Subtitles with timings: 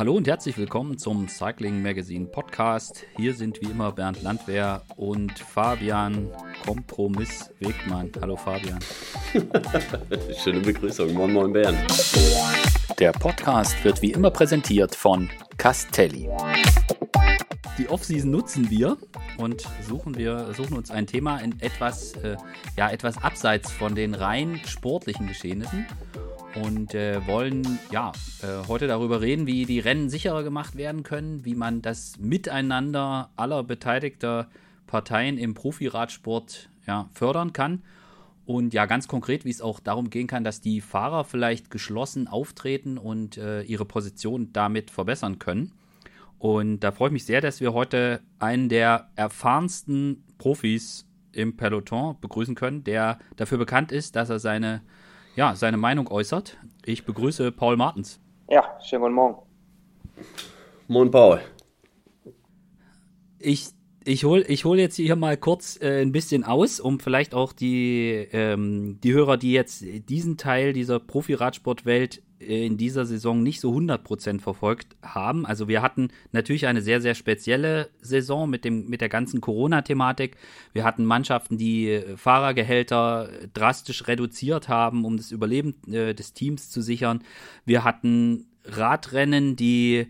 [0.00, 3.04] Hallo und herzlich willkommen zum Cycling Magazine Podcast.
[3.18, 6.30] Hier sind wie immer Bernd Landwehr und Fabian
[6.64, 8.10] Kompromiss Wegmann.
[8.18, 8.78] Hallo Fabian.
[10.42, 11.12] Schöne Begrüßung.
[11.12, 11.78] Moin Moin Bernd.
[12.98, 15.28] Der Podcast wird wie immer präsentiert von
[15.58, 16.30] Castelli.
[17.76, 18.96] Die Offseason nutzen wir
[19.36, 22.38] und suchen wir suchen uns ein Thema in etwas äh,
[22.74, 25.86] ja etwas abseits von den rein sportlichen Geschehnissen
[26.54, 31.44] und äh, wollen ja äh, heute darüber reden, wie die Rennen sicherer gemacht werden können,
[31.44, 34.48] wie man das Miteinander aller beteiligter
[34.86, 37.82] Parteien im Profiradsport ja, fördern kann.
[38.46, 42.26] Und ja, ganz konkret, wie es auch darum gehen kann, dass die Fahrer vielleicht geschlossen
[42.26, 45.72] auftreten und äh, ihre Position damit verbessern können.
[46.38, 52.16] Und da freue ich mich sehr, dass wir heute einen der erfahrensten Profis im Peloton
[52.20, 54.80] begrüßen können, der dafür bekannt ist, dass er seine
[55.36, 56.56] ja, seine Meinung äußert.
[56.84, 58.20] Ich begrüße Paul Martens.
[58.48, 59.42] Ja, schönen guten Morgen.
[60.88, 61.40] Moin, Paul.
[63.38, 63.68] Ich,
[64.04, 67.52] ich hole ich hol jetzt hier mal kurz äh, ein bisschen aus, um vielleicht auch
[67.52, 73.70] die, ähm, die Hörer, die jetzt diesen Teil dieser Profi-Radsportwelt in dieser Saison nicht so
[73.70, 75.44] 100% verfolgt haben.
[75.44, 80.36] Also wir hatten natürlich eine sehr, sehr spezielle Saison mit, dem, mit der ganzen Corona-Thematik.
[80.72, 86.80] Wir hatten Mannschaften, die Fahrergehälter drastisch reduziert haben, um das Überleben äh, des Teams zu
[86.80, 87.22] sichern.
[87.66, 90.06] Wir hatten Radrennen, die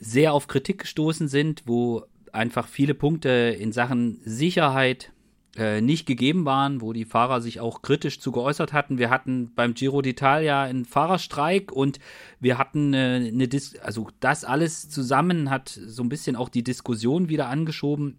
[0.00, 3.28] sehr auf Kritik gestoßen sind, wo einfach viele Punkte
[3.60, 5.11] in Sachen Sicherheit äh,
[5.54, 8.96] nicht gegeben waren, wo die Fahrer sich auch kritisch zu geäußert hatten.
[8.96, 11.98] Wir hatten beim Giro d'Italia einen Fahrerstreik und
[12.40, 16.64] wir hatten äh, eine Dis also das alles zusammen hat so ein bisschen auch die
[16.64, 18.18] Diskussion wieder angeschoben,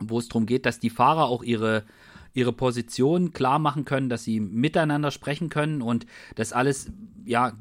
[0.00, 1.84] wo es darum geht, dass die Fahrer auch ihre
[2.34, 6.90] ihre Position klar machen können, dass sie miteinander sprechen können und das alles,
[7.24, 7.52] ja,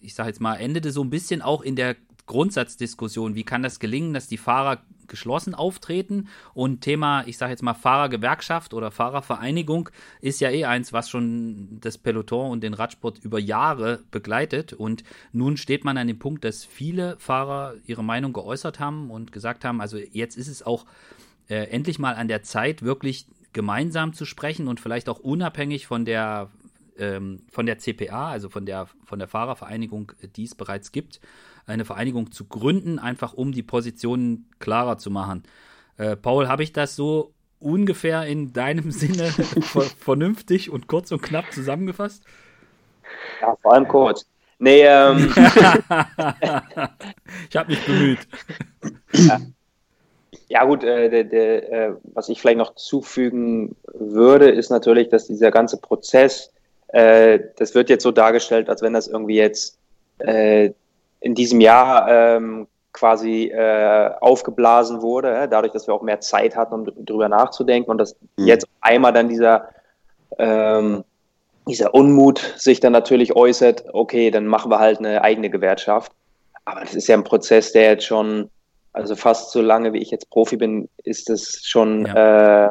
[0.00, 3.34] ich sage jetzt mal, endete so ein bisschen auch in der Grundsatzdiskussion.
[3.34, 6.28] Wie kann das gelingen, dass die Fahrer geschlossen auftreten.
[6.54, 9.90] Und Thema, ich sage jetzt mal Fahrergewerkschaft oder Fahrervereinigung
[10.22, 14.72] ist ja eh eins, was schon das Peloton und den Radsport über Jahre begleitet.
[14.72, 19.32] Und nun steht man an dem Punkt, dass viele Fahrer ihre Meinung geäußert haben und
[19.32, 20.86] gesagt haben, also jetzt ist es auch
[21.48, 26.06] äh, endlich mal an der Zeit, wirklich gemeinsam zu sprechen und vielleicht auch unabhängig von
[26.06, 26.48] der
[26.98, 31.20] ähm, von der CPA, also von der von der Fahrervereinigung, die es bereits gibt,
[31.66, 35.44] eine Vereinigung zu gründen, einfach um die Positionen klarer zu machen.
[35.96, 39.30] Äh, Paul, habe ich das so ungefähr in deinem Sinne
[39.98, 42.24] vernünftig und kurz und knapp zusammengefasst?
[43.40, 44.26] Ja, vor allem kurz.
[44.58, 45.32] Nee, ähm.
[47.50, 48.20] ich habe mich bemüht.
[49.12, 49.40] Ja,
[50.48, 55.26] ja gut, äh, der, der, äh, was ich vielleicht noch zufügen würde, ist natürlich, dass
[55.26, 56.52] dieser ganze Prozess,
[56.88, 59.78] äh, das wird jetzt so dargestellt, als wenn das irgendwie jetzt
[60.18, 60.72] äh,
[61.22, 66.56] in diesem Jahr ähm, quasi äh, aufgeblasen wurde, äh, dadurch, dass wir auch mehr Zeit
[66.56, 68.46] hatten, um drüber nachzudenken und dass mhm.
[68.46, 69.68] jetzt einmal dann dieser,
[70.38, 71.04] ähm,
[71.66, 76.12] dieser Unmut sich dann natürlich äußert, okay, dann machen wir halt eine eigene Gewerkschaft.
[76.64, 78.50] Aber das ist ja ein Prozess, der jetzt schon,
[78.92, 82.66] also fast so lange wie ich jetzt Profi bin, ist es schon, ja.
[82.66, 82.70] äh,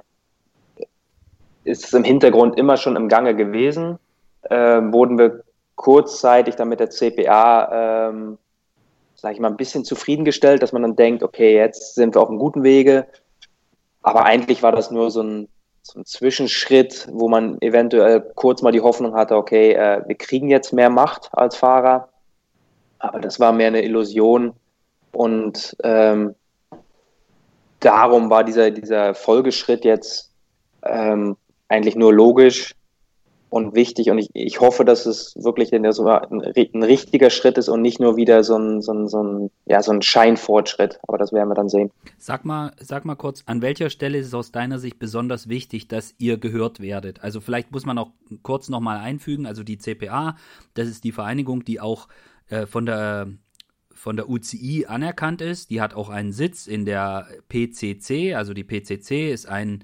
[1.63, 3.97] ist es im Hintergrund immer schon im Gange gewesen.
[4.43, 5.43] Äh, wurden wir
[5.81, 8.37] kurzzeitig dann mit der CPA, ähm,
[9.15, 12.29] sage ich mal, ein bisschen zufriedengestellt, dass man dann denkt, okay, jetzt sind wir auf
[12.29, 13.07] einem guten Wege.
[14.03, 15.47] Aber eigentlich war das nur so ein,
[15.81, 20.49] so ein Zwischenschritt, wo man eventuell kurz mal die Hoffnung hatte, okay, äh, wir kriegen
[20.49, 22.09] jetzt mehr Macht als Fahrer.
[22.99, 24.53] Aber das war mehr eine Illusion.
[25.11, 26.35] Und ähm,
[27.79, 30.31] darum war dieser, dieser Folgeschritt jetzt
[30.83, 31.37] ähm,
[31.69, 32.75] eigentlich nur logisch,
[33.51, 34.09] und wichtig.
[34.09, 38.15] Und ich, ich hoffe, dass es wirklich ein, ein, richtiger Schritt ist und nicht nur
[38.15, 40.99] wieder so ein, so ein, so ein, ja, so ein Scheinfortschritt.
[41.05, 41.91] Aber das werden wir dann sehen.
[42.17, 45.89] Sag mal, sag mal kurz, an welcher Stelle ist es aus deiner Sicht besonders wichtig,
[45.89, 47.23] dass ihr gehört werdet?
[47.23, 50.37] Also vielleicht muss man auch kurz nochmal einfügen, also die CPA,
[50.73, 52.07] das ist die Vereinigung, die auch
[52.49, 53.27] äh, von der
[53.93, 55.69] von der UCI anerkannt ist.
[55.69, 58.33] Die hat auch einen Sitz in der PCC.
[58.33, 59.83] Also die PCC ist ein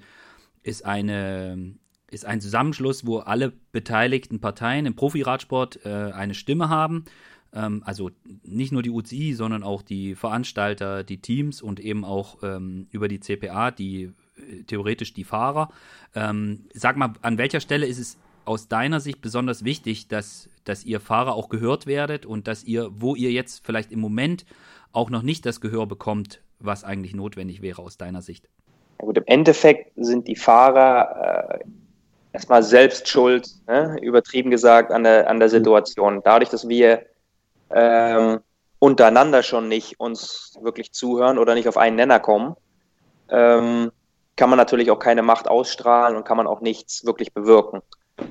[0.62, 1.76] ist eine
[2.10, 7.04] ist ein Zusammenschluss, wo alle beteiligten Parteien im Profiradsport äh, eine Stimme haben.
[7.52, 8.10] Ähm, also
[8.42, 13.08] nicht nur die UCI, sondern auch die Veranstalter, die Teams und eben auch ähm, über
[13.08, 15.70] die CPA, die äh, theoretisch die Fahrer.
[16.14, 20.84] Ähm, sag mal, an welcher Stelle ist es aus deiner Sicht besonders wichtig, dass, dass
[20.84, 24.46] ihr Fahrer auch gehört werdet und dass ihr, wo ihr jetzt vielleicht im Moment
[24.92, 28.48] auch noch nicht das Gehör bekommt, was eigentlich notwendig wäre aus deiner Sicht?
[28.98, 31.64] Ja gut, im Endeffekt sind die Fahrer äh,
[32.32, 33.96] erstmal selbst schuld, ne?
[34.02, 36.20] übertrieben gesagt, an der, an der Situation.
[36.24, 37.06] Dadurch, dass wir
[37.70, 38.40] ähm,
[38.78, 42.54] untereinander schon nicht uns wirklich zuhören oder nicht auf einen Nenner kommen,
[43.30, 43.90] ähm,
[44.36, 47.82] kann man natürlich auch keine Macht ausstrahlen und kann man auch nichts wirklich bewirken.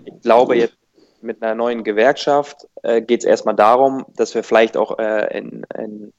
[0.06, 0.78] Ich glaube, jetzt
[1.22, 5.66] mit einer neuen Gewerkschaft äh, geht es erstmal darum, dass wir vielleicht auch äh, in,
[5.78, 6.14] in,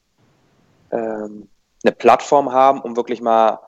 [0.90, 1.48] ähm,
[1.84, 3.60] eine Plattform haben, um wirklich mal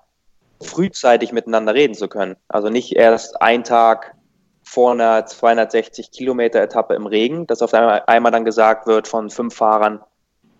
[0.62, 2.36] frühzeitig miteinander reden zu können.
[2.48, 4.14] Also nicht erst einen Tag
[4.62, 9.30] vor einer 260 Kilometer Etappe im Regen, dass auf einmal, einmal dann gesagt wird von
[9.30, 10.00] fünf Fahrern,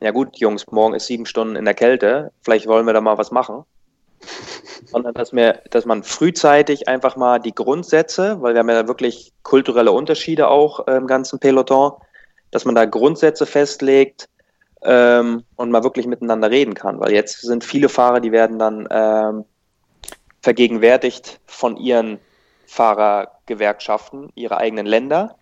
[0.03, 3.19] ja gut, Jungs, morgen ist sieben Stunden in der Kälte, vielleicht wollen wir da mal
[3.19, 3.65] was machen.
[4.87, 9.33] Sondern dass, wir, dass man frühzeitig einfach mal die Grundsätze, weil wir haben ja wirklich
[9.43, 11.93] kulturelle Unterschiede auch im ganzen Peloton,
[12.51, 14.29] dass man da Grundsätze festlegt
[14.83, 16.99] ähm, und mal wirklich miteinander reden kann.
[16.99, 19.45] Weil jetzt sind viele Fahrer, die werden dann ähm,
[20.43, 22.19] vergegenwärtigt von ihren
[22.67, 25.37] Fahrergewerkschaften, ihre eigenen Länder.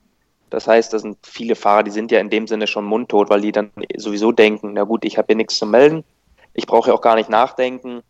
[0.50, 3.42] Das heißt, da sind viele Fahrer, die sind ja in dem Sinne schon mundtot, weil
[3.42, 6.04] die dann sowieso denken, na gut, ich habe hier nichts zu melden,
[6.54, 8.02] ich brauche ja auch gar nicht nachdenken.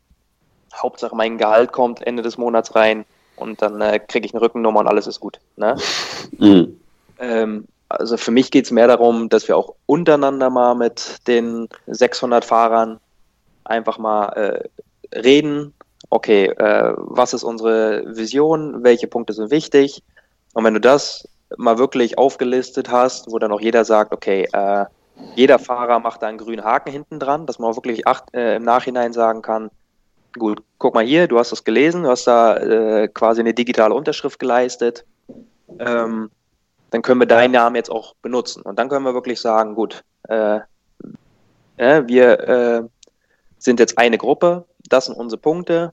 [0.75, 3.05] Hauptsache mein Gehalt kommt Ende des Monats rein
[3.37, 5.41] und dann äh, kriege ich eine Rückennummer und alles ist gut.
[5.56, 5.76] Ne?
[6.38, 6.79] Mhm.
[7.20, 11.69] Ähm, also für mich geht es mehr darum, dass wir auch untereinander mal mit den
[11.87, 13.00] 600 Fahrern
[13.64, 15.75] einfach mal äh, reden,
[16.10, 20.02] okay, äh, was ist unsere Vision, welche Punkte sind wichtig.
[20.55, 24.87] Und wenn du das mal wirklich aufgelistet hast, wo dann auch jeder sagt, okay, äh,
[25.34, 28.56] jeder Fahrer macht da einen grünen Haken hinten dran, dass man auch wirklich acht, äh,
[28.56, 29.70] im Nachhinein sagen kann,
[30.38, 33.94] gut, guck mal hier, du hast das gelesen, du hast da äh, quasi eine digitale
[33.94, 35.05] Unterschrift geleistet,
[35.78, 36.31] ähm,
[36.90, 38.62] dann können wir deinen Namen jetzt auch benutzen.
[38.62, 40.60] Und dann können wir wirklich sagen, gut, äh,
[41.76, 42.82] wir äh,
[43.58, 45.93] sind jetzt eine Gruppe, das sind unsere Punkte,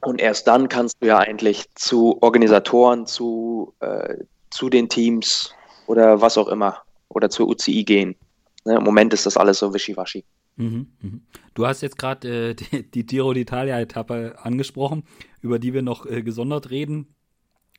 [0.00, 4.16] und erst dann kannst du ja eigentlich zu Organisatoren, zu, äh,
[4.50, 5.54] zu den Teams
[5.86, 8.16] oder was auch immer oder zur UCI gehen.
[8.64, 10.24] Ne, Im Moment ist das alles so wischiwaschi.
[10.56, 11.22] Mhm, mhm.
[11.54, 15.04] Du hast jetzt gerade äh, die, die Tiro d'Italia-Etappe angesprochen,
[15.40, 17.14] über die wir noch äh, gesondert reden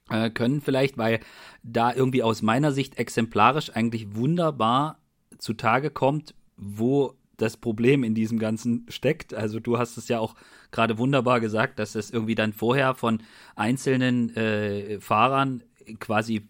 [0.10, 1.20] äh, können, vielleicht, weil
[1.64, 5.00] da irgendwie aus meiner Sicht exemplarisch eigentlich wunderbar
[5.38, 9.34] zutage kommt, wo das Problem in diesem Ganzen steckt.
[9.34, 10.36] Also du hast es ja auch
[10.72, 13.22] gerade wunderbar gesagt, dass es irgendwie dann vorher von
[13.56, 15.64] einzelnen äh, Fahrern
[16.00, 16.48] quasi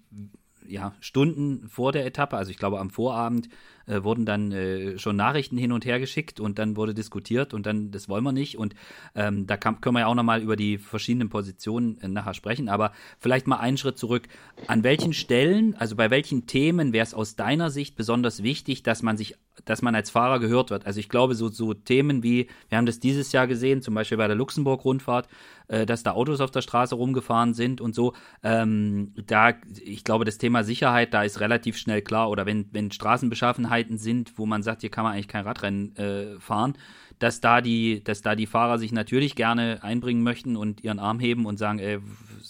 [0.68, 3.48] ja, Stunden vor der Etappe, also ich glaube am Vorabend,
[3.86, 7.66] äh, wurden dann äh, schon Nachrichten hin und her geschickt und dann wurde diskutiert und
[7.66, 8.58] dann, das wollen wir nicht.
[8.58, 8.76] Und
[9.16, 12.70] ähm, da kann, können wir ja auch nochmal über die verschiedenen Positionen äh, nachher sprechen.
[12.70, 14.28] Aber vielleicht mal einen Schritt zurück.
[14.68, 19.04] An welchen Stellen, also bei welchen Themen wäre es aus deiner Sicht besonders wichtig, dass
[19.04, 20.86] man sich dass man als Fahrer gehört wird.
[20.86, 24.18] Also ich glaube, so, so Themen wie, wir haben das dieses Jahr gesehen, zum Beispiel
[24.18, 25.28] bei der Luxemburg-Rundfahrt,
[25.68, 28.14] äh, dass da Autos auf der Straße rumgefahren sind und so.
[28.44, 32.30] Ähm, da, ich glaube, das Thema Sicherheit, da ist relativ schnell klar.
[32.30, 36.40] Oder wenn, wenn Straßenbeschaffenheiten sind, wo man sagt, hier kann man eigentlich kein Radrennen äh,
[36.40, 36.78] fahren,
[37.20, 41.20] dass da die, dass da die Fahrer sich natürlich gerne einbringen möchten und ihren Arm
[41.20, 42.00] heben und sagen, ey,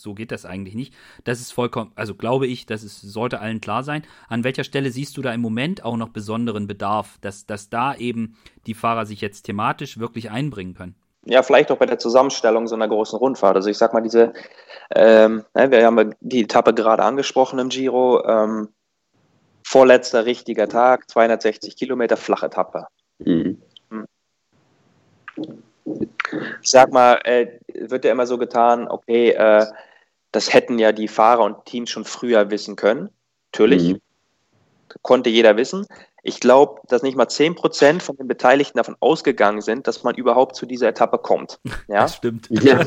[0.02, 0.94] so geht das eigentlich nicht.
[1.24, 4.04] Das ist vollkommen, also glaube ich, das ist, sollte allen klar sein.
[4.28, 7.96] An welcher Stelle siehst du da im Moment auch noch besonderen Bedarf, dass, dass da
[7.96, 10.96] eben die Fahrer sich jetzt thematisch wirklich einbringen können?
[11.26, 13.58] Ja, vielleicht auch bei der Zusammenstellung so einer großen Rundfahrt.
[13.58, 14.34] Also ich sag mal, diese,
[14.96, 18.70] ähm, ne, wir haben die Etappe gerade angesprochen im Giro, ähm,
[19.64, 22.88] vorletzter richtiger Tag, 260 Kilometer, flache Etappe.
[23.20, 23.62] Mhm.
[26.62, 29.66] Ich sag mal, äh, wird ja immer so getan, okay, äh,
[30.32, 33.10] das hätten ja die Fahrer und Teams schon früher wissen können.
[33.52, 33.94] Natürlich.
[33.94, 34.02] Mhm.
[35.02, 35.86] Konnte jeder wissen.
[36.24, 40.56] Ich glaube, dass nicht mal 10% von den Beteiligten davon ausgegangen sind, dass man überhaupt
[40.56, 41.60] zu dieser Etappe kommt.
[41.88, 42.02] Ja?
[42.02, 42.50] Das stimmt.
[42.62, 42.82] Ja.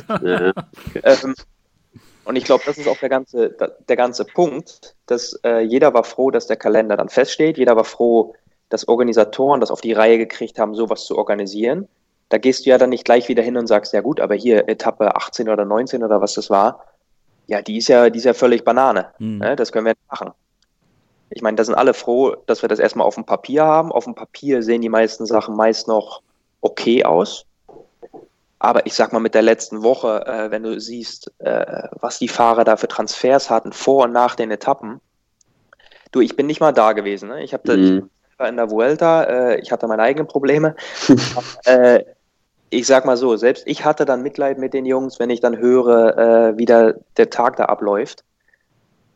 [1.03, 1.35] ähm,
[2.25, 3.57] und ich glaube, das ist auch der ganze,
[3.89, 7.57] der ganze Punkt, dass äh, jeder war froh, dass der Kalender dann feststeht.
[7.57, 8.35] Jeder war froh,
[8.69, 11.89] dass Organisatoren das auf die Reihe gekriegt haben, sowas zu organisieren
[12.31, 14.69] da gehst du ja dann nicht gleich wieder hin und sagst, ja gut, aber hier
[14.69, 16.87] Etappe 18 oder 19 oder was das war,
[17.49, 19.09] ja, die ist ja, die ist ja völlig Banane.
[19.19, 19.39] Mhm.
[19.39, 19.57] Ne?
[19.57, 20.31] Das können wir nicht machen.
[21.31, 23.91] Ich meine, da sind alle froh, dass wir das erstmal auf dem Papier haben.
[23.91, 26.23] Auf dem Papier sehen die meisten Sachen meist noch
[26.61, 27.47] okay aus.
[28.61, 32.29] Aber ich sag mal, mit der letzten Woche, äh, wenn du siehst, äh, was die
[32.29, 35.01] Fahrer da für Transfers hatten, vor und nach den Etappen,
[36.13, 37.29] du, ich bin nicht mal da gewesen.
[37.31, 37.43] Ne?
[37.43, 38.11] Ich habe mhm.
[38.47, 40.77] in der Vuelta, äh, ich hatte meine eigenen Probleme.
[41.65, 42.05] äh,
[42.71, 45.59] ich sag mal so, selbst ich hatte dann Mitleid mit den Jungs, wenn ich dann
[45.59, 48.25] höre, äh, wie da der Tag da abläuft.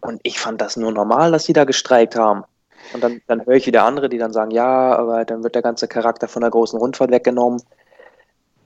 [0.00, 2.44] Und ich fand das nur normal, dass sie da gestreikt haben.
[2.92, 5.62] Und dann, dann höre ich wieder andere, die dann sagen, ja, aber dann wird der
[5.62, 7.62] ganze Charakter von der großen Rundfahrt weggenommen.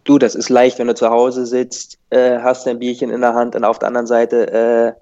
[0.05, 3.35] Du, das ist leicht, wenn du zu Hause sitzt, äh, hast ein Bierchen in der
[3.35, 4.97] Hand und auf der anderen Seite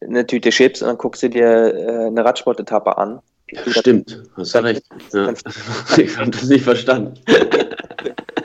[0.00, 3.20] äh, eine Tüte Chips und dann guckst du dir äh, eine Radsportetappe an.
[3.66, 4.84] Stimmt, hast du recht.
[5.12, 5.32] Ja.
[5.96, 7.14] Ich habe das nicht verstanden.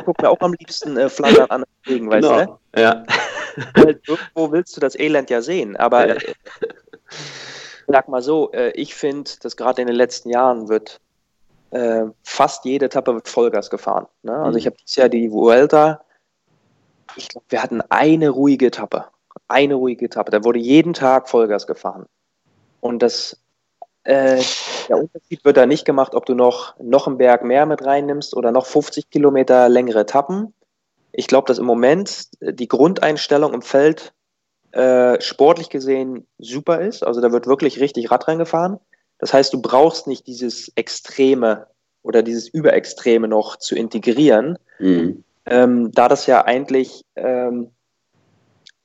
[0.00, 2.58] Ich gucke mir auch am liebsten äh, Flandern an Regen, weißt Genau.
[2.74, 2.80] du?
[2.80, 3.04] Ja.
[3.74, 5.76] Weil irgendwo willst du das Elend ja sehen.
[5.76, 6.14] Aber Ja.
[6.14, 6.34] äh,
[7.86, 11.00] sag mal so, äh, ich finde, dass gerade in den letzten Jahren wird
[11.70, 14.06] äh, fast jede Etappe wird Vollgas gefahren.
[14.22, 14.34] Ne?
[14.36, 14.56] Also Mhm.
[14.58, 16.04] ich habe dieses Jahr die Vuelta,
[17.16, 19.06] ich glaube, wir hatten eine ruhige Etappe.
[19.48, 20.30] Eine ruhige Etappe.
[20.30, 22.06] Da wurde jeden Tag Vollgas gefahren.
[22.80, 23.39] Und das,
[24.04, 24.42] äh,
[24.88, 28.34] der Unterschied wird da nicht gemacht, ob du noch, noch einen Berg mehr mit reinnimmst
[28.34, 30.54] oder noch 50 Kilometer längere Etappen.
[31.12, 34.12] Ich glaube, dass im Moment die Grundeinstellung im Feld
[34.72, 37.02] äh, sportlich gesehen super ist.
[37.02, 38.78] Also da wird wirklich richtig Rad reingefahren.
[39.18, 41.66] Das heißt, du brauchst nicht dieses Extreme
[42.02, 45.24] oder dieses Überextreme noch zu integrieren, Mhm.
[45.44, 47.70] ähm, da das ja eigentlich ähm,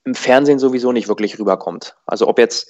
[0.04, 1.96] im Fernsehen sowieso nicht wirklich rüberkommt.
[2.06, 2.70] Also ob jetzt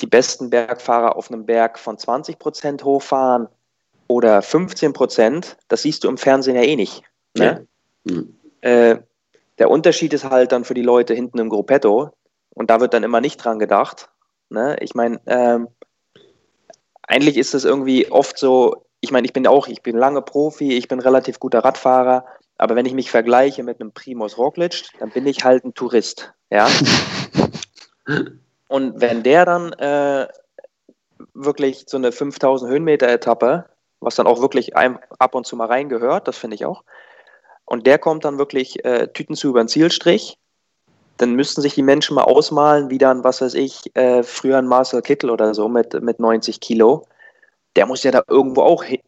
[0.00, 3.48] die besten Bergfahrer auf einem Berg von 20 Prozent hochfahren
[4.08, 7.02] oder 15 Prozent, das siehst du im Fernsehen ja eh nicht.
[7.36, 7.66] Ne?
[8.04, 8.36] Mhm.
[8.60, 8.98] Äh,
[9.58, 12.10] der Unterschied ist halt dann für die Leute hinten im Gruppetto
[12.50, 14.10] und da wird dann immer nicht dran gedacht.
[14.50, 14.76] Ne?
[14.80, 15.68] Ich meine, ähm,
[17.02, 20.72] eigentlich ist es irgendwie oft so, ich meine, ich bin auch, ich bin lange Profi,
[20.72, 22.24] ich bin relativ guter Radfahrer,
[22.56, 26.32] aber wenn ich mich vergleiche mit einem Primus Roglic, dann bin ich halt ein Tourist,
[26.50, 26.68] ja.
[28.68, 30.28] und wenn der dann äh,
[31.34, 33.66] wirklich so eine 5000 Höhenmeter Etappe,
[34.00, 36.84] was dann auch wirklich ein, ab und zu mal reingehört, das finde ich auch,
[37.64, 40.38] und der kommt dann wirklich äh, Tüten zu über den Zielstrich,
[41.16, 44.66] dann müssten sich die Menschen mal ausmalen, wie dann, was weiß ich, äh, früher ein
[44.66, 47.06] Marcel Kittel oder so mit, mit 90 Kilo.
[47.76, 49.00] Der muss ja da irgendwo auch hin,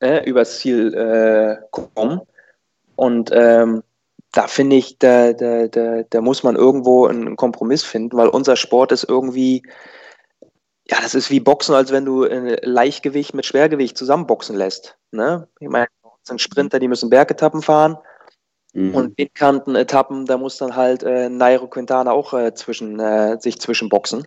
[0.00, 2.20] äh, übers Ziel äh, kommen.
[2.96, 3.82] Und ähm,
[4.32, 8.56] da finde ich, da, da, da, da muss man irgendwo einen Kompromiss finden, weil unser
[8.56, 9.62] Sport ist irgendwie,
[10.88, 14.96] ja, das ist wie Boxen, als wenn du Leichtgewicht mit Schwergewicht zusammenboxen lässt.
[15.10, 15.48] Ne?
[15.60, 17.98] Ich meine, das sind Sprinter, die müssen Bergetappen fahren.
[18.72, 18.94] Mhm.
[18.94, 24.26] Und Windkanten-Etappen, da muss dann halt äh, Nairo Quintana auch äh, zwischen, äh, sich zwischenboxen.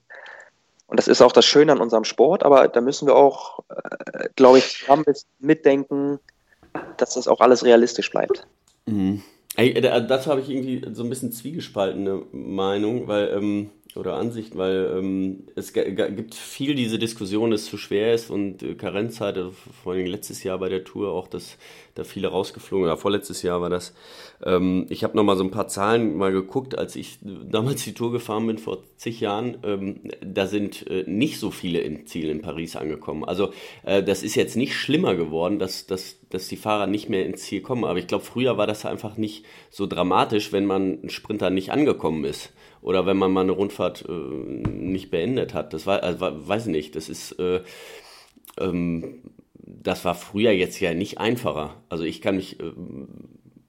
[0.88, 4.30] Und das ist auch das Schöne an unserem Sport, aber da müssen wir auch, äh,
[4.36, 4.86] glaube ich,
[5.40, 6.20] mitdenken,
[6.98, 8.46] dass das auch alles realistisch bleibt.
[8.86, 9.24] Mhm.
[9.58, 14.58] Ey, da- dazu habe ich irgendwie so ein bisschen zwiegespaltene Meinung, weil, ähm, oder Ansicht,
[14.58, 19.38] weil ähm, es gibt viel diese Diskussion, dass es zu schwer ist und äh, Karenzzeit,
[19.38, 21.58] also vor allem letztes Jahr bei der Tour auch, dass
[21.96, 23.94] da viele rausgeflogen, oder vorletztes Jahr war das.
[24.44, 27.94] Ähm, ich habe noch mal so ein paar Zahlen mal geguckt, als ich damals die
[27.94, 32.30] Tour gefahren bin vor zig Jahren, ähm, da sind äh, nicht so viele im Ziel
[32.30, 33.24] in Paris angekommen.
[33.24, 33.52] Also
[33.84, 37.44] äh, das ist jetzt nicht schlimmer geworden, dass, dass, dass die Fahrer nicht mehr ins
[37.44, 37.86] Ziel kommen.
[37.86, 41.72] Aber ich glaube, früher war das einfach nicht so dramatisch, wenn man ein Sprinter nicht
[41.72, 42.52] angekommen ist.
[42.86, 45.74] Oder wenn man mal eine Rundfahrt äh, nicht beendet hat.
[45.74, 47.62] Das war, also, weiß ich nicht, das ist, äh,
[48.60, 49.24] ähm,
[49.56, 51.82] das war früher jetzt ja nicht einfacher.
[51.90, 52.74] Also ich kann mich äh,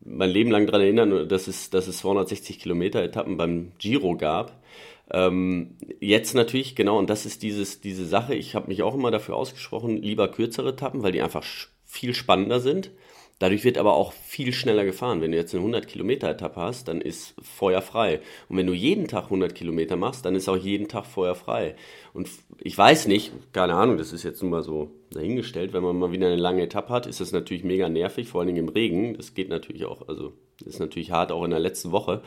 [0.05, 4.63] mein Leben lang daran erinnern, dass es, dass es 260 Kilometer Etappen beim Giro gab.
[5.11, 8.35] Ähm, jetzt natürlich, genau, und das ist dieses, diese Sache.
[8.35, 11.45] Ich habe mich auch immer dafür ausgesprochen, lieber kürzere Etappen, weil die einfach
[11.87, 12.91] viel spannender sind.
[13.39, 15.21] Dadurch wird aber auch viel schneller gefahren.
[15.21, 18.21] Wenn du jetzt eine 100 Kilometer Etappe hast, dann ist Feuer frei.
[18.49, 21.77] Und wenn du jeden Tag 100 Kilometer machst, dann ist auch jeden Tag Feuer frei.
[22.15, 22.31] Und
[22.63, 26.13] ich weiß nicht, keine Ahnung, das ist jetzt nur mal so dahingestellt, wenn man mal
[26.13, 29.15] wieder eine lange Etappe hat, ist das natürlich mega nervig, vor allen Dingen im Regen.
[29.19, 30.33] Das geht natürlich auch, also
[30.65, 32.23] ist natürlich hart auch in der letzten Woche.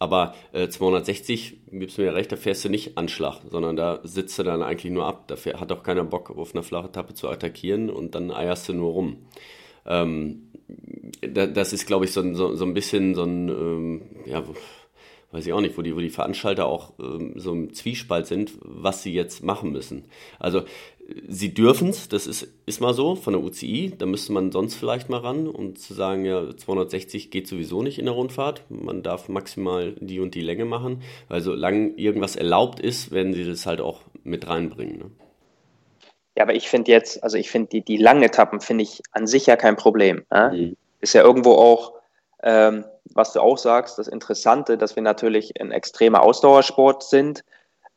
[0.00, 4.38] Aber äh, 260, gibst du mir recht, da fährst du nicht Anschlag, sondern da sitzt
[4.38, 5.28] du dann eigentlich nur ab.
[5.28, 8.68] Da fähr- hat auch keiner Bock, auf einer flachen Etappe zu attackieren und dann eierst
[8.68, 9.18] du nur rum.
[9.88, 10.50] Ähm,
[11.22, 14.44] da, das ist, glaube ich, so, ein- so, so ein bisschen so ein, ähm, ja,
[15.32, 18.52] weiß ich auch nicht, wo die, wo die Veranstalter auch ähm, so im Zwiespalt sind,
[18.62, 20.04] was sie jetzt machen müssen.
[20.38, 20.62] Also,
[21.26, 24.74] sie dürfen es, das ist, ist mal so, von der UCI, da müsste man sonst
[24.74, 29.02] vielleicht mal ran, um zu sagen, ja, 260 geht sowieso nicht in der Rundfahrt, man
[29.02, 33.66] darf maximal die und die Länge machen, weil solange irgendwas erlaubt ist, werden sie das
[33.66, 34.98] halt auch mit reinbringen.
[34.98, 35.10] Ne?
[36.38, 39.26] Ja, aber ich finde jetzt, also ich finde die, die langen Etappen finde ich an
[39.26, 40.24] sich ja kein Problem.
[40.30, 40.52] Ne?
[40.54, 40.76] Mhm.
[41.00, 41.94] Ist ja irgendwo auch,
[42.44, 47.42] ähm, was du auch sagst, das Interessante, dass wir natürlich ein extremer Ausdauersport sind,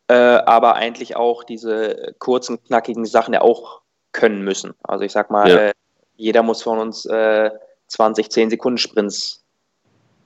[0.08, 3.82] äh, aber eigentlich auch diese kurzen, knackigen Sachen ja auch
[4.12, 4.74] können müssen.
[4.82, 5.58] Also ich sag mal, Ja.
[5.68, 5.74] äh,
[6.16, 7.52] jeder muss von uns äh,
[7.90, 9.44] 20, 10 Sekunden Sprints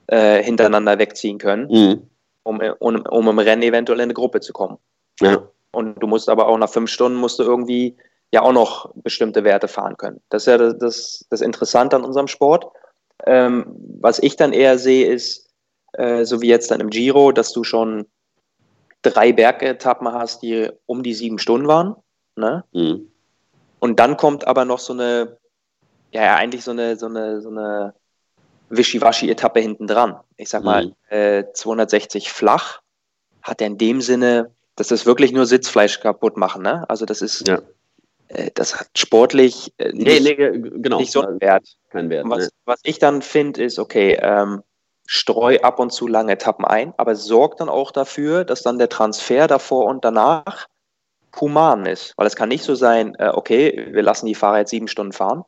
[0.06, 2.10] äh, hintereinander wegziehen können, Mhm.
[2.44, 4.78] um, um, um im Rennen eventuell in eine Gruppe zu kommen.
[5.20, 5.42] Ja.
[5.72, 7.94] Und du musst aber auch nach fünf Stunden musst du irgendwie
[8.32, 10.20] ja auch noch bestimmte Werte fahren können.
[10.28, 12.66] Das ist ja das, das, Interessante an unserem Sport.
[13.24, 13.66] Ähm,
[14.00, 15.48] was ich dann eher sehe, ist,
[15.92, 18.06] äh, so wie jetzt dann im Giro, dass du schon
[19.02, 21.96] drei Bergetappen hast, die um die sieben Stunden waren.
[22.36, 22.64] Ne?
[22.72, 23.10] Mhm.
[23.78, 25.38] Und dann kommt aber noch so eine,
[26.10, 27.94] ja, eigentlich so eine, so eine, so eine
[28.70, 30.18] Wischiwaschi-Etappe hinten dran.
[30.36, 30.94] Ich sag mal, mhm.
[31.08, 32.80] äh, 260 flach
[33.42, 36.88] hat er in dem Sinne, dass das wirklich nur Sitzfleisch kaputt machen, ne?
[36.90, 37.60] Also das ist, ja.
[38.28, 40.98] Äh, das hat sportlich äh, nicht, nee, nee, genau.
[40.98, 41.66] nicht so einen Wert.
[41.90, 42.28] Kein Wert.
[42.28, 42.48] Was, ne?
[42.64, 44.62] was ich dann finde, ist, okay, ähm,
[45.06, 48.88] streu ab und zu lange Etappen ein, aber sorg dann auch dafür, dass dann der
[48.88, 50.66] Transfer davor und danach
[51.40, 52.14] human ist.
[52.16, 55.12] Weil es kann nicht so sein, äh, okay, wir lassen die Fahrer jetzt sieben Stunden
[55.12, 55.44] fahren,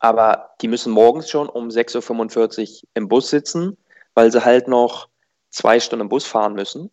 [0.00, 3.76] aber die müssen morgens schon um 6.45 Uhr im Bus sitzen,
[4.14, 5.08] weil sie halt noch
[5.50, 6.90] zwei Stunden im Bus fahren müssen.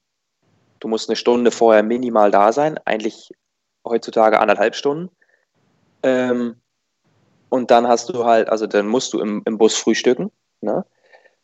[0.79, 3.31] Du musst eine Stunde vorher minimal da sein, eigentlich
[3.85, 5.09] heutzutage anderthalb Stunden.
[6.03, 6.55] Ähm,
[7.49, 10.31] und dann hast du halt, also dann musst du im, im Bus frühstücken.
[10.61, 10.85] Ne?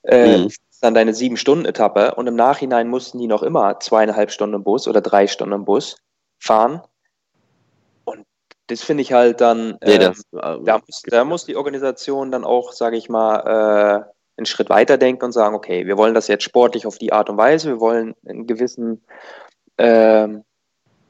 [0.03, 0.51] Äh, mhm.
[0.81, 4.63] Dann deine sieben Stunden Etappe und im Nachhinein mussten die noch immer zweieinhalb Stunden im
[4.63, 5.97] Bus oder drei Stunden im Bus
[6.39, 6.81] fahren.
[8.03, 8.25] Und
[8.67, 12.31] das finde ich halt dann, nee, das, ähm, äh, da, muss, da, muss, die Organisation
[12.31, 16.13] dann auch, sage ich mal, äh, einen Schritt weiter denken und sagen, okay, wir wollen
[16.13, 19.01] das jetzt sportlich auf die Art und Weise, wir wollen einen gewissen
[19.77, 20.27] äh,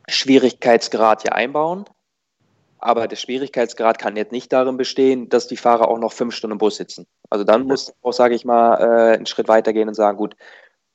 [0.08, 1.86] Schwierigkeitsgrad hier einbauen.
[2.80, 6.54] Aber der Schwierigkeitsgrad kann jetzt nicht darin bestehen, dass die Fahrer auch noch fünf Stunden
[6.54, 7.08] im Bus sitzen.
[7.30, 10.36] Also dann muss auch, sage ich mal, äh, einen Schritt weiter gehen und sagen, gut,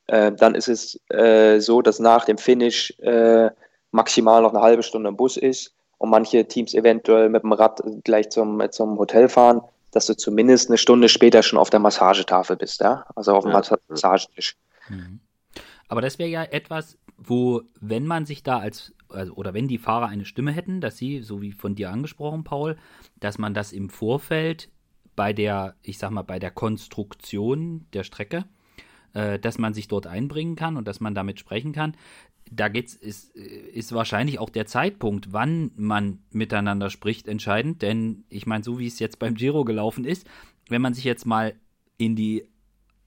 [0.07, 3.51] äh, dann ist es äh, so, dass nach dem Finish äh,
[3.91, 7.83] maximal noch eine halbe Stunde im Bus ist und manche Teams eventuell mit dem Rad
[8.05, 12.57] gleich zum, zum Hotel fahren, dass du zumindest eine Stunde später schon auf der Massagetafel
[12.57, 13.05] bist, ja?
[13.17, 13.63] Also auf dem ja.
[13.89, 14.57] Massagetisch.
[14.89, 15.21] Mhm.
[15.89, 19.79] Aber das wäre ja etwas, wo, wenn man sich da als also, oder wenn die
[19.79, 22.77] Fahrer eine Stimme hätten, dass sie, so wie von dir angesprochen, Paul,
[23.19, 24.71] dass man das im Vorfeld
[25.17, 28.45] bei der, ich sag mal, bei der Konstruktion der Strecke,
[29.13, 31.97] äh, dass man sich dort einbringen kann und dass man damit sprechen kann.
[32.51, 37.83] Da geht's, ist, ist wahrscheinlich auch der Zeitpunkt, wann man miteinander spricht, entscheidend.
[37.83, 40.27] Denn ich meine, so wie es jetzt beim Giro gelaufen ist,
[40.69, 41.55] wenn man sich jetzt mal
[41.97, 42.50] in die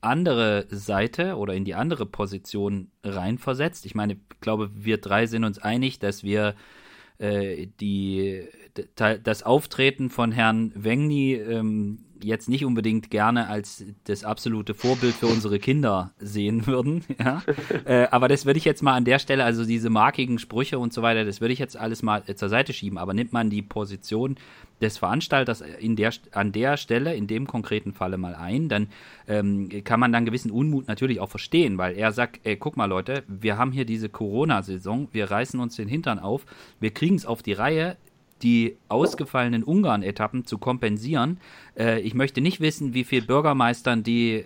[0.03, 3.85] andere Seite oder in die andere Position reinversetzt.
[3.85, 6.55] Ich meine, ich glaube, wir drei sind uns einig, dass wir
[7.17, 8.47] äh, die,
[8.95, 15.27] das Auftreten von Herrn Wengni ähm, jetzt nicht unbedingt gerne als das absolute Vorbild für
[15.27, 17.03] unsere Kinder sehen würden.
[17.23, 17.41] Ja?
[17.85, 20.91] äh, aber das würde ich jetzt mal an der Stelle, also diese markigen Sprüche und
[20.91, 22.97] so weiter, das würde ich jetzt alles mal zur Seite schieben.
[22.97, 24.35] Aber nimmt man die Position
[24.81, 28.87] des Veranstalters in der, an der Stelle, in dem konkreten Falle mal ein, dann
[29.27, 32.85] ähm, kann man dann gewissen Unmut natürlich auch verstehen, weil er sagt, ey, guck mal
[32.85, 36.45] Leute, wir haben hier diese Corona-Saison, wir reißen uns den Hintern auf,
[36.79, 37.97] wir kriegen es auf die Reihe,
[38.43, 41.39] die ausgefallenen Ungarn-Etappen zu kompensieren.
[41.77, 44.45] Äh, ich möchte nicht wissen, wie viele Bürgermeistern die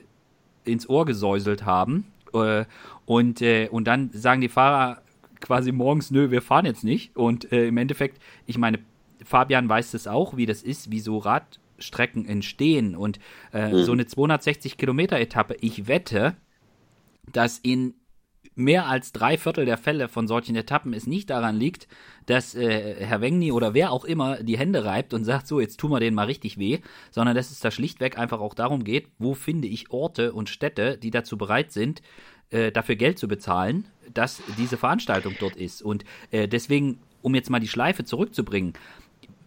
[0.64, 2.06] ins Ohr gesäuselt haben.
[2.34, 2.66] Äh,
[3.06, 5.02] und, äh, und dann sagen die Fahrer
[5.40, 7.16] quasi morgens, nö, wir fahren jetzt nicht.
[7.16, 8.80] Und äh, im Endeffekt, ich meine,
[9.24, 12.96] Fabian weiß das auch, wie das ist, wie so Radstrecken entstehen.
[12.96, 13.20] Und
[13.54, 13.84] äh, mhm.
[13.84, 16.36] so eine 260 Kilometer Etappe, ich wette,
[17.32, 17.96] dass in
[18.58, 21.88] mehr als drei Viertel der Fälle von solchen Etappen es nicht daran liegt,
[22.26, 25.80] dass äh, Herr Wengni oder wer auch immer die Hände reibt und sagt, so, jetzt
[25.80, 26.80] tun wir denen mal richtig weh,
[27.12, 30.98] sondern dass es da schlichtweg einfach auch darum geht, wo finde ich Orte und Städte,
[30.98, 32.02] die dazu bereit sind,
[32.50, 35.82] äh, dafür Geld zu bezahlen, dass diese Veranstaltung dort ist.
[35.82, 38.74] Und äh, deswegen, um jetzt mal die Schleife zurückzubringen,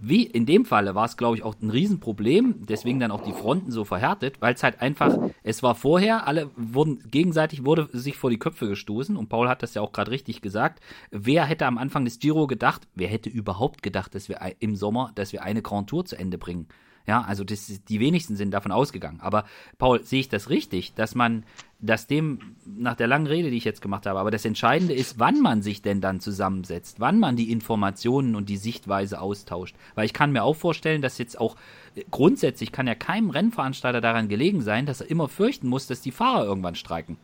[0.00, 3.32] wie in dem Falle war es, glaube ich, auch ein Riesenproblem, deswegen dann auch die
[3.32, 8.16] Fronten so verhärtet, weil es halt einfach, es war vorher, alle wurden, gegenseitig wurde sich
[8.16, 10.82] vor die Köpfe gestoßen und Paul hat das ja auch gerade richtig gesagt.
[11.10, 15.12] Wer hätte am Anfang des Giro gedacht, wer hätte überhaupt gedacht, dass wir im Sommer,
[15.14, 16.66] dass wir eine Grand Tour zu Ende bringen?
[17.06, 19.20] Ja, also das, die wenigsten sind davon ausgegangen.
[19.20, 19.44] Aber
[19.78, 21.44] Paul, sehe ich das richtig, dass man,
[21.80, 25.18] dass dem, nach der langen Rede, die ich jetzt gemacht habe, aber das Entscheidende ist,
[25.18, 29.74] wann man sich denn dann zusammensetzt, wann man die Informationen und die Sichtweise austauscht.
[29.94, 31.56] Weil ich kann mir auch vorstellen, dass jetzt auch
[31.96, 36.00] äh, grundsätzlich kann ja keinem Rennveranstalter daran gelegen sein, dass er immer fürchten muss, dass
[36.00, 37.16] die Fahrer irgendwann streiken.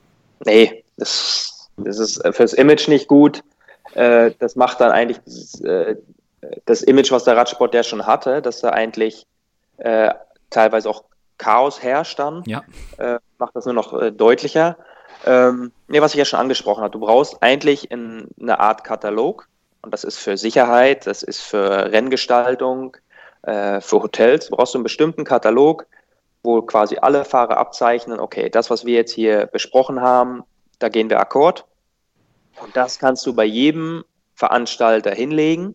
[0.45, 3.43] Nee, das, das ist fürs Image nicht gut.
[3.95, 5.97] Äh, das macht dann eigentlich das, äh,
[6.65, 9.27] das Image, was der Radsport ja schon hatte, dass er eigentlich
[9.79, 10.13] äh,
[10.51, 11.05] teilweise auch
[11.39, 12.65] Chaos herrscht dann, ja.
[12.99, 14.77] äh, macht das nur noch äh, deutlicher.
[15.25, 19.49] Ähm, nee, was ich ja schon angesprochen habe, du brauchst eigentlich in, eine Art Katalog
[19.83, 22.97] und das ist für Sicherheit, das ist für Renngestaltung,
[23.43, 25.87] äh, für Hotels, du brauchst du einen bestimmten Katalog,
[26.43, 30.45] wo quasi alle Fahrer abzeichnen, okay, das, was wir jetzt hier besprochen haben,
[30.79, 31.67] da gehen wir akkord.
[32.63, 35.75] Und das kannst du bei jedem Veranstalter hinlegen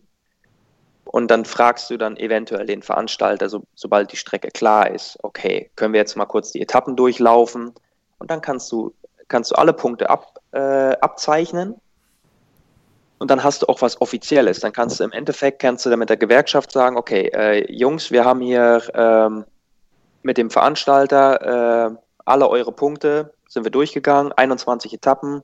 [1.12, 5.70] und dann fragst du dann eventuell den Veranstalter, so, sobald die Strecke klar ist, okay,
[5.76, 7.74] können wir jetzt mal kurz die Etappen durchlaufen?
[8.18, 8.94] Und dann kannst du,
[9.28, 11.74] kannst du alle Punkte ab, äh, abzeichnen.
[13.18, 14.60] und dann hast du auch was Offizielles.
[14.60, 18.10] Dann kannst du im Endeffekt, kannst du dann mit der Gewerkschaft sagen, okay, äh, Jungs,
[18.10, 19.44] wir haben hier ähm,
[20.22, 25.42] mit dem Veranstalter äh, alle eure Punkte, sind wir durchgegangen, 21 Etappen,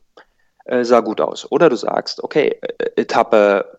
[0.64, 1.46] äh, sah gut aus.
[1.52, 3.77] Oder du sagst, okay, äh, Etappe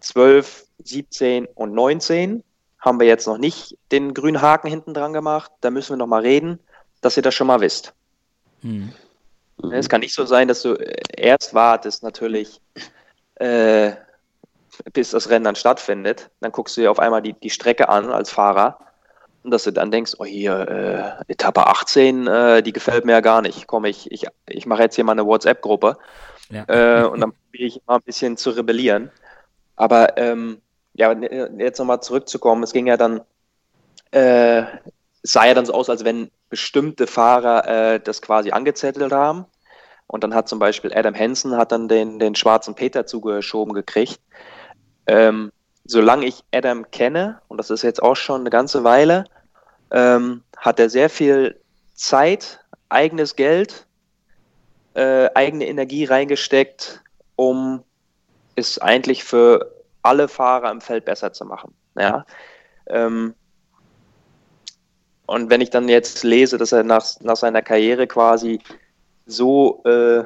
[0.00, 2.42] 12, 17 und 19
[2.78, 6.06] haben wir jetzt noch nicht den grünen Haken hinten dran gemacht, da müssen wir noch
[6.06, 6.58] mal reden,
[7.00, 7.92] dass ihr das schon mal wisst.
[8.62, 8.92] Hm.
[9.72, 12.60] Es kann nicht so sein, dass du erst wartest, natürlich,
[13.34, 13.92] äh,
[14.92, 16.30] bis das Rennen dann stattfindet.
[16.40, 18.78] Dann guckst du dir auf einmal die, die Strecke an als Fahrer
[19.42, 23.20] und dass du dann denkst, oh hier, äh, Etappe 18, äh, die gefällt mir ja
[23.20, 23.66] gar nicht.
[23.66, 25.98] Komm, ich, ich, ich mache jetzt hier mal eine WhatsApp-Gruppe
[26.50, 26.64] ja.
[26.66, 29.10] äh, und dann probiere ich mal ein bisschen zu rebellieren.
[29.80, 30.60] Aber ähm,
[30.92, 31.10] ja,
[31.56, 33.22] jetzt nochmal zurückzukommen, es ging ja dann,
[34.10, 34.64] äh,
[35.22, 39.46] sah ja dann so aus, als wenn bestimmte Fahrer äh, das quasi angezettelt haben.
[40.06, 44.20] Und dann hat zum Beispiel Adam Hansen hat dann den, den schwarzen Peter zugeschoben gekriegt.
[45.06, 45.50] Ähm,
[45.86, 49.24] solange ich Adam kenne, und das ist jetzt auch schon eine ganze Weile,
[49.90, 51.58] ähm, hat er sehr viel
[51.94, 53.86] Zeit, eigenes Geld,
[54.92, 57.02] äh, eigene Energie reingesteckt,
[57.34, 57.82] um
[58.60, 61.74] es eigentlich für alle Fahrer im Feld besser zu machen.
[61.96, 62.24] Ja.
[62.86, 63.34] Ähm,
[65.26, 68.60] und wenn ich dann jetzt lese, dass er nach, nach seiner Karriere quasi
[69.26, 70.24] so äh,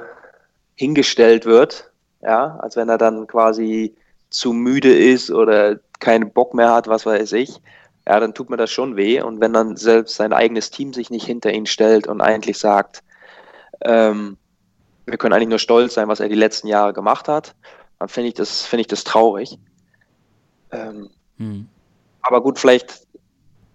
[0.76, 1.90] hingestellt wird,
[2.22, 3.94] ja, als wenn er dann quasi
[4.30, 7.60] zu müde ist oder keinen Bock mehr hat, was weiß ich,
[8.06, 9.20] ja, dann tut mir das schon weh.
[9.20, 13.02] Und wenn dann selbst sein eigenes Team sich nicht hinter ihn stellt und eigentlich sagt,
[13.82, 14.36] ähm,
[15.06, 17.54] wir können eigentlich nur stolz sein, was er die letzten Jahre gemacht hat,
[18.04, 19.58] dann finde ich das, finde ich das traurig.
[20.70, 21.68] Ähm, hm.
[22.20, 23.06] Aber gut, vielleicht,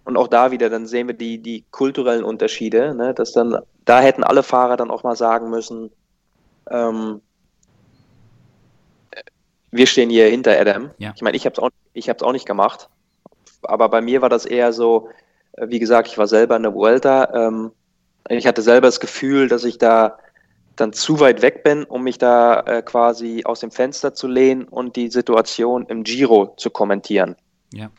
[0.04, 4.00] und auch da wieder, dann sehen wir die, die kulturellen Unterschiede, ne, dass dann, da
[4.00, 5.90] hätten alle Fahrer dann auch mal sagen müssen,
[6.70, 7.20] ähm,
[9.72, 10.90] wir stehen hier hinter Adam.
[10.98, 11.12] Ja.
[11.16, 12.88] Ich meine, ich habe es auch, auch nicht gemacht,
[13.62, 15.08] aber bei mir war das eher so,
[15.54, 17.48] äh, wie gesagt, ich war selber in der Vuelta.
[17.48, 17.72] Ähm,
[18.28, 20.20] ich hatte selber das Gefühl, dass ich da
[20.80, 24.64] dann zu weit weg bin, um mich da äh, quasi aus dem Fenster zu lehnen
[24.64, 27.36] und die Situation im Giro zu kommentieren.
[27.72, 27.90] Ja.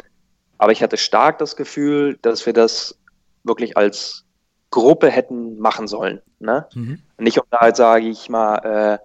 [0.57, 2.97] Aber ich hatte stark das Gefühl, dass wir das
[3.43, 4.25] wirklich als
[4.71, 6.21] Gruppe hätten machen sollen.
[6.39, 6.65] Ne?
[6.73, 6.99] Mhm.
[7.17, 8.99] Nicht um da halt, sage ich mal,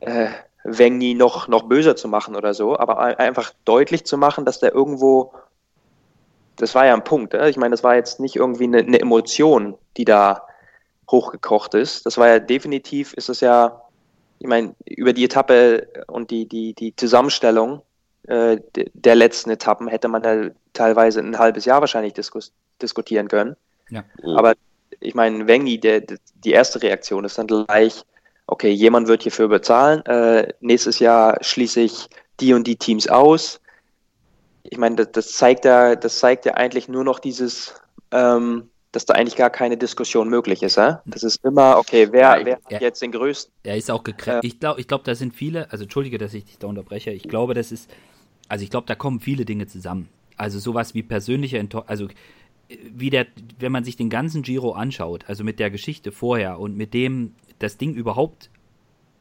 [0.00, 0.28] äh, äh,
[0.64, 4.72] Wengi noch, noch böser zu machen oder so, aber einfach deutlich zu machen, dass der
[4.72, 5.34] irgendwo,
[6.56, 7.50] das war ja ein Punkt, äh?
[7.50, 10.46] ich meine, das war jetzt nicht irgendwie eine, eine Emotion, die da
[11.10, 12.06] hochgekocht ist.
[12.06, 13.82] Das war ja definitiv, ist es ja,
[14.38, 17.82] ich meine, über die Etappe und die, die, die Zusammenstellung
[18.26, 18.58] äh,
[18.94, 23.56] der letzten Etappen hätte man ja teilweise ein halbes Jahr wahrscheinlich diskus diskutieren können.
[23.90, 24.04] Ja.
[24.36, 24.54] Aber
[25.00, 28.02] ich meine, Wengi, der, die erste Reaktion ist dann gleich,
[28.46, 32.08] okay, jemand wird hierfür bezahlen, äh, nächstes Jahr schließe ich
[32.40, 33.60] die und die Teams aus.
[34.62, 37.74] Ich meine, das, das zeigt ja, das zeigt ja eigentlich nur noch dieses,
[38.10, 40.76] ähm, dass da eigentlich gar keine Diskussion möglich ist.
[40.76, 40.96] Äh?
[41.06, 43.52] Das ist immer, okay, wer, wer hat jetzt den größten?
[43.62, 44.44] Er ist auch gekränkt.
[44.44, 47.10] Äh, ich glaube, ich glaub, da sind viele, also entschuldige, dass ich dich da unterbreche,
[47.10, 47.90] ich glaube, das ist,
[48.48, 50.08] also ich glaube, da kommen viele Dinge zusammen.
[50.36, 52.08] Also sowas wie persönliche Enttäuschung, also
[52.68, 53.26] wie der,
[53.58, 57.34] wenn man sich den ganzen Giro anschaut, also mit der Geschichte vorher und mit dem,
[57.58, 58.50] das Ding überhaupt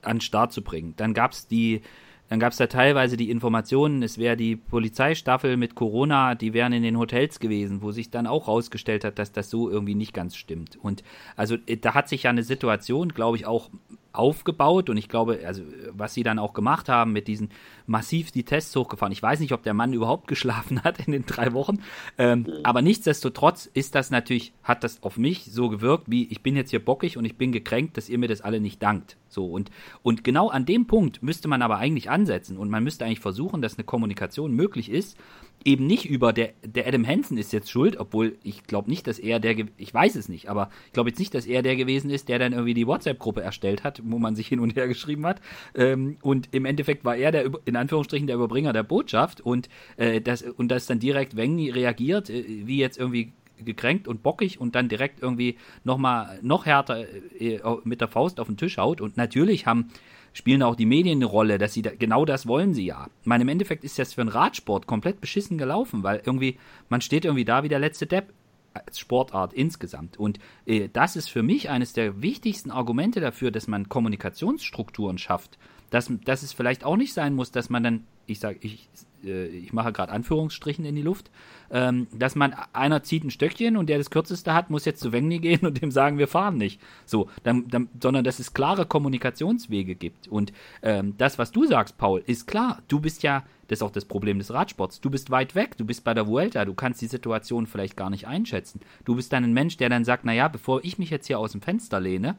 [0.02, 1.82] an den Start zu bringen, dann gab es die
[2.30, 6.74] dann gab es da teilweise die Informationen, es wäre die Polizeistaffel mit Corona, die wären
[6.74, 10.14] in den Hotels gewesen, wo sich dann auch rausgestellt hat, dass das so irgendwie nicht
[10.14, 10.78] ganz stimmt.
[10.82, 11.04] Und
[11.36, 13.70] also äh, da hat sich ja eine Situation, glaube ich, auch
[14.14, 17.50] aufgebaut und ich glaube, also was sie dann auch gemacht haben mit diesen
[17.88, 19.12] massiv die Tests hochgefahren.
[19.12, 21.80] Ich weiß nicht, ob der Mann überhaupt geschlafen hat in den drei Wochen,
[22.18, 22.54] ähm, mhm.
[22.64, 26.70] aber nichtsdestotrotz ist das natürlich, hat das auf mich so gewirkt, wie ich bin jetzt
[26.70, 29.18] hier bockig und ich bin gekränkt, dass ihr mir das alle nicht dankt.
[29.28, 29.72] So und
[30.04, 33.62] und genau an dem Punkt müsste man aber eigentlich ansetzen und man müsste eigentlich versuchen,
[33.62, 35.18] dass eine Kommunikation möglich ist
[35.66, 39.20] eben nicht über der, der Adam Hansen ist jetzt schuld, obwohl ich glaube nicht, dass
[39.20, 42.10] er der, ich weiß es nicht, aber ich glaube jetzt nicht, dass er der gewesen
[42.10, 45.26] ist, der dann irgendwie die WhatsApp-Gruppe erstellt hat, wo man sich hin und her geschrieben
[45.26, 45.42] hat.
[45.76, 50.22] Ähm, und im Endeffekt war er der, in Anführungsstrichen, der Überbringer der Botschaft und, äh,
[50.22, 54.76] das, und dass dann direkt Wengi reagiert, äh, wie jetzt irgendwie gekränkt und bockig und
[54.76, 57.06] dann direkt irgendwie noch mal noch härter
[57.40, 59.02] äh, mit der Faust auf den Tisch haut.
[59.02, 59.90] Und natürlich haben
[60.34, 63.08] spielen auch die Medien eine Rolle, dass sie da, genau das wollen sie ja.
[63.22, 66.58] Ich meine, im Endeffekt ist das für einen Radsport komplett beschissen gelaufen, weil irgendwie,
[66.90, 68.34] man steht irgendwie da wie der letzte Depp
[68.74, 70.18] als Sportart insgesamt.
[70.18, 75.58] Und äh, das ist für mich eines der wichtigsten Argumente dafür, dass man Kommunikationsstrukturen schafft.
[75.92, 78.90] Dass, dass es vielleicht auch nicht sein muss, dass man dann ich sage, ich,
[79.24, 81.30] äh, ich mache gerade Anführungsstrichen in die Luft,
[81.72, 85.12] ähm, dass man einer zieht ein Stöckchen und der das kürzeste hat, muss jetzt zu
[85.12, 86.80] Wengni gehen und dem sagen, wir fahren nicht.
[87.06, 90.28] So, dann, dann, sondern dass es klare Kommunikationswege gibt.
[90.28, 92.82] Und ähm, das, was du sagst, Paul, ist klar.
[92.88, 95.02] Du bist ja, das ist auch das Problem des Radsports.
[95.02, 98.10] Du bist weit weg, du bist bei der Vuelta, du kannst die Situation vielleicht gar
[98.10, 98.82] nicht einschätzen.
[99.06, 101.54] Du bist dann ein Mensch, der dann sagt, naja, bevor ich mich jetzt hier aus
[101.54, 102.36] dem Fenster lehne,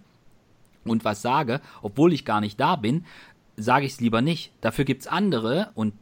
[0.85, 3.05] und was sage, obwohl ich gar nicht da bin,
[3.57, 4.53] sage ich es lieber nicht.
[4.61, 5.95] Dafür gibt es andere und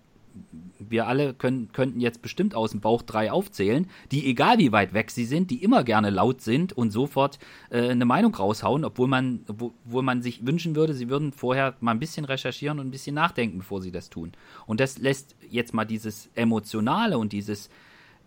[0.79, 4.95] wir alle können, könnten jetzt bestimmt aus dem Bauch drei aufzählen, die, egal wie weit
[4.95, 7.39] weg sie sind, die immer gerne laut sind und sofort
[7.71, 11.93] äh, eine Meinung raushauen, obwohl man, obwohl man sich wünschen würde, sie würden vorher mal
[11.93, 14.33] ein bisschen recherchieren und ein bisschen nachdenken, bevor sie das tun.
[14.67, 17.71] Und das lässt jetzt mal dieses Emotionale und dieses,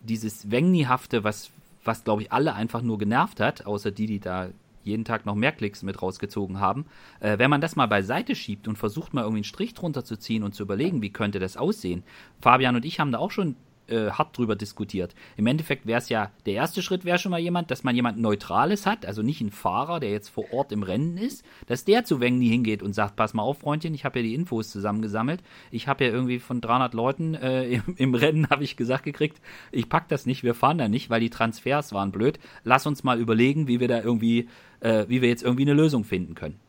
[0.02, 1.52] dieses Wengnihafte, was,
[1.84, 4.50] was glaube ich alle einfach nur genervt hat, außer die, die da
[4.86, 6.86] jeden Tag noch mehr Klicks mit rausgezogen haben.
[7.20, 10.18] Äh, wenn man das mal beiseite schiebt und versucht mal irgendwie einen Strich drunter zu
[10.18, 12.04] ziehen und zu überlegen, wie könnte das aussehen.
[12.40, 13.56] Fabian und ich haben da auch schon
[13.88, 15.14] äh, hart drüber diskutiert.
[15.38, 18.20] Im Endeffekt wäre es ja, der erste Schritt wäre schon mal jemand, dass man jemand
[18.20, 22.04] Neutrales hat, also nicht ein Fahrer, der jetzt vor Ort im Rennen ist, dass der
[22.04, 25.42] zu Wengni hingeht und sagt, pass mal auf, Freundchen, ich habe ja die Infos zusammengesammelt,
[25.72, 29.42] ich habe ja irgendwie von 300 Leuten äh, im, im, Rennen, habe ich gesagt gekriegt,
[29.72, 33.04] ich pack das nicht, wir fahren da nicht, weil die Transfers waren blöd, lass uns
[33.04, 36.60] mal überlegen, wie wir da irgendwie, äh, wie wir jetzt irgendwie eine Lösung finden können.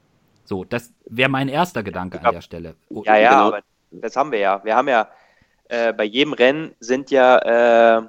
[0.45, 2.77] So, das wäre mein erster Gedanke an der Stelle.
[2.91, 3.47] Ja, ja, genau.
[3.49, 4.65] aber das haben wir ja.
[4.65, 5.09] Wir haben ja
[5.69, 8.03] äh, bei jedem Rennen sind ja, äh,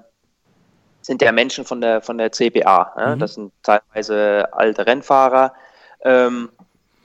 [1.02, 2.32] sind ja Menschen von der, von der.
[2.32, 3.16] Ja?
[3.16, 3.20] Mhm.
[3.20, 5.54] Das sind teilweise alte Rennfahrer.
[6.02, 6.50] Ähm,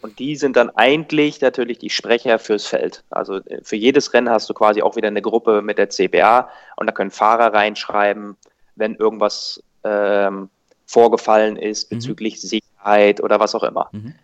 [0.03, 3.05] und die sind dann eigentlich natürlich die Sprecher fürs Feld.
[3.11, 6.51] Also äh, für jedes Rennen hast du quasi auch wieder eine Gruppe mit der CPA
[6.77, 8.37] und da können Fahrer reinschreiben,
[8.75, 10.51] wenn irgendwas ähm,
[10.87, 11.97] vorgefallen ist mhm.
[11.97, 12.49] bezüglich mhm.
[12.49, 13.89] Sicherheit oder was auch immer.
[13.93, 14.15] Mhm.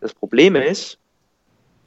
[0.00, 0.98] Das Problem ist,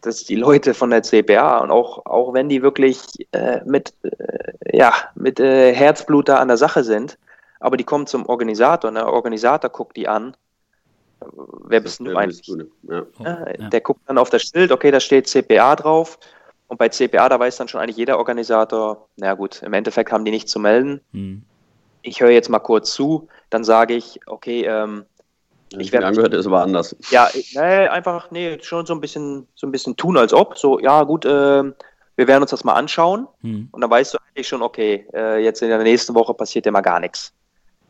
[0.02, 4.78] dass die Leute von der CPA und auch, auch wenn die wirklich äh, mit, äh,
[4.78, 7.18] ja, mit äh, Herzblut da an der Sache sind,
[7.60, 10.36] aber die kommen zum Organisator und der Organisator guckt die an.
[11.66, 12.48] Wer bist du eigentlich?
[12.84, 13.06] Ja.
[13.20, 16.20] Ja, der guckt dann auf das Schild, okay, da steht CPA drauf.
[16.68, 20.26] Und bei CPA, da weiß dann schon eigentlich jeder Organisator, na gut, im Endeffekt haben
[20.26, 21.02] die nichts zu melden.
[21.14, 21.44] Hm.
[22.02, 25.06] Ich höre jetzt mal kurz zu, dann sage ich, okay, ähm,
[25.78, 26.96] ich werde angehört, ist aber anders.
[27.10, 30.58] Ja, nee, einfach, nee, schon so ein bisschen, so ein bisschen tun, als ob.
[30.58, 33.28] So, ja, gut, äh, wir werden uns das mal anschauen.
[33.42, 33.70] Hm.
[33.72, 36.72] Und dann weißt du eigentlich schon, okay, äh, jetzt in der nächsten Woche passiert ja
[36.72, 37.34] mal gar nichts.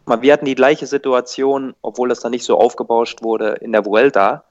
[0.06, 4.46] Wir hatten die gleiche Situation, obwohl das dann nicht so aufgebauscht wurde in der Vuelta,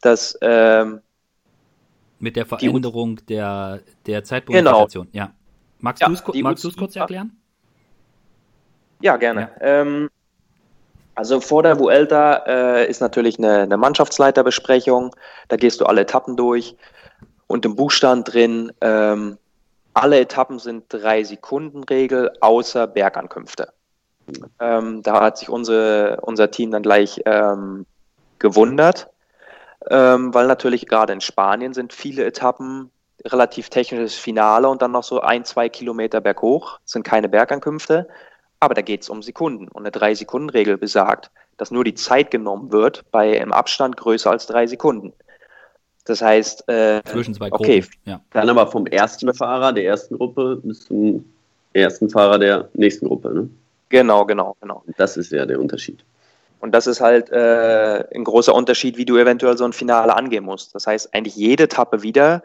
[0.00, 1.02] dass ähm,
[2.18, 5.08] mit der Veränderung die, der, der Zeitpunktssituation.
[5.12, 5.24] Genau.
[5.26, 5.32] Ja.
[5.78, 7.36] Magst ja, du es kurz erklären?
[9.00, 9.50] Ja, gerne.
[9.60, 9.66] Ja.
[9.82, 10.10] Ähm,
[11.18, 15.16] also vor der Vuelta äh, ist natürlich eine, eine, Mannschaftsleiterbesprechung.
[15.48, 16.76] Da gehst du alle Etappen durch
[17.48, 19.36] und im Buchstand drin, ähm,
[19.94, 23.72] alle Etappen sind drei Sekunden Regel außer Bergankünfte.
[24.60, 27.84] Ähm, da hat sich unsere, unser Team dann gleich ähm,
[28.38, 29.08] gewundert,
[29.90, 32.92] ähm, weil natürlich gerade in Spanien sind viele Etappen
[33.24, 38.06] relativ technisches Finale und dann noch so ein, zwei Kilometer berghoch, sind keine Bergankünfte.
[38.60, 39.68] Aber da geht es um Sekunden.
[39.68, 44.46] Und eine Drei-Sekunden-Regel besagt, dass nur die Zeit genommen wird bei einem Abstand größer als
[44.46, 45.12] drei Sekunden.
[46.04, 47.64] Das heißt, äh, zwischen zwei Gruppen.
[47.64, 48.20] Okay, ja.
[48.32, 51.24] Dann aber vom ersten Fahrer der ersten Gruppe bis zum
[51.74, 53.34] ersten Fahrer der nächsten Gruppe.
[53.34, 53.50] Ne?
[53.90, 54.82] Genau, genau, genau.
[54.96, 56.02] Das ist ja der Unterschied.
[56.60, 60.44] Und das ist halt äh, ein großer Unterschied, wie du eventuell so ein Finale angehen
[60.44, 60.74] musst.
[60.74, 62.42] Das heißt, eigentlich jede Etappe wieder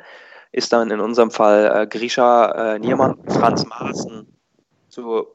[0.52, 4.28] ist dann in unserem Fall äh, Grisha äh, Niermann, Franz Maaßen
[4.90, 5.26] zu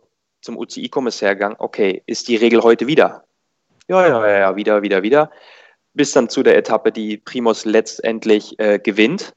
[0.48, 3.24] zum UCI-Kommissär gegangen, okay, ist die Regel heute wieder?
[3.86, 5.30] Ja, ja, ja, ja, wieder, wieder, wieder.
[5.92, 9.34] Bis dann zu der Etappe, die Primus letztendlich äh, gewinnt.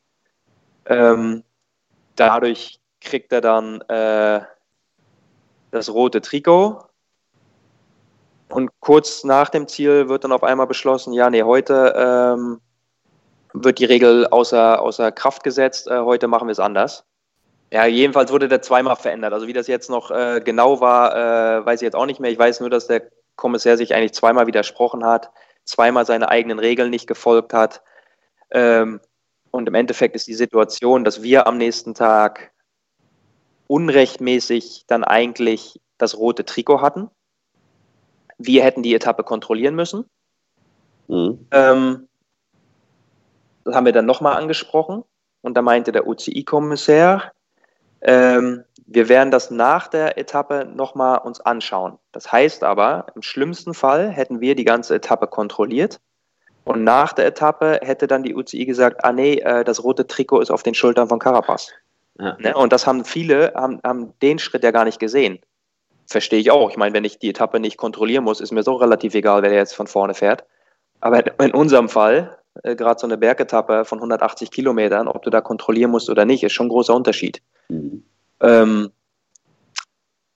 [0.86, 1.44] Ähm,
[2.16, 4.40] dadurch kriegt er dann äh,
[5.72, 6.82] das rote Trikot.
[8.48, 12.62] Und kurz nach dem Ziel wird dann auf einmal beschlossen, ja, nee, heute ähm,
[13.52, 17.04] wird die Regel außer, außer Kraft gesetzt, äh, heute machen wir es anders.
[17.74, 19.32] Ja, jedenfalls wurde der zweimal verändert.
[19.32, 22.30] Also wie das jetzt noch äh, genau war, äh, weiß ich jetzt auch nicht mehr.
[22.30, 25.32] Ich weiß nur, dass der Kommissar sich eigentlich zweimal widersprochen hat,
[25.64, 27.82] zweimal seine eigenen Regeln nicht gefolgt hat.
[28.52, 29.00] Ähm,
[29.52, 32.52] und im Endeffekt ist die Situation, dass wir am nächsten Tag
[33.68, 37.10] unrechtmäßig dann eigentlich das rote Trikot hatten.
[38.38, 40.10] Wir hätten die Etappe kontrollieren müssen.
[41.08, 41.48] Mhm.
[41.52, 42.10] Ähm,
[43.64, 45.04] das haben wir dann nochmal angesprochen.
[45.42, 47.32] Und da meinte der UCI-Kommissar,
[48.02, 51.98] ähm, wir werden das nach der Etappe nochmal uns anschauen.
[52.12, 56.00] Das heißt aber, im schlimmsten Fall hätten wir die ganze Etappe kontrolliert
[56.64, 60.42] und nach der Etappe hätte dann die UCI gesagt, ah nee, äh, das rote Trikot
[60.42, 61.72] ist auf den Schultern von Carapaz.
[62.20, 62.38] Ja.
[62.40, 62.56] Ne?
[62.56, 65.40] Und das haben viele, haben, haben den Schritt ja gar nicht gesehen.
[66.06, 66.70] Verstehe ich auch.
[66.70, 69.54] Ich meine, wenn ich die Etappe nicht kontrollieren muss, ist mir so relativ egal, wer
[69.54, 70.44] jetzt von vorne fährt.
[71.00, 75.42] Aber in unserem Fall, äh, gerade so eine Bergetappe von 180 Kilometern, ob du da
[75.42, 77.42] kontrollieren musst oder nicht, ist schon ein großer Unterschied.
[77.70, 78.04] Mhm.
[78.40, 78.92] Ähm,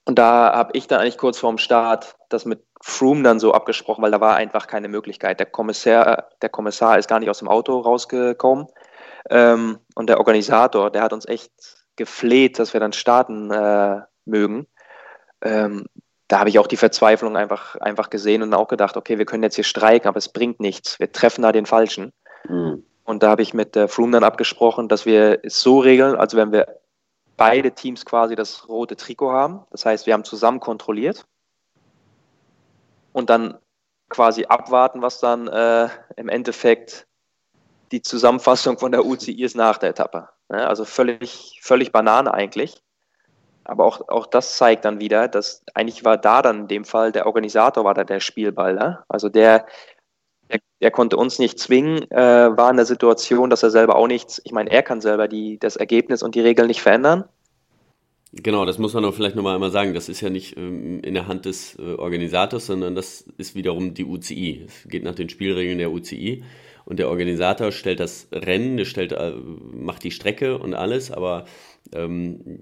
[0.05, 4.03] und da habe ich dann eigentlich kurz vorm Start das mit Froome dann so abgesprochen,
[4.03, 5.39] weil da war einfach keine Möglichkeit.
[5.39, 8.67] Der Kommissar, der Kommissar ist gar nicht aus dem Auto rausgekommen.
[9.29, 11.51] Ähm, und der Organisator, der hat uns echt
[11.95, 14.67] gefleht, dass wir dann starten äh, mögen.
[15.41, 15.85] Ähm,
[16.27, 19.43] da habe ich auch die Verzweiflung einfach, einfach gesehen und auch gedacht, okay, wir können
[19.43, 20.99] jetzt hier streiken, aber es bringt nichts.
[20.99, 22.13] Wir treffen da den Falschen.
[22.47, 22.83] Mhm.
[23.03, 26.37] Und da habe ich mit äh, Froome dann abgesprochen, dass wir es so regeln, also
[26.37, 26.79] wenn wir
[27.37, 29.65] beide Teams quasi das rote Trikot haben.
[29.71, 31.25] Das heißt, wir haben zusammen kontrolliert
[33.13, 33.57] und dann
[34.09, 37.07] quasi abwarten, was dann äh, im Endeffekt
[37.91, 40.29] die Zusammenfassung von der UCI ist nach der Etappe.
[40.51, 42.81] Ja, also völlig, völlig Banane eigentlich.
[43.63, 47.11] Aber auch, auch das zeigt dann wieder, dass eigentlich war da dann in dem Fall
[47.11, 48.75] der Organisator war da der Spielball.
[48.75, 49.03] Ne?
[49.07, 49.65] Also der,
[50.51, 54.07] der, der, konnte uns nicht zwingen, äh, war in der Situation, dass er selber auch
[54.07, 57.25] nichts, ich meine, er kann selber die, das Ergebnis und die Regeln nicht verändern.
[58.43, 59.93] Genau, das muss man auch vielleicht nochmal einmal sagen.
[59.93, 63.93] Das ist ja nicht ähm, in der Hand des äh, Organisators, sondern das ist wiederum
[63.93, 64.65] die UCI.
[64.67, 66.43] Es geht nach den Spielregeln der UCI.
[66.83, 69.31] Und der Organisator stellt das Rennen, der stellt, äh,
[69.71, 71.45] macht die Strecke und alles, aber
[71.93, 72.59] ähm,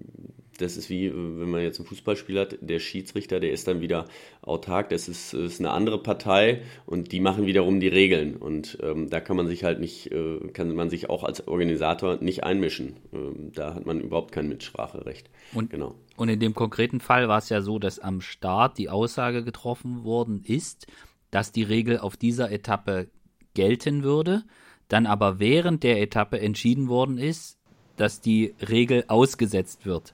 [0.63, 4.06] das ist wie, wenn man jetzt ein Fußballspiel hat, der Schiedsrichter, der ist dann wieder
[4.41, 8.36] autark, das ist, ist eine andere Partei und die machen wiederum die Regeln.
[8.38, 12.17] Und ähm, da kann man sich halt nicht, äh, kann man sich auch als Organisator
[12.21, 12.97] nicht einmischen.
[13.13, 15.30] Ähm, da hat man überhaupt kein Mitspracherecht.
[15.54, 15.95] Und, genau.
[16.17, 20.04] und in dem konkreten Fall war es ja so, dass am Start die Aussage getroffen
[20.04, 20.88] worden ist,
[21.30, 23.10] dass die Regel auf dieser Etappe
[23.54, 24.43] gelten würde,
[24.88, 27.58] dann aber während der Etappe entschieden worden ist,
[27.97, 30.13] dass die Regel ausgesetzt wird.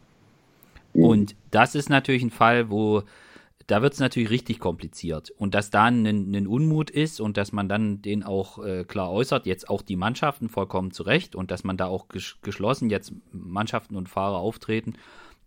[1.00, 1.06] Mhm.
[1.06, 3.04] Und das ist natürlich ein Fall, wo
[3.68, 5.30] da wird es natürlich richtig kompliziert.
[5.38, 9.12] Und dass da ein, ein, Unmut ist und dass man dann den auch äh, klar
[9.12, 13.14] äußert, jetzt auch die Mannschaften vollkommen zurecht und dass man da auch ges geschlossen jetzt
[13.32, 14.96] Mannschaften und Fahrer auftreten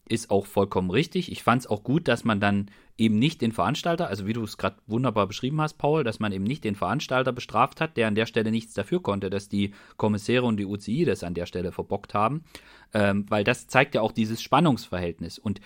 [0.08, 1.30] ist auch vollkommen richtig.
[1.30, 4.42] Ich fand es auch gut, dass man dann eben nicht den Veranstalter, also wie du
[4.42, 8.08] es gerade wunderbar beschrieben hast, Paul, dass man eben nicht den Veranstalter bestraft hat, der
[8.08, 11.46] an der Stelle nichts dafür konnte, dass die Kommissäre und die UCI das an der
[11.46, 12.44] Stelle verbockt haben,
[12.92, 15.38] ähm, weil das zeigt ja auch dieses Spannungsverhältnis.
[15.38, 15.60] Und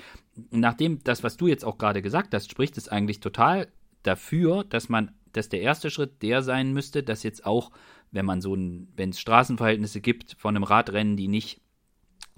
[0.50, 3.68] nachdem das, was du jetzt auch gerade gesagt hast, spricht es eigentlich total
[4.02, 7.70] dafür, dass man, dass der erste Schritt der sein müsste, dass jetzt auch,
[8.12, 11.60] wenn man so ein, wenn es Straßenverhältnisse gibt von einem Radrennen, die nicht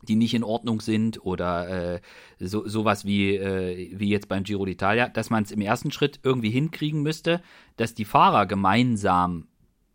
[0.02, 2.00] die nicht in Ordnung sind oder äh,
[2.38, 6.20] so, sowas wie, äh, wie jetzt beim Giro d'Italia, dass man es im ersten Schritt
[6.22, 7.40] irgendwie hinkriegen müsste,
[7.76, 9.48] dass die Fahrer gemeinsam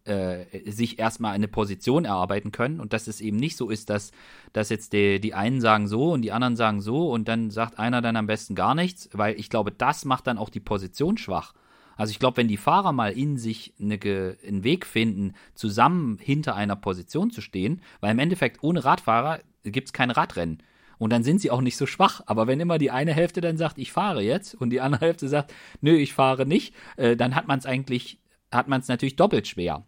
[0.06, 4.12] äh, sich erstmal eine Position erarbeiten können und dass es eben nicht so ist, dass,
[4.52, 7.80] dass jetzt die, die einen sagen so und die anderen sagen so und dann sagt
[7.80, 11.18] einer dann am besten gar nichts, weil ich glaube, das macht dann auch die Position
[11.18, 11.54] schwach.
[11.96, 14.00] Also ich glaube, wenn die Fahrer mal in sich eine,
[14.46, 19.89] einen Weg finden, zusammen hinter einer Position zu stehen, weil im Endeffekt ohne Radfahrer gibt
[19.89, 20.63] es kein Radrennen.
[20.97, 22.21] Und dann sind sie auch nicht so schwach.
[22.28, 25.28] Aber wenn immer die eine Hälfte dann sagt, ich fahre jetzt, und die andere Hälfte
[25.28, 28.19] sagt, nö, ich fahre nicht, äh, dann hat man es eigentlich,
[28.52, 29.86] hat man es natürlich doppelt schwer.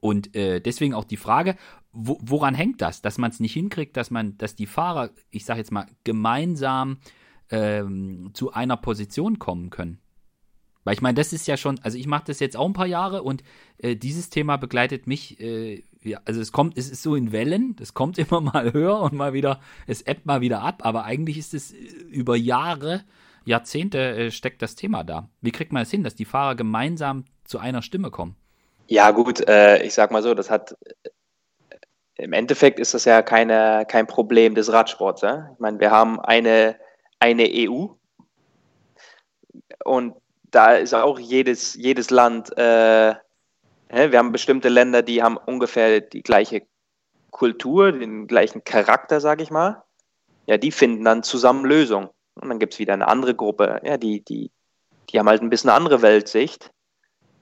[0.00, 1.56] Und äh, deswegen auch die Frage,
[1.92, 5.44] wo, woran hängt das, dass man es nicht hinkriegt, dass man, dass die Fahrer, ich
[5.44, 6.98] sage jetzt mal, gemeinsam
[7.50, 10.00] ähm, zu einer Position kommen können?
[10.84, 12.86] Weil ich meine, das ist ja schon, also ich mache das jetzt auch ein paar
[12.86, 13.42] Jahre und
[13.78, 17.74] äh, dieses Thema begleitet mich, äh, ja, also es kommt, es ist so in Wellen,
[17.76, 21.38] das kommt immer mal höher und mal wieder, es ebbt mal wieder ab, aber eigentlich
[21.38, 23.02] ist es äh, über Jahre,
[23.44, 25.28] Jahrzehnte äh, steckt das Thema da.
[25.40, 28.36] Wie kriegt man es hin, dass die Fahrer gemeinsam zu einer Stimme kommen?
[28.86, 30.76] Ja, gut, äh, ich sag mal so, das hat
[32.16, 35.22] im Endeffekt ist das ja keine, kein Problem des Radsports.
[35.22, 35.50] Ja?
[35.52, 36.76] Ich meine, wir haben eine,
[37.18, 37.86] eine EU
[39.84, 40.14] und
[40.54, 43.14] da ist auch jedes, jedes Land, äh,
[43.88, 46.62] wir haben bestimmte Länder, die haben ungefähr die gleiche
[47.30, 49.82] Kultur, den gleichen Charakter, sage ich mal.
[50.46, 52.08] Ja, die finden dann zusammen Lösungen.
[52.34, 54.50] Und dann gibt es wieder eine andere Gruppe, ja, die, die,
[55.10, 56.70] die haben halt ein bisschen eine andere Weltsicht.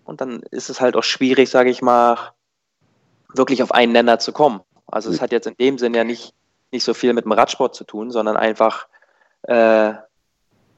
[0.04, 2.32] Und dann ist es halt auch schwierig, sage ich mal,
[3.34, 4.60] wirklich auf einen Nenner zu kommen.
[4.86, 6.34] Also es hat jetzt in dem Sinn ja nicht,
[6.70, 8.86] nicht so viel mit dem Radsport zu tun, sondern einfach
[9.42, 9.94] äh,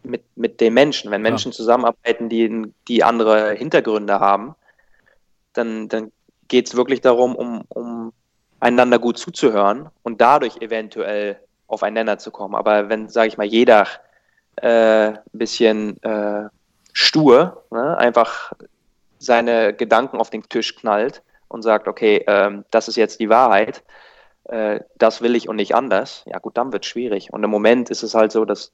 [0.05, 1.11] mit, mit den Menschen.
[1.11, 1.57] Wenn Menschen ja.
[1.57, 4.55] zusammenarbeiten, die, die andere Hintergründe haben,
[5.53, 6.13] dann, dann
[6.49, 8.13] geht es wirklich darum, um, um
[8.61, 12.55] einander gut zuzuhören und dadurch eventuell auf einen Nenner zu kommen.
[12.55, 13.87] Aber wenn, sage ich mal, jeder
[14.57, 16.49] äh, ein bisschen äh,
[16.93, 18.53] stur ne, einfach
[19.19, 23.83] seine Gedanken auf den Tisch knallt und sagt, okay, ähm, das ist jetzt die Wahrheit,
[24.45, 27.33] äh, das will ich und nicht anders, ja gut, dann wird es schwierig.
[27.33, 28.73] Und im Moment ist es halt so, dass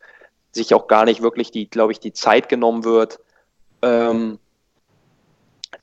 [0.53, 3.21] sich auch gar nicht wirklich die, glaube ich, die Zeit genommen wird,
[3.83, 4.39] ähm,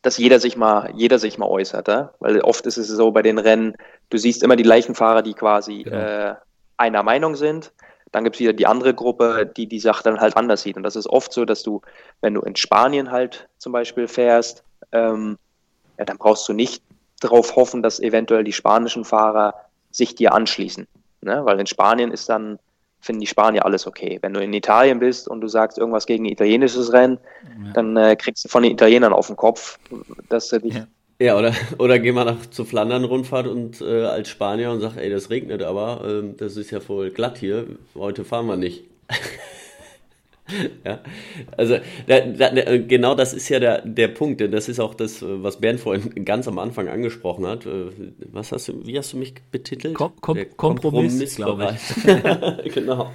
[0.01, 2.13] dass jeder sich mal, jeder sich mal äußert, ja?
[2.20, 3.76] weil oft ist es so bei den Rennen,
[4.09, 5.97] du siehst immer die gleichen Fahrer, die quasi genau.
[5.97, 6.36] äh,
[6.78, 7.72] einer Meinung sind.
[8.11, 10.78] Dann gibt es wieder die andere Gruppe, die die Sache dann halt anders sieht.
[10.78, 11.82] Und das ist oft so, dass du,
[12.22, 15.38] wenn du in Spanien halt zum Beispiel fährst, ähm,
[15.97, 16.82] ja, dann brauchst du nicht
[17.20, 19.55] darauf hoffen, dass eventuell die spanischen Fahrer
[19.91, 20.88] sich dir anschließen.
[21.22, 21.41] Ne?
[21.43, 22.59] Weil in Spanien ist dann,
[23.07, 24.19] finden die Spanier alles okay.
[24.21, 27.73] Wenn du in Italien bist und du sagst irgendwas gegen ein italienisches Rennen, ja.
[27.73, 29.79] dann äh, kriegst du von den Italienern auf den Kopf,
[30.29, 30.75] dass du dich.
[30.75, 30.87] Ja.
[31.19, 35.09] Ja, oder, oder geh mal nach zur Flandern-Rundfahrt und äh, als Spanier und sag, ey,
[35.09, 38.83] das regnet aber, äh, das ist ja voll glatt hier, heute fahren wir nicht.
[40.85, 41.01] Ja,
[41.57, 41.77] also
[42.07, 45.59] da, da, genau das ist ja der, der Punkt, denn das ist auch das, was
[45.59, 47.65] Bernd vorhin ganz am Anfang angesprochen hat.
[47.65, 47.91] Äh,
[48.31, 49.95] was hast du, wie hast du mich betitelt?
[49.95, 51.77] Kom Kom Kompromiss, Kompromiss glaube
[52.65, 52.73] ich.
[52.73, 53.11] genau.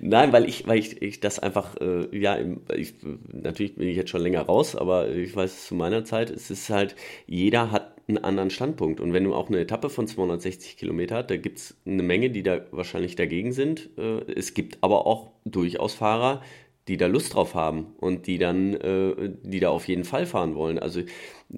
[0.00, 2.38] Nein, weil ich, weil ich, ich das einfach, äh, ja,
[2.74, 2.94] ich,
[3.32, 6.70] natürlich bin ich jetzt schon länger raus, aber ich weiß zu meiner Zeit, es ist
[6.70, 6.96] halt,
[7.26, 9.00] jeder hat einen anderen Standpunkt.
[9.00, 12.30] Und wenn du auch eine Etappe von 260 Kilometer hast, da gibt es eine Menge,
[12.30, 13.90] die da wahrscheinlich dagegen sind.
[13.96, 16.42] Äh, es gibt aber auch durchaus Fahrer,
[16.88, 20.56] die da Lust drauf haben und die dann, äh, die da auf jeden Fall fahren
[20.56, 20.80] wollen.
[20.80, 21.02] Also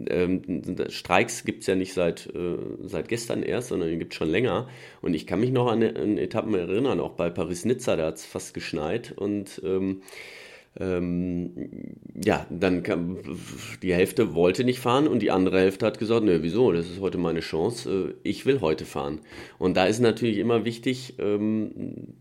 [0.08, 0.42] ähm,
[0.88, 4.28] Streiks gibt es ja nicht seit, äh, seit gestern erst, sondern die gibt es schon
[4.28, 4.68] länger.
[5.00, 8.26] Und ich kann mich noch an, an Etappen erinnern, auch bei Paris-Nizza, da hat es
[8.26, 10.02] fast geschneit und ähm,
[10.80, 13.18] ähm, ja, dann kam,
[13.82, 17.00] die Hälfte wollte nicht fahren und die andere Hälfte hat gesagt, nö, wieso, das ist
[17.00, 19.20] heute meine Chance, äh, ich will heute fahren.
[19.58, 22.14] Und da ist natürlich immer wichtig, ähm,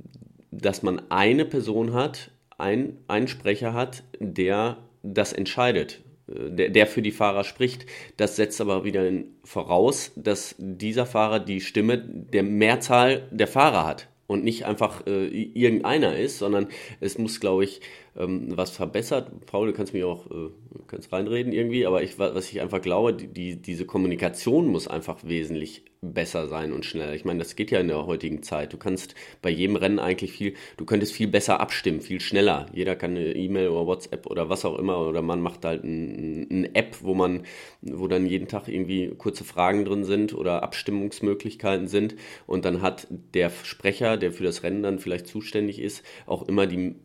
[0.52, 6.88] dass man eine Person hat, ein, einen Sprecher hat, der das entscheidet, äh, der, der
[6.88, 7.88] für die Fahrer spricht.
[8.18, 9.10] Das setzt aber wieder
[9.44, 15.28] voraus, dass dieser Fahrer die Stimme der Mehrzahl der Fahrer hat und nicht einfach äh,
[15.28, 16.68] irgendeiner ist, sondern
[17.00, 17.82] es muss, glaube ich,
[18.18, 19.46] ähm, was verbessert.
[19.46, 20.50] Paul, du kannst mich auch äh,
[20.88, 25.24] kannst reinreden irgendwie, aber ich, was ich einfach glaube, die, die, diese Kommunikation muss einfach
[25.24, 27.14] wesentlich besser sein und schneller.
[27.14, 28.74] Ich meine, das geht ja in der heutigen Zeit.
[28.74, 32.68] Du kannst bei jedem Rennen eigentlich viel, du könntest viel besser abstimmen, viel schneller.
[32.74, 36.34] Jeder kann eine E-Mail oder WhatsApp oder was auch immer oder man macht halt eine
[36.50, 37.44] ein App, wo man,
[37.82, 43.08] wo dann jeden Tag irgendwie kurze Fragen drin sind oder Abstimmungsmöglichkeiten sind und dann hat
[43.34, 46.96] der Sprecher, der für das Rennen dann vielleicht zuständig ist, auch immer die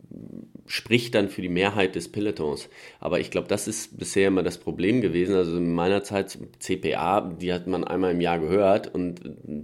[0.67, 2.69] spricht dann für die Mehrheit des Pelotons.
[3.01, 5.35] Aber ich glaube, das ist bisher immer das Problem gewesen.
[5.35, 9.21] Also in meiner Zeit CPA, die hat man einmal im Jahr gehört und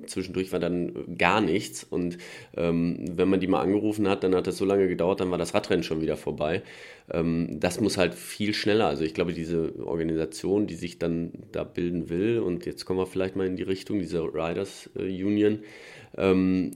[0.06, 1.84] zwischendurch war dann gar nichts.
[1.84, 2.18] Und
[2.56, 5.38] ähm, wenn man die mal angerufen hat, dann hat das so lange gedauert, dann war
[5.38, 6.62] das Radrennen schon wieder vorbei.
[7.10, 8.86] Ähm, das muss halt viel schneller.
[8.86, 13.06] Also ich glaube, diese Organisation, die sich dann da bilden will, und jetzt kommen wir
[13.06, 15.60] vielleicht mal in die Richtung dieser Riders äh, Union,
[16.16, 16.72] ähm,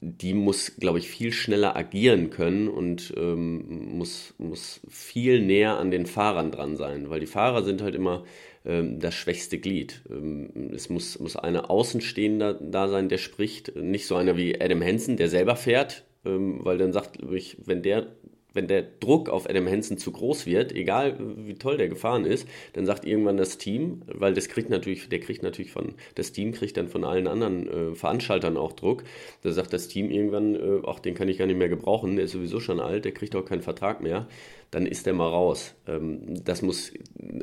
[0.00, 5.92] die muss, glaube ich, viel schneller agieren können und ähm, muss, muss viel näher an
[5.92, 8.24] den Fahrern dran sein, weil die Fahrer sind halt immer
[8.64, 10.02] das schwächste Glied.
[10.08, 14.82] Ähm, es muss, muss einer Außenstehender da sein, der spricht, nicht so einer wie Adam
[14.82, 18.06] Hansen, der selber fährt, ähm, weil dann sagt, wenn der
[18.54, 22.46] wenn der Druck auf Adam Hansen zu groß wird, egal wie toll der gefahren ist,
[22.74, 26.52] dann sagt irgendwann das Team, weil das kriegt natürlich, der kriegt natürlich von, das Team
[26.52, 29.04] kriegt dann von allen anderen äh, Veranstaltern auch Druck.
[29.42, 32.26] Da sagt das Team irgendwann, äh, ach, den kann ich gar nicht mehr gebrauchen, der
[32.26, 34.26] ist sowieso schon alt, der kriegt auch keinen Vertrag mehr.
[34.70, 35.74] Dann ist der mal raus.
[35.86, 36.94] Ähm, das muss,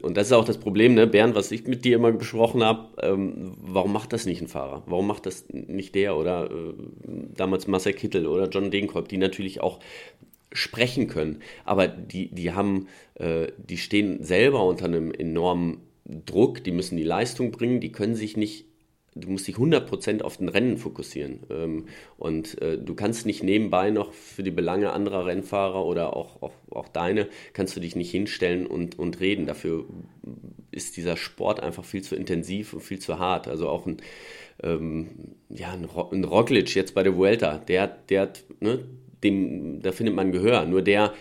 [0.02, 2.88] und das ist auch das Problem, ne, Bernd, was ich mit dir immer besprochen habe,
[3.04, 4.84] ähm, warum macht das nicht ein Fahrer?
[4.88, 6.74] Warum macht das nicht der oder äh,
[7.36, 9.80] damals Marcel Kittel oder John Degenkolb, die natürlich auch
[10.52, 11.42] sprechen können.
[11.66, 15.82] Aber die, die haben, äh, die stehen selber unter einem enormen
[16.26, 18.66] Druck, die müssen die Leistung bringen, die können sich nicht,
[19.16, 21.42] du musst dich 100% auf den Rennen fokussieren.
[21.52, 21.86] Ähm,
[22.18, 26.54] und äh, du kannst nicht nebenbei noch für die Belange anderer Rennfahrer oder auch, auch,
[26.72, 29.46] auch deine, kannst du dich nicht hinstellen und, und reden.
[29.46, 29.86] Dafür
[30.72, 33.48] ist dieser Sport einfach viel zu intensiv und viel zu hart.
[33.48, 33.98] Also auch ein,
[34.64, 35.10] ähm,
[35.50, 38.84] ja, ein, Roglic jetzt bei der Vuelta, der, der hat, ne,
[39.24, 40.66] dem, da findet man Gehör.
[40.66, 41.14] Nur der,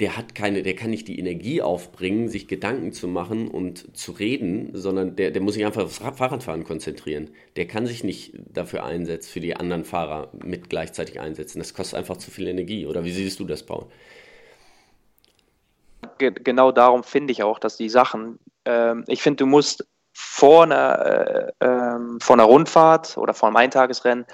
[0.00, 4.12] der hat keine, der kann nicht die Energie aufbringen, sich Gedanken zu machen und zu
[4.12, 7.30] reden, sondern der, der muss sich einfach aufs Fahrradfahren konzentrieren.
[7.56, 11.58] Der kann sich nicht dafür einsetzen, für die anderen Fahrer mit gleichzeitig einsetzen.
[11.58, 12.86] Das kostet einfach zu viel Energie.
[12.86, 13.86] Oder wie siehst du das, Paul?
[16.18, 21.52] Genau darum finde ich auch, dass die Sachen, ähm, ich finde, du musst vor einer,
[21.60, 24.26] äh, äh, vor einer Rundfahrt oder vor einem Eintagesrennen,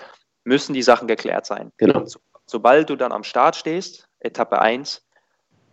[0.45, 1.71] müssen die Sachen geklärt sein.
[1.77, 2.05] Genau
[2.49, 5.07] sobald du dann am Start stehst, Etappe 1,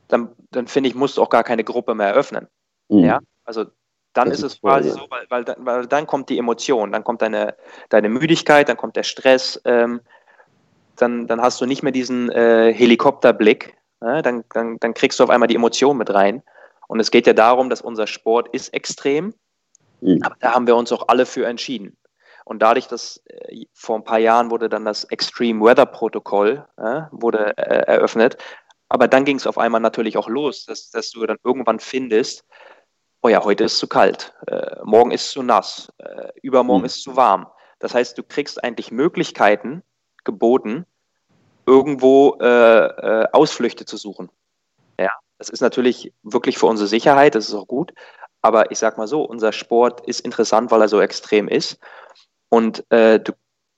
[0.07, 2.47] dann, dann finde ich, musst du auch gar keine Gruppe mehr eröffnen.
[2.89, 3.05] Mhm.
[3.05, 3.65] Ja, also
[4.13, 7.21] dann ist, ist es quasi so, weil, weil, weil, dann kommt die Emotion, dann kommt
[7.21, 7.55] deine,
[7.89, 10.01] deine Müdigkeit, dann kommt der Stress, ähm,
[10.95, 15.23] dann, dann hast du nicht mehr diesen äh, Helikopterblick, äh, dann, dann, dann kriegst du
[15.23, 16.43] auf einmal die Emotion mit rein.
[16.87, 19.33] Und es geht ja darum, dass unser Sport ist extrem,
[20.01, 20.21] mhm.
[20.23, 21.97] aber da haben wir uns auch alle für entschieden.
[22.45, 27.01] Und dadurch, dass äh, vor ein paar Jahren wurde dann das Extreme Weather Protokoll äh,
[27.11, 28.37] wurde äh, eröffnet,
[28.87, 32.45] aber dann ging es auf einmal natürlich auch los, dass, dass du dann irgendwann findest,
[33.21, 36.85] oh ja, heute ist zu kalt, äh, morgen ist zu nass, äh, übermorgen mhm.
[36.85, 37.47] ist zu warm.
[37.79, 39.83] Das heißt, du kriegst eigentlich Möglichkeiten
[40.23, 40.85] geboten,
[41.65, 44.29] irgendwo äh, Ausflüchte zu suchen.
[44.99, 47.91] Ja, das ist natürlich wirklich für unsere Sicherheit, das ist auch gut.
[48.41, 51.79] Aber ich sag mal so, unser Sport ist interessant, weil er so extrem ist.
[52.55, 53.33] Und äh, du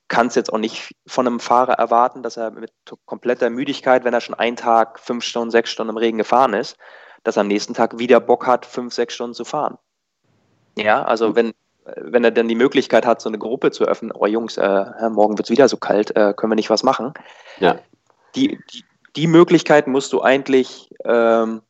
[0.07, 2.71] kannst jetzt auch nicht von einem Fahrer erwarten, dass er mit
[3.07, 6.77] kompletter Müdigkeit, wenn er schon einen Tag fünf Stunden, sechs Stunden im Regen gefahren ist,
[7.23, 9.79] dass er am nächsten Tag wieder Bock hat, fünf, sechs Stunden zu fahren.
[10.77, 11.55] Ja, also wenn,
[11.85, 15.39] wenn er dann die Möglichkeit hat, so eine Gruppe zu öffnen, oh Jungs, äh, morgen
[15.39, 17.15] wird es wieder so kalt, äh, können wir nicht was machen?
[17.59, 17.79] Ja.
[18.35, 18.83] Die, die,
[19.15, 21.63] die Möglichkeit musst du eigentlich ähm,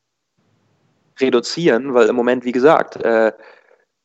[1.22, 3.32] reduzieren, weil im Moment, wie gesagt, äh,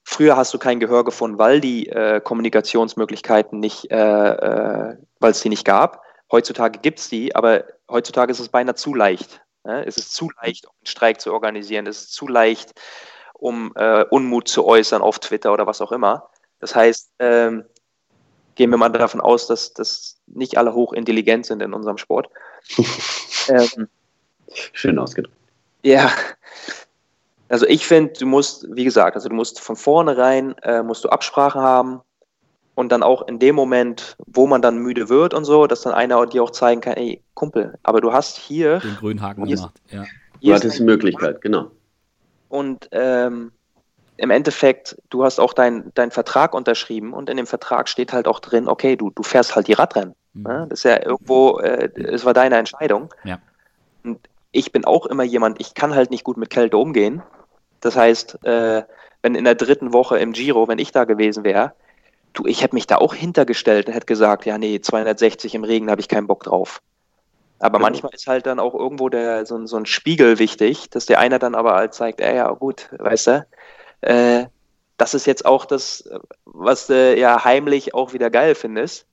[0.05, 5.41] früher hast du kein Gehör gefunden, weil die äh, Kommunikationsmöglichkeiten nicht, äh, äh weil es
[5.41, 6.03] die nicht gab.
[6.31, 9.43] Heutzutage gibt es die, aber heutzutage ist es beinahe zu leicht.
[9.65, 9.85] Ne?
[9.87, 11.87] Es ist zu leicht, um einen Streik zu organisieren.
[11.87, 12.73] Es ist zu leicht,
[13.35, 16.31] um äh, Unmut zu äußern auf Twitter oder was auch immer.
[16.59, 17.65] Das heißt, ähm,
[18.55, 22.29] gehen wir mal davon aus, dass, dass nicht alle hochintelligent sind in unserem Sport.
[23.49, 23.89] ähm,
[24.73, 25.37] Schön ausgedrückt.
[25.83, 26.13] Ja.
[27.53, 31.11] Also ich finde, du musst, wie gesagt, also du musst von vornherein äh, musst du
[31.11, 32.01] Absprachen haben,
[32.75, 35.93] und dann auch in dem Moment, wo man dann müde wird und so, dass dann
[35.93, 39.75] einer dir auch zeigen kann, ey, Kumpel, aber du hast hier den grünen Haken gemacht.
[39.91, 40.05] Ja.
[40.41, 41.71] Du hattest die Möglichkeit, genau.
[42.49, 43.53] Und ähm,
[44.17, 48.27] im Endeffekt, du hast auch deinen dein Vertrag unterschrieben und in dem Vertrag steht halt
[48.27, 50.15] auch drin, okay, du, du fährst halt die Radrennen.
[50.33, 50.43] Mhm.
[50.43, 50.67] Ne?
[50.69, 53.13] Das ist ja irgendwo, äh, es war deine Entscheidung.
[53.25, 53.39] Ja.
[54.03, 54.19] Und
[54.51, 57.23] ich bin auch immer jemand, ich kann halt nicht gut mit Kälte umgehen.
[57.83, 58.85] Das heißt, äh,
[59.21, 61.75] wenn in der dritten Woche im Giro, wenn ich da gewesen wäre,
[62.33, 65.91] du, ich hätte mich da auch hintergestellt und hätte gesagt, ja, nee, 260 im Regen
[65.91, 66.81] habe ich keinen Bock drauf.
[67.59, 67.91] Aber genau.
[67.91, 71.39] manchmal ist halt dann auch irgendwo der, so, so ein Spiegel wichtig, dass der einer
[71.39, 73.47] dann aber halt zeigt, ey, ja, gut, weißt du,
[74.01, 74.47] äh,
[74.97, 76.09] das ist jetzt auch das,
[76.45, 79.07] was du ja heimlich auch wieder geil findest,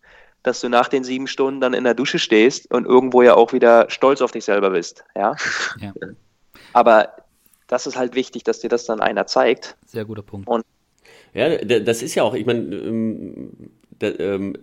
[0.43, 3.53] dass du nach den sieben Stunden dann in der Dusche stehst und irgendwo ja auch
[3.53, 5.35] wieder stolz auf dich selber bist, ja.
[5.79, 5.91] ja.
[6.73, 7.09] Aber
[7.69, 9.77] das ist halt wichtig, dass dir das dann einer zeigt.
[9.85, 10.49] Sehr guter Punkt.
[10.49, 10.65] Und
[11.33, 13.51] ja, das ist ja auch, ich meine, ähm,
[14.01, 14.55] ähm,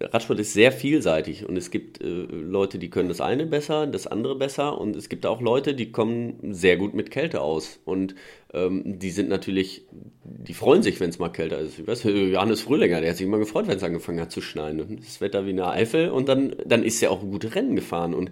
[0.00, 4.06] Radsport ist sehr vielseitig und es gibt äh, Leute, die können das eine besser, das
[4.06, 8.14] andere besser und es gibt auch Leute, die kommen sehr gut mit Kälte aus und
[8.52, 9.86] ähm, die sind natürlich,
[10.24, 11.78] die freuen sich, wenn es mal kälter ist.
[11.78, 14.98] Ich weiß, Johannes Fröhlinger, der hat sich immer gefreut, wenn es angefangen hat zu schneien.
[15.00, 18.14] Das Wetter wie eine Eifel und dann, dann ist er auch gute Rennen gefahren.
[18.14, 18.30] Und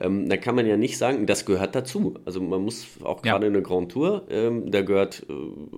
[0.00, 2.14] ähm, da kann man ja nicht sagen, das gehört dazu.
[2.24, 3.52] Also man muss auch gerade ja.
[3.52, 5.32] eine Grand Tour, ähm, da gehört äh,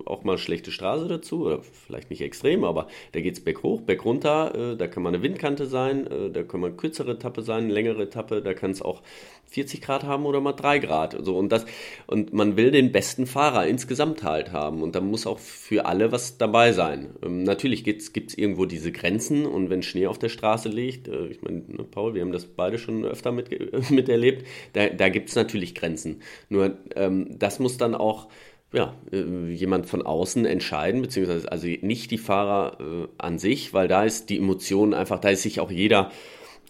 [0.05, 4.73] auch mal schlechte Straße dazu, oder vielleicht nicht extrem, aber da geht es berghoch, bergunter,
[4.73, 8.03] äh, da kann man eine Windkante sein, äh, da kann man kürzere Etappe sein, längere
[8.03, 9.01] Etappe, da kann es auch
[9.47, 11.15] 40 Grad haben oder mal 3 Grad.
[11.21, 11.65] So, und, das,
[12.07, 14.81] und man will den besten Fahrer insgesamt halt haben.
[14.81, 17.09] Und da muss auch für alle was dabei sein.
[17.23, 21.27] Ähm, natürlich gibt es irgendwo diese Grenzen und wenn Schnee auf der Straße liegt, äh,
[21.27, 23.49] ich meine, ne, Paul, wir haben das beide schon öfter mit,
[23.91, 26.21] miterlebt, da, da gibt es natürlich Grenzen.
[26.49, 28.27] Nur ähm, das muss dann auch
[28.73, 33.87] ja, äh, jemand von außen entscheiden, beziehungsweise also nicht die Fahrer äh, an sich, weil
[33.87, 36.11] da ist die Emotion einfach, da ist sich auch jeder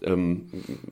[0.02, 0.46] ähm,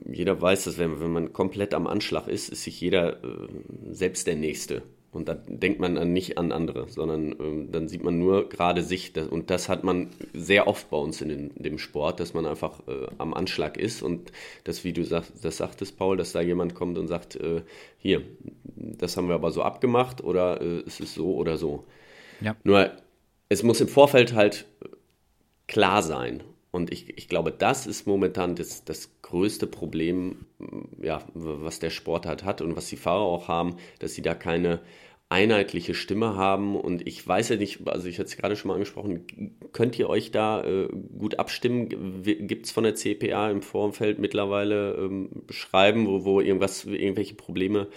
[0.05, 3.47] jeder weiß, dass wenn, wenn, man komplett am Anschlag ist, ist sich jeder äh,
[3.91, 4.83] selbst der Nächste.
[5.13, 8.81] Und da denkt man dann nicht an andere, sondern ähm, dann sieht man nur gerade
[8.81, 9.13] sich.
[9.15, 12.47] Und das hat man sehr oft bei uns in, den, in dem Sport, dass man
[12.47, 14.01] einfach äh, am Anschlag ist.
[14.01, 14.31] Und
[14.63, 17.61] das, wie du sag, das sagtest, Paul, dass da jemand kommt und sagt, äh,
[17.99, 18.23] hier,
[18.75, 21.85] das haben wir aber so abgemacht oder äh, es ist so oder so.
[22.41, 22.55] Ja.
[22.63, 22.91] Nur
[23.49, 24.65] es muss im Vorfeld halt
[25.67, 26.41] klar sein.
[26.73, 30.47] Und ich, ich glaube, das ist momentan das, das größte Problem,
[30.99, 34.33] ja, was der Sport halt hat und was die Fahrer auch haben, dass sie da
[34.33, 34.81] keine
[35.29, 36.75] einheitliche Stimme haben.
[36.75, 40.09] Und ich weiß ja nicht, also ich hatte es gerade schon mal angesprochen, könnt ihr
[40.09, 41.89] euch da äh, gut abstimmen?
[42.23, 47.87] Gibt es von der CPA im Vorfeld mittlerweile ähm, Schreiben, wo, wo irgendwas, irgendwelche Probleme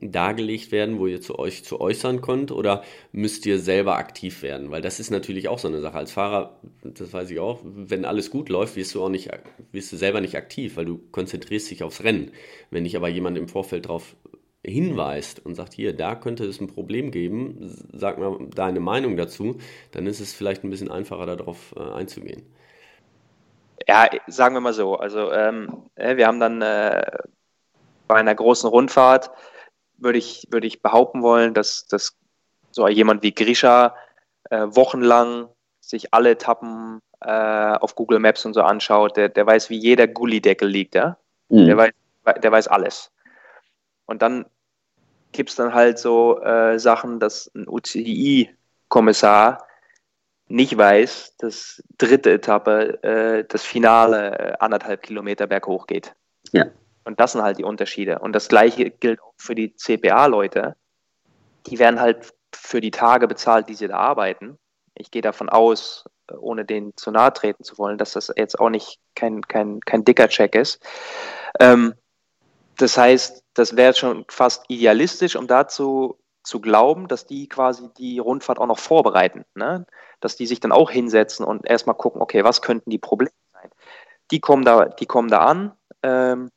[0.00, 2.82] dargelegt werden, wo ihr zu euch zu äußern könnt oder
[3.12, 4.70] müsst ihr selber aktiv werden?
[4.70, 5.98] Weil das ist natürlich auch so eine Sache.
[5.98, 9.30] Als Fahrer, das weiß ich auch, wenn alles gut läuft, wirst du auch nicht,
[9.72, 12.32] wirst du selber nicht aktiv, weil du konzentrierst dich aufs Rennen.
[12.70, 14.16] Wenn dich aber jemand im Vorfeld darauf
[14.64, 17.56] hinweist und sagt, hier, da könnte es ein Problem geben,
[17.92, 19.58] sag mal deine Meinung dazu,
[19.92, 22.42] dann ist es vielleicht ein bisschen einfacher darauf äh, einzugehen.
[23.86, 24.96] Ja, sagen wir mal so.
[24.96, 27.02] Also ähm, wir haben dann äh,
[28.06, 29.30] bei einer großen Rundfahrt,
[29.98, 32.16] würde ich, würde ich behaupten wollen, dass, dass
[32.70, 33.94] so jemand wie Grisha
[34.50, 35.48] äh, wochenlang
[35.80, 40.06] sich alle Etappen äh, auf Google Maps und so anschaut, der, der weiß, wie jeder
[40.06, 41.16] Gullideckel liegt, ja?
[41.48, 41.66] Mhm.
[41.66, 41.92] Der, weiß,
[42.42, 43.10] der weiß alles.
[44.06, 44.46] Und dann
[45.32, 49.66] gibt es dann halt so äh, Sachen, dass ein UCI-Kommissar
[50.48, 56.14] nicht weiß, dass dritte Etappe äh, das Finale äh, anderthalb Kilometer berghoch geht.
[56.52, 56.66] Ja.
[57.08, 58.18] Und das sind halt die Unterschiede.
[58.18, 60.76] Und das gleiche gilt auch für die CPA-Leute.
[61.64, 64.58] Die werden halt für die Tage bezahlt, die sie da arbeiten.
[64.94, 66.04] Ich gehe davon aus,
[66.38, 70.04] ohne denen zu nahe treten zu wollen, dass das jetzt auch nicht kein, kein, kein
[70.04, 70.82] dicker Check ist.
[71.58, 71.94] Ähm,
[72.76, 78.18] das heißt, das wäre schon fast idealistisch, um dazu zu glauben, dass die quasi die
[78.18, 79.46] Rundfahrt auch noch vorbereiten.
[79.54, 79.86] Ne?
[80.20, 83.70] Dass die sich dann auch hinsetzen und erstmal gucken, okay, was könnten die Probleme sein?
[84.30, 86.50] Die kommen da, die kommen da an, ähm,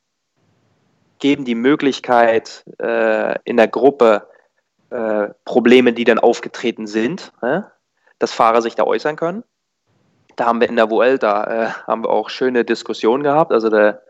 [1.21, 4.27] geben die Möglichkeit äh, in der Gruppe
[4.89, 7.61] äh, Probleme, die dann aufgetreten sind, äh,
[8.19, 9.45] dass Fahrer sich da äußern können.
[10.35, 13.53] Da haben wir in der Vuelta äh, haben wir auch schöne Diskussionen gehabt.
[13.53, 14.03] Also der,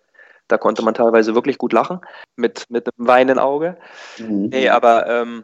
[0.47, 2.01] da konnte man teilweise wirklich gut lachen
[2.36, 3.78] mit, mit einem weinenden Auge.
[4.18, 4.49] Mhm.
[4.49, 5.43] Nee, aber ähm,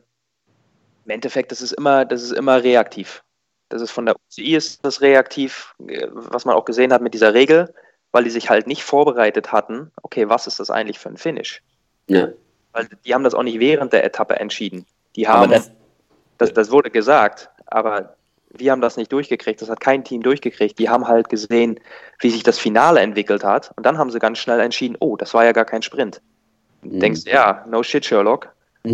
[1.06, 3.24] im Endeffekt, das ist immer, das ist immer reaktiv.
[3.70, 7.14] Das ist von der UCI ist das reaktiv, äh, was man auch gesehen hat mit
[7.14, 7.74] dieser Regel
[8.18, 11.62] weil die sich halt nicht vorbereitet hatten, okay, was ist das eigentlich für ein Finish?
[12.08, 12.30] Ja.
[12.72, 14.88] Weil die haben das auch nicht während der Etappe entschieden.
[15.16, 15.70] Die haben, das,
[16.40, 18.16] das, das wurde gesagt, aber
[18.50, 20.80] wir haben das nicht durchgekriegt, das hat kein Team durchgekriegt.
[20.80, 21.80] Die haben halt gesehen,
[22.18, 25.36] wie sich das Finale entwickelt hat und dann haben sie ganz schnell entschieden, oh, das
[25.36, 26.20] war ja gar kein Sprint.
[26.82, 27.00] Mhm.
[27.00, 28.52] Denkst ja, no shit, Sherlock.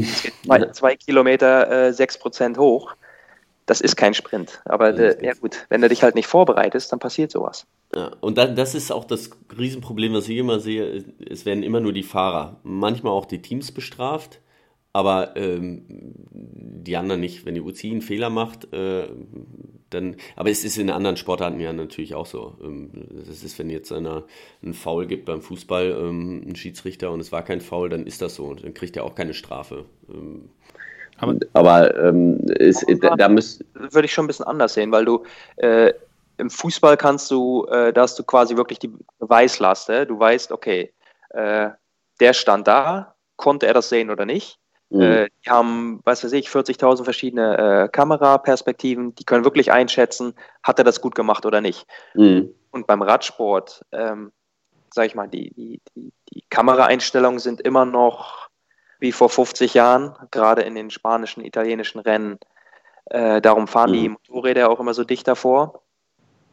[0.45, 2.93] zwei, zwei Kilometer äh, sechs Prozent hoch.
[3.65, 4.61] Das ist kein Sprint.
[4.65, 7.65] Aber de, ja gut, wenn du dich halt nicht vorbereitest, dann passiert sowas.
[7.95, 11.03] Ja, und dann, das ist auch das Riesenproblem, was ich immer sehe.
[11.29, 14.39] Es werden immer nur die Fahrer, manchmal auch die Teams bestraft,
[14.91, 15.85] aber ähm,
[16.31, 17.45] die anderen nicht.
[17.45, 19.07] Wenn die UCI einen Fehler macht, äh,
[19.89, 20.17] dann.
[20.35, 22.57] Aber es ist in anderen Sportarten ja natürlich auch so.
[22.61, 22.91] Ähm,
[23.25, 24.23] das ist, wenn jetzt einer
[24.61, 28.21] einen Foul gibt beim Fußball, ähm, ein Schiedsrichter und es war kein Foul, dann ist
[28.21, 28.53] das so.
[28.53, 29.85] Dann kriegt er auch keine Strafe.
[30.09, 30.49] Ähm,
[31.17, 35.05] aber, aber ähm, ist, da, da müsst würde ich schon ein bisschen anders sehen, weil
[35.05, 35.23] du
[35.57, 35.93] äh,
[36.37, 39.89] im Fußball kannst du, äh, da hast du quasi wirklich die Beweislast.
[39.89, 40.05] Äh?
[40.05, 40.93] Du weißt, okay,
[41.29, 41.69] äh,
[42.19, 44.59] der stand da, konnte er das sehen oder nicht?
[44.89, 45.01] Mhm.
[45.01, 50.79] Äh, die haben, was weiß ich, 40.000 verschiedene äh, Kameraperspektiven, die können wirklich einschätzen, hat
[50.79, 51.85] er das gut gemacht oder nicht.
[52.13, 52.53] Mhm.
[52.71, 54.31] Und beim Radsport, ähm,
[54.91, 58.42] sag ich mal, die, die, die, die Kameraeinstellungen sind immer noch
[59.03, 62.39] wie vor 50 Jahren, gerade in den spanischen, italienischen Rennen.
[63.05, 63.95] Äh, darum fahren mhm.
[63.95, 65.81] die Motorräder auch immer so dicht davor.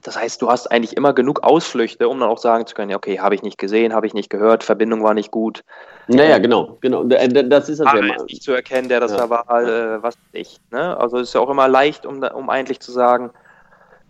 [0.03, 2.97] Das heißt, du hast eigentlich immer genug Ausflüchte, um dann auch sagen zu können, ja,
[2.97, 5.63] okay, habe ich nicht gesehen, habe ich nicht gehört, Verbindung war nicht gut.
[6.09, 7.05] Naja, genau, genau.
[7.05, 9.19] Das ist das ja nicht zu erkennen, der das ja.
[9.19, 10.59] da war, äh, was ich.
[10.73, 10.97] Ne?
[10.97, 13.31] Also es ist ja auch immer leicht, um, um eigentlich zu sagen,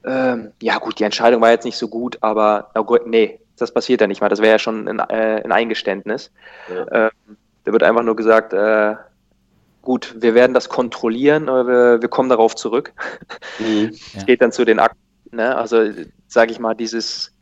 [0.04, 4.00] ähm, ja gut, die Entscheidung war jetzt nicht so gut, aber oh nee, das passiert
[4.00, 4.30] ja nicht mal.
[4.30, 6.32] Das wäre ja schon ein, äh, ein Eingeständnis.
[6.74, 7.10] Ja.
[7.10, 8.96] Ähm, da wird einfach nur gesagt, äh,
[9.82, 12.92] gut, wir werden das kontrollieren, aber wir, wir kommen darauf zurück.
[13.58, 13.90] Mhm.
[13.92, 14.22] Es ja.
[14.24, 15.00] geht dann zu den Akten
[15.32, 15.56] Ne?
[15.56, 15.90] Also,
[16.26, 17.34] sage ich mal, dieses.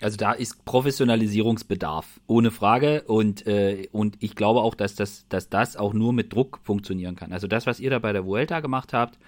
[0.00, 3.02] Also da ist Professionalisierungsbedarf, ohne Frage.
[3.06, 7.14] Und, äh, und ich glaube auch, dass das, dass das auch nur mit Druck funktionieren
[7.14, 7.32] kann.
[7.32, 9.20] Also das, was ihr da bei der Vuelta gemacht habt,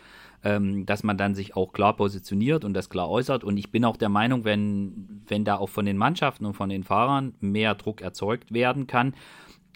[0.43, 3.45] ähm, dass man dann sich auch klar positioniert und das klar äußert.
[3.45, 6.69] Und ich bin auch der Meinung, wenn, wenn da auch von den Mannschaften und von
[6.69, 9.15] den Fahrern mehr Druck erzeugt werden kann,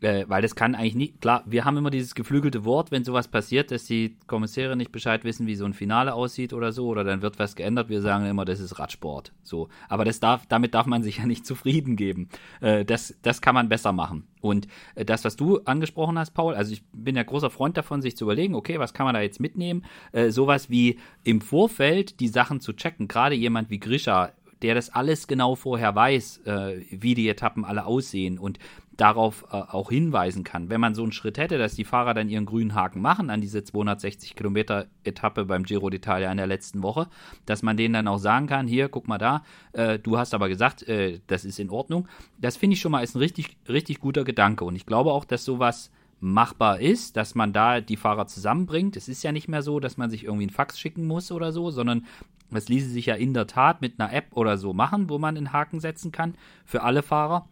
[0.00, 3.28] äh, weil das kann eigentlich nicht, klar, wir haben immer dieses geflügelte Wort, wenn sowas
[3.28, 7.04] passiert, dass die Kommissäre nicht Bescheid wissen, wie so ein Finale aussieht oder so, oder
[7.04, 9.32] dann wird was geändert, wir sagen immer, das ist Radsport.
[9.42, 9.68] So.
[9.88, 12.28] Aber das darf, damit darf man sich ja nicht zufrieden geben.
[12.60, 14.26] Äh, das, das kann man besser machen.
[14.40, 18.02] Und äh, das, was du angesprochen hast, Paul, also ich bin ja großer Freund davon,
[18.02, 19.84] sich zu überlegen, okay, was kann man da jetzt mitnehmen?
[20.12, 23.08] Äh, sowas wie im Vorfeld die Sachen zu checken.
[23.08, 24.32] Gerade jemand wie Grisha
[24.62, 28.58] der das alles genau vorher weiß, äh, wie die Etappen alle aussehen und
[28.98, 30.68] darauf äh, auch hinweisen kann.
[30.68, 33.40] Wenn man so einen Schritt hätte, dass die Fahrer dann ihren grünen Haken machen an
[33.40, 37.06] diese 260 Kilometer Etappe beim Giro d'Italia in der letzten Woche,
[37.46, 40.48] dass man denen dann auch sagen kann, hier, guck mal da, äh, du hast aber
[40.48, 42.08] gesagt, äh, das ist in Ordnung.
[42.38, 45.24] Das finde ich schon mal ist ein richtig, richtig guter Gedanke und ich glaube auch,
[45.24, 48.96] dass sowas machbar ist, dass man da die Fahrer zusammenbringt.
[48.96, 51.52] Es ist ja nicht mehr so, dass man sich irgendwie einen Fax schicken muss oder
[51.52, 52.04] so, sondern
[52.50, 55.36] das ließe sich ja in der Tat mit einer App oder so machen, wo man
[55.36, 56.34] einen Haken setzen kann
[56.64, 57.46] für alle Fahrer.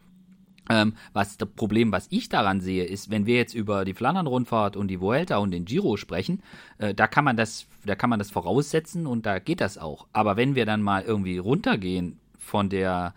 [0.69, 4.77] Ähm, was das Problem, was ich daran sehe, ist, wenn wir jetzt über die Flandern-Rundfahrt
[4.77, 6.43] und die Vuelta und den Giro sprechen,
[6.79, 10.07] äh, da kann man das, da kann man das voraussetzen und da geht das auch.
[10.13, 13.15] Aber wenn wir dann mal irgendwie runtergehen von der,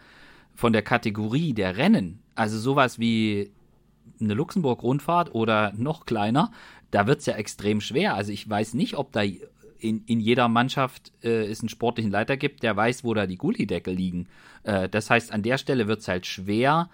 [0.54, 3.52] von der Kategorie der Rennen, also sowas wie
[4.22, 6.52] eine Luxemburg-Rundfahrt oder noch kleiner,
[6.92, 8.16] da wird es ja extrem schwer.
[8.16, 9.22] Also ich weiß nicht, ob da
[9.80, 13.38] in, in jeder Mannschaft äh, es einen sportlichen Leiter gibt, der weiß, wo da die
[13.38, 14.28] Gullideckel liegen.
[14.64, 16.90] Äh, das heißt, an der Stelle wird es halt schwer,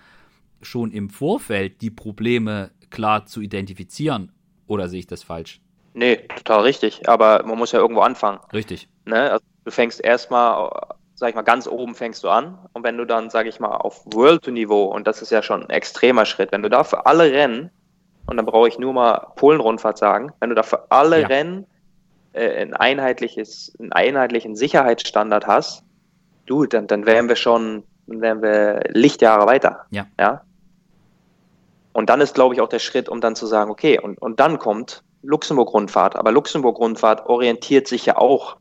[0.61, 4.31] schon im Vorfeld die Probleme klar zu identifizieren.
[4.67, 5.61] Oder sehe ich das falsch?
[5.93, 7.07] Nee, total richtig.
[7.07, 8.39] Aber man muss ja irgendwo anfangen.
[8.51, 8.87] Richtig.
[9.05, 9.31] Ne?
[9.31, 10.69] Also du fängst erstmal,
[11.13, 12.57] sag ich mal, ganz oben fängst du an.
[12.73, 15.69] Und wenn du dann, sag ich mal, auf World-Niveau, und das ist ja schon ein
[15.69, 17.69] extremer Schritt, wenn du da für alle Rennen,
[18.27, 21.27] und dann brauche ich nur mal Polen-Rundfahrt sagen, wenn du da für alle ja.
[21.27, 21.67] Rennen
[22.33, 25.83] äh, ein einheitliches, einen einheitlichen Sicherheitsstandard hast,
[26.45, 29.85] du, dann, dann wären wir schon, dann wären wir Lichtjahre weiter.
[29.91, 30.07] Ja.
[30.19, 30.41] ja?
[31.93, 34.39] Und dann ist, glaube ich, auch der Schritt, um dann zu sagen, okay, und, und
[34.39, 36.15] dann kommt Luxemburg-Rundfahrt.
[36.15, 38.57] Aber Luxemburg-Rundfahrt orientiert sich ja auch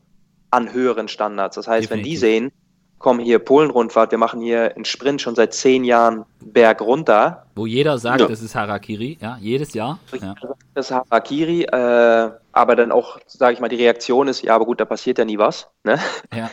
[0.51, 1.55] an höheren Standards.
[1.55, 2.05] Das heißt, Definitiv.
[2.05, 2.51] wenn die sehen,
[2.97, 7.45] komm hier Polen-Rundfahrt, wir machen hier einen Sprint schon seit zehn Jahren Berg runter.
[7.55, 8.27] Wo jeder sagt, ja.
[8.27, 9.99] das ist Harakiri, ja, jedes Jahr.
[10.19, 10.33] Ja.
[10.73, 14.65] Das ist Harakiri, äh, aber dann auch, sage ich mal, die Reaktion ist, ja, aber
[14.65, 15.67] gut, da passiert ja nie was.
[15.83, 15.99] Ne?
[16.33, 16.49] Ja.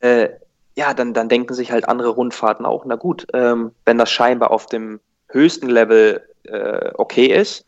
[0.00, 0.30] äh,
[0.76, 4.50] ja, dann, dann denken sich halt andere Rundfahrten auch, na gut, ähm, wenn das scheinbar
[4.50, 7.64] auf dem höchsten Level äh, okay ist,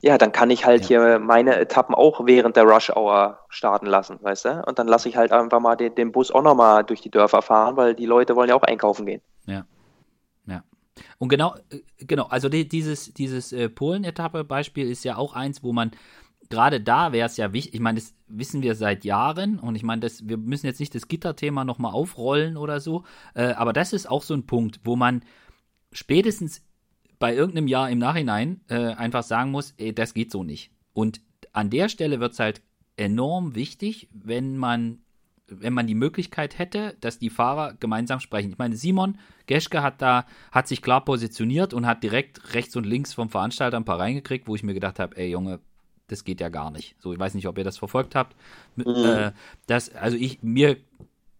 [0.00, 0.88] ja, dann kann ich halt ja.
[0.88, 4.64] hier meine Etappen auch während der Rush Hour starten lassen, weißt du?
[4.66, 7.42] Und dann lasse ich halt einfach mal den, den Bus auch nochmal durch die Dörfer
[7.42, 9.20] fahren, weil die Leute wollen ja auch einkaufen gehen.
[9.46, 9.64] Ja.
[10.46, 10.62] Ja.
[11.18, 15.72] Und genau, äh, genau, also die, dieses, dieses äh, Polen-Etappe-Beispiel ist ja auch eins, wo
[15.72, 15.90] man
[16.50, 19.82] gerade da wäre es ja wichtig, ich meine, das wissen wir seit Jahren und ich
[19.82, 24.08] meine, wir müssen jetzt nicht das Gitterthema nochmal aufrollen oder so, äh, aber das ist
[24.08, 25.22] auch so ein Punkt, wo man
[25.92, 26.62] spätestens
[27.18, 30.70] bei irgendeinem Jahr im Nachhinein äh, einfach sagen muss, ey, das geht so nicht.
[30.92, 31.20] Und
[31.52, 32.62] an der Stelle wird es halt
[32.96, 35.00] enorm wichtig, wenn man,
[35.46, 38.50] wenn man die Möglichkeit hätte, dass die Fahrer gemeinsam sprechen.
[38.50, 42.84] Ich meine, Simon Geschke hat da, hat sich klar positioniert und hat direkt rechts und
[42.84, 45.60] links vom Veranstalter ein paar reingekriegt, wo ich mir gedacht habe, ey Junge,
[46.08, 46.96] das geht ja gar nicht.
[46.98, 48.36] So, ich weiß nicht, ob ihr das verfolgt habt.
[48.76, 48.84] Mhm.
[48.86, 49.32] Äh,
[49.66, 50.76] das, also ich, mir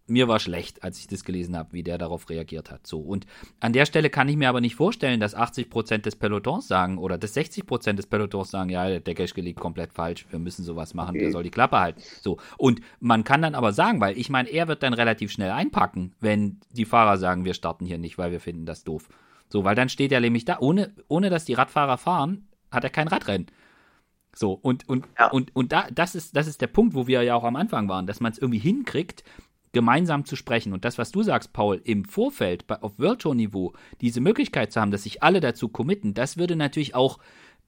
[0.09, 2.85] mir war schlecht, als ich das gelesen habe, wie der darauf reagiert hat.
[2.87, 3.25] So und
[3.59, 6.97] an der Stelle kann ich mir aber nicht vorstellen, dass 80 Prozent des Pelotons sagen
[6.97, 10.65] oder dass 60 Prozent des Pelotons sagen, ja, der Geschke liegt komplett falsch, wir müssen
[10.65, 11.19] sowas machen, okay.
[11.19, 12.01] der soll die Klappe halten.
[12.21, 15.51] So und man kann dann aber sagen, weil ich meine, er wird dann relativ schnell
[15.51, 19.09] einpacken, wenn die Fahrer sagen, wir starten hier nicht, weil wir finden das doof.
[19.47, 22.89] So, weil dann steht er nämlich da, ohne ohne dass die Radfahrer fahren, hat er
[22.89, 23.47] kein Radrennen.
[24.39, 25.29] So, und, und, ja.
[25.31, 27.89] und, und da, das ist, das ist der Punkt, wo wir ja auch am Anfang
[27.89, 29.25] waren, dass man es irgendwie hinkriegt,
[29.73, 30.71] gemeinsam zu sprechen.
[30.71, 34.71] Und das, was du sagst, Paul, im Vorfeld bei, auf World Tour Niveau diese Möglichkeit
[34.71, 37.19] zu haben, dass sich alle dazu committen, das würde natürlich auch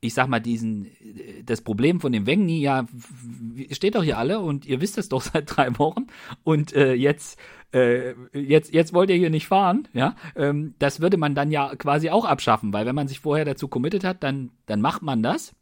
[0.03, 0.88] ich sag mal, diesen,
[1.45, 2.88] das Problem von dem Wengni, ja,
[3.69, 6.07] steht doch hier alle und ihr wisst es doch seit drei Wochen
[6.43, 7.38] und äh, jetzt,
[7.72, 11.76] äh, jetzt, jetzt wollt ihr hier nicht fahren, ja, ähm, das würde man dann ja
[11.76, 15.22] quasi auch abschaffen, weil wenn man sich vorher dazu committet hat, dann, dann macht man
[15.22, 15.53] das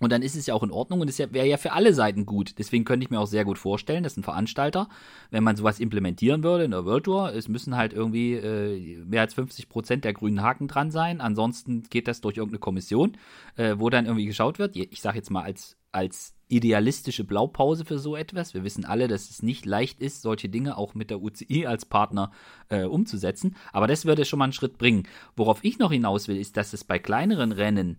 [0.00, 2.26] und dann ist es ja auch in Ordnung und es wäre ja für alle Seiten
[2.26, 2.58] gut.
[2.58, 4.88] Deswegen könnte ich mir auch sehr gut vorstellen, dass ein Veranstalter,
[5.30, 9.20] wenn man sowas implementieren würde in der World Tour, es müssen halt irgendwie äh, mehr
[9.20, 11.20] als 50 Prozent der grünen Haken dran sein.
[11.20, 13.16] Ansonsten geht das durch irgendeine Kommission,
[13.56, 14.74] äh, wo dann irgendwie geschaut wird.
[14.74, 18.54] Ich sage jetzt mal als, als idealistische Blaupause für so etwas.
[18.54, 21.84] Wir wissen alle, dass es nicht leicht ist, solche Dinge auch mit der UCI als
[21.84, 22.32] Partner
[22.70, 23.54] äh, umzusetzen.
[23.72, 25.04] Aber das würde schon mal einen Schritt bringen.
[25.36, 27.98] Worauf ich noch hinaus will, ist, dass es bei kleineren Rennen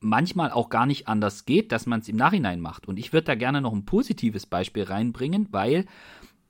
[0.00, 2.86] manchmal auch gar nicht anders geht, dass man es im Nachhinein macht.
[2.86, 5.86] Und ich würde da gerne noch ein positives Beispiel reinbringen, weil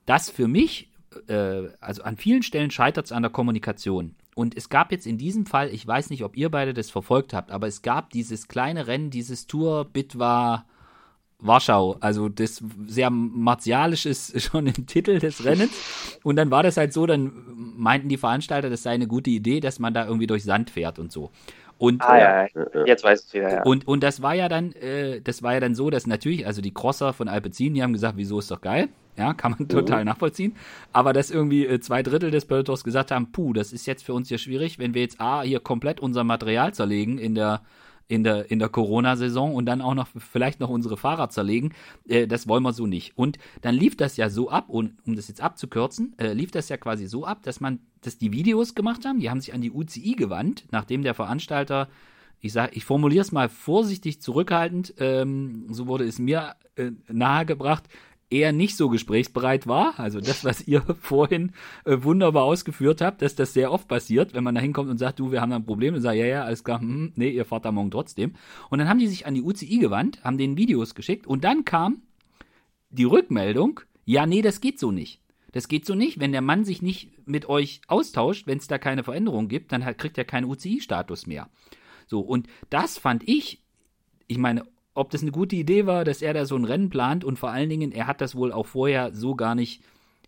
[0.04, 0.90] das für mich,
[1.28, 4.14] äh, also an vielen Stellen scheitert es an der Kommunikation.
[4.34, 7.32] Und es gab jetzt in diesem Fall, ich weiß nicht, ob ihr beide das verfolgt
[7.32, 10.66] habt, aber es gab dieses kleine Rennen, dieses Tour Bitwa
[11.38, 11.96] Warschau.
[12.00, 15.72] Also das sehr martialisch ist schon im Titel des Rennens.
[16.22, 19.60] Und dann war das halt so, dann meinten die Veranstalter, das sei eine gute Idee,
[19.60, 21.30] dass man da irgendwie durch Sand fährt und so.
[21.78, 22.86] Und, ah, ja, ja.
[22.86, 23.62] jetzt weiß ich wieder, ja.
[23.62, 26.62] Und, und das war ja dann, äh, das war ja dann so, dass natürlich, also
[26.62, 28.88] die Crosser von Alpecin, die haben gesagt, wieso ist doch geil.
[29.18, 30.06] Ja, kann man total mhm.
[30.06, 30.54] nachvollziehen.
[30.92, 34.14] Aber dass irgendwie äh, zwei Drittel des Pelotons gesagt haben, puh, das ist jetzt für
[34.14, 37.60] uns hier schwierig, wenn wir jetzt A, hier komplett unser Material zerlegen in der,
[38.08, 41.72] in der, in der Corona-Saison und dann auch noch vielleicht noch unsere Fahrer zerlegen.
[42.08, 43.16] Äh, das wollen wir so nicht.
[43.16, 46.68] Und dann lief das ja so ab, und um das jetzt abzukürzen, äh, lief das
[46.68, 49.60] ja quasi so ab, dass man, dass die Videos gemacht haben, die haben sich an
[49.60, 51.88] die UCI gewandt, nachdem der Veranstalter
[52.40, 57.84] ich sag, ich formuliere es mal vorsichtig zurückhaltend, ähm, so wurde es mir äh, nahegebracht,
[58.30, 59.98] eher nicht so gesprächsbereit war.
[59.98, 61.52] Also das, was ihr vorhin
[61.84, 65.18] äh, wunderbar ausgeführt habt, dass das sehr oft passiert, wenn man da hinkommt und sagt,
[65.18, 67.44] du, wir haben da ein Problem und sagt, ja, ja, alles klar, hm, nee, ihr
[67.44, 68.34] fahrt da morgen trotzdem.
[68.70, 71.64] Und dann haben die sich an die UCI gewandt, haben denen Videos geschickt und dann
[71.64, 72.02] kam
[72.90, 75.20] die Rückmeldung, ja, nee, das geht so nicht.
[75.52, 76.20] Das geht so nicht.
[76.20, 79.82] Wenn der Mann sich nicht mit euch austauscht, wenn es da keine Veränderung gibt, dann
[79.96, 81.48] kriegt er keinen UCI-Status mehr.
[82.06, 83.62] So, und das fand ich,
[84.26, 84.64] ich meine,
[84.96, 87.50] ob das eine gute Idee war, dass er da so ein Rennen plant und vor
[87.50, 89.82] allen Dingen, er hat das wohl auch vorher so gar nicht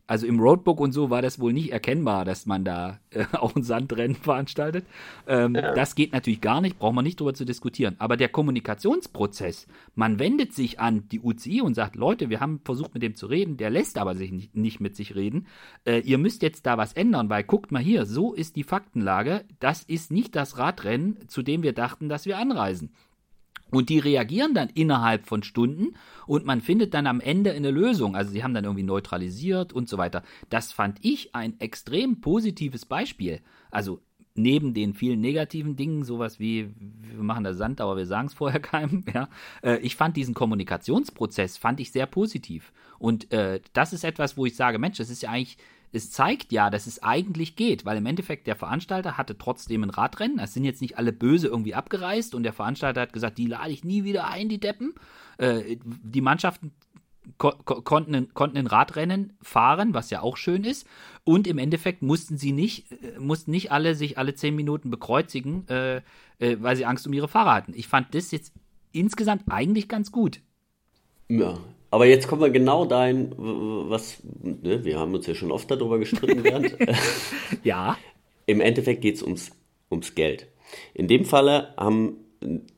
[0.09, 3.55] also im Roadbook und so war das wohl nicht erkennbar, dass man da äh, auch
[3.55, 4.87] ein Sandrennen veranstaltet.
[5.27, 5.75] Ähm, ja.
[5.75, 7.95] Das geht natürlich gar nicht, braucht man nicht drüber zu diskutieren.
[7.99, 12.95] Aber der Kommunikationsprozess, man wendet sich an die UCI und sagt, Leute, wir haben versucht
[12.95, 15.47] mit dem zu reden, der lässt aber sich nicht, nicht mit sich reden.
[15.85, 19.45] Äh, ihr müsst jetzt da was ändern, weil guckt mal hier, so ist die Faktenlage.
[19.61, 22.93] Das ist nicht das Radrennen, zu dem wir dachten, dass wir anreisen.
[23.71, 25.95] Und die reagieren dann innerhalb von Stunden
[26.27, 28.17] und man findet dann am Ende eine Lösung.
[28.17, 30.23] Also sie haben dann irgendwie neutralisiert und so weiter.
[30.49, 33.41] Das fand ich ein extrem positives Beispiel.
[33.71, 34.01] Also
[34.39, 38.35] neben den vielen negativen Dingen, sowas wie, wir machen da Sand, aber wir sagen es
[38.35, 39.29] vorher keinem, ja.
[39.63, 42.73] Äh, ich fand diesen Kommunikationsprozess, fand ich sehr positiv.
[42.99, 45.59] Und äh, das ist etwas, wo ich sage, Mensch, das ist ja eigentlich
[45.93, 49.91] es zeigt ja, dass es eigentlich geht, weil im Endeffekt der Veranstalter hatte trotzdem ein
[49.91, 50.39] Radrennen.
[50.39, 53.71] Es sind jetzt nicht alle böse irgendwie abgereist und der Veranstalter hat gesagt, die lade
[53.71, 54.95] ich nie wieder ein, die Deppen.
[55.39, 56.73] Äh, die Mannschaften
[57.37, 60.87] ko konnten, konnten ein Radrennen fahren, was ja auch schön ist.
[61.25, 65.67] Und im Endeffekt mussten sie nicht, äh, mussten nicht alle sich alle zehn Minuten bekreuzigen,
[65.69, 65.97] äh,
[66.39, 67.75] äh, weil sie Angst um ihre Fahrer hatten.
[67.75, 68.53] Ich fand das jetzt
[68.93, 70.41] insgesamt eigentlich ganz gut.
[71.29, 71.59] Ja,
[71.91, 75.99] aber jetzt kommen wir genau dahin, was, ne, wir haben uns ja schon oft darüber
[75.99, 76.77] gestritten während.
[77.65, 77.97] ja.
[78.47, 79.53] Im Endeffekt geht es ums,
[79.91, 80.49] ums Geld.
[80.95, 82.17] In dem Falle haben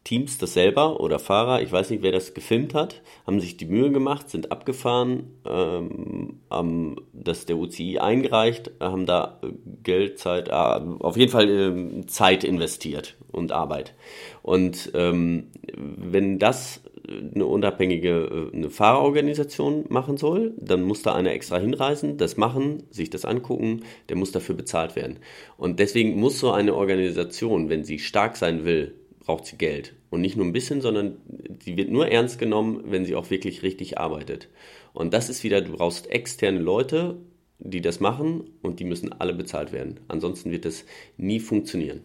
[0.05, 3.67] Teams das selber oder Fahrer, ich weiß nicht, wer das gefilmt hat, haben sich die
[3.67, 9.41] Mühe gemacht, sind abgefahren, ähm, haben das der UCI eingereicht, haben da
[9.83, 13.95] Geld, Zeit, äh, auf jeden Fall äh, Zeit investiert und Arbeit.
[14.43, 16.81] Und ähm, wenn das
[17.11, 22.85] eine unabhängige äh, eine Fahrerorganisation machen soll, dann muss da einer extra hinreisen, das machen,
[22.91, 25.19] sich das angucken, der muss dafür bezahlt werden.
[25.57, 29.95] Und deswegen muss so eine Organisation, wenn sie stark sein will, braucht sie Geld.
[30.11, 31.19] Und nicht nur ein bisschen, sondern
[31.63, 34.49] sie wird nur ernst genommen, wenn sie auch wirklich richtig arbeitet.
[34.93, 37.17] Und das ist wieder, du brauchst externe Leute,
[37.59, 40.01] die das machen und die müssen alle bezahlt werden.
[40.09, 40.85] Ansonsten wird das
[41.17, 42.01] nie funktionieren.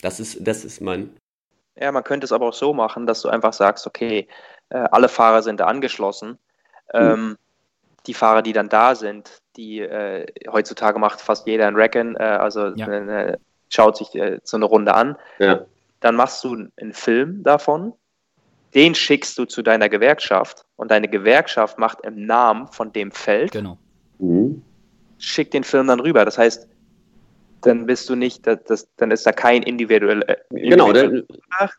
[0.00, 1.10] Das ist, das ist mein
[1.80, 4.28] ja, man könnte es aber auch so machen, dass du einfach sagst, okay,
[4.70, 6.38] äh, alle Fahrer sind da angeschlossen.
[6.92, 7.36] Ähm,
[8.06, 12.22] Die Fahrer, die dann da sind, die äh, heutzutage macht fast jeder ein Reckon, äh,
[12.22, 12.86] also ja.
[12.86, 13.36] Äh,
[13.68, 15.16] schaut sich äh, so eine Runde an.
[15.38, 15.66] Ja.
[16.00, 17.92] Dann machst du einen Film davon,
[18.74, 23.52] den schickst du zu deiner Gewerkschaft und deine Gewerkschaft macht im Namen von dem Feld,
[23.52, 23.76] genau.
[24.18, 24.62] Mhm.
[25.18, 26.24] schickt den Film dann rüber.
[26.24, 26.66] Das heißt,
[27.62, 31.24] dann bist du nicht, das, das, dann ist da kein individueller, äh, genau, der,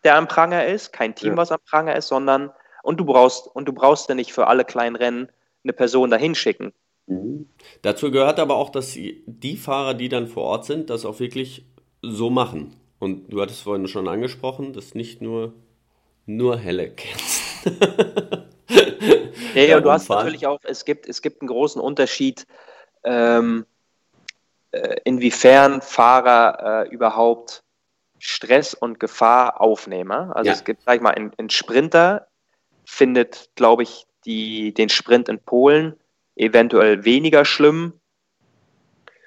[0.04, 1.38] der am Pranger ist, kein Team, ja.
[1.38, 2.52] was am Pranger ist, sondern
[2.84, 5.30] und du brauchst und du brauchst ja nicht für alle kleinen Rennen
[5.64, 6.74] eine Person dahin schicken.
[7.08, 7.50] Mhm.
[7.82, 11.66] Dazu gehört aber auch, dass die Fahrer, die dann vor Ort sind, das auch wirklich
[12.02, 12.76] so machen.
[13.00, 15.54] Und du hattest vorhin schon angesprochen, dass nicht nur
[16.30, 17.78] nur helle Kerzen.
[19.56, 22.46] ja, ja, du hast natürlich auch, es gibt, es gibt einen großen Unterschied.
[23.04, 23.79] Ähm, äh,
[25.04, 27.64] inwiefern Fahrer äh, überhaupt
[28.20, 30.32] Stress und Gefahr aufnehmen.
[30.32, 30.54] Also ja.
[30.54, 32.28] es gibt, sag ich mal, ein, ein Sprinter
[32.86, 35.96] findet, glaube ich, die, den Sprint in Polen
[36.36, 37.94] eventuell weniger schlimm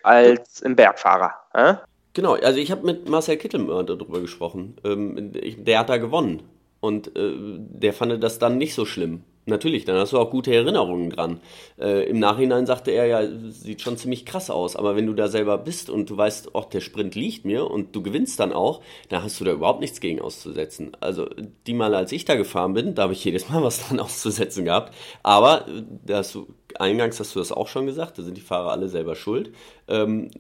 [0.03, 1.35] als ein Bergfahrer.
[1.55, 1.75] Äh?
[2.15, 4.77] Genau, also ich habe mit Marcel Kittelmör darüber gesprochen.
[4.85, 6.43] Ähm, der hat da gewonnen
[6.81, 9.25] und äh, der fand das dann nicht so schlimm.
[9.45, 11.41] Natürlich, dann hast du auch gute Erinnerungen dran.
[11.77, 15.27] Äh, Im Nachhinein sagte er ja, sieht schon ziemlich krass aus, aber wenn du da
[15.27, 18.83] selber bist und du weißt, auch der Sprint liegt mir und du gewinnst dann auch,
[19.09, 20.97] dann hast du da überhaupt nichts gegen auszusetzen.
[21.01, 21.29] Also
[21.67, 24.65] die Male, als ich da gefahren bin, da habe ich jedes Mal was dran auszusetzen
[24.65, 24.95] gehabt.
[25.25, 26.47] Aber äh, da hast du,
[26.79, 29.53] eingangs hast du das auch schon gesagt, da sind die Fahrer alle selber schuld.
[29.89, 30.31] Ähm,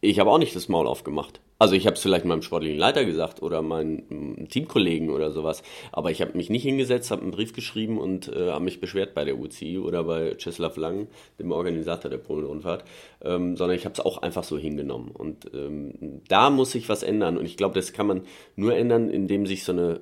[0.00, 1.41] ich habe auch nicht das Maul aufgemacht.
[1.62, 6.10] Also ich habe es vielleicht meinem sportlichen Leiter gesagt oder meinen Teamkollegen oder sowas, aber
[6.10, 9.24] ich habe mich nicht hingesetzt, habe einen Brief geschrieben und äh, habe mich beschwert bei
[9.24, 11.06] der UCI oder bei Czeslaw Lang,
[11.38, 12.82] dem Organisator der Polen-Rundfahrt,
[13.22, 15.12] ähm, sondern ich habe es auch einfach so hingenommen.
[15.12, 18.22] Und ähm, da muss sich was ändern und ich glaube, das kann man
[18.56, 20.00] nur ändern, indem sich so eine,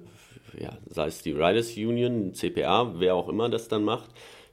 [0.58, 4.08] ja, sei es die Riders Union, CPA, wer auch immer das dann macht,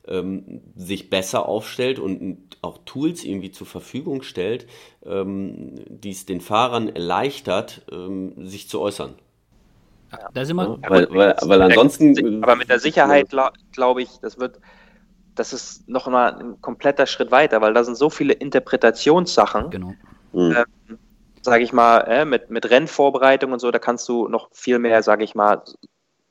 [0.10, 4.68] ähm, sich besser aufstellt und auch Tools irgendwie zur Verfügung stellt,
[5.06, 9.16] ähm, die es den Fahrern erleichtert, ähm, sich zu äußern.
[10.34, 10.80] Da sind wir.
[10.82, 12.44] Ja, weil, weil, weil, ansonsten.
[12.44, 13.30] Aber mit der Sicherheit
[13.72, 14.60] glaube ich, das wird
[15.38, 19.70] das ist noch mal ein kompletter Schritt weiter, weil da sind so viele Interpretationssachen.
[19.70, 19.94] Genau.
[20.34, 20.56] Mhm.
[20.90, 21.00] Ähm,
[21.42, 25.04] sage ich mal, äh, mit, mit Rennvorbereitung und so, da kannst du noch viel mehr,
[25.04, 25.62] sage ich mal,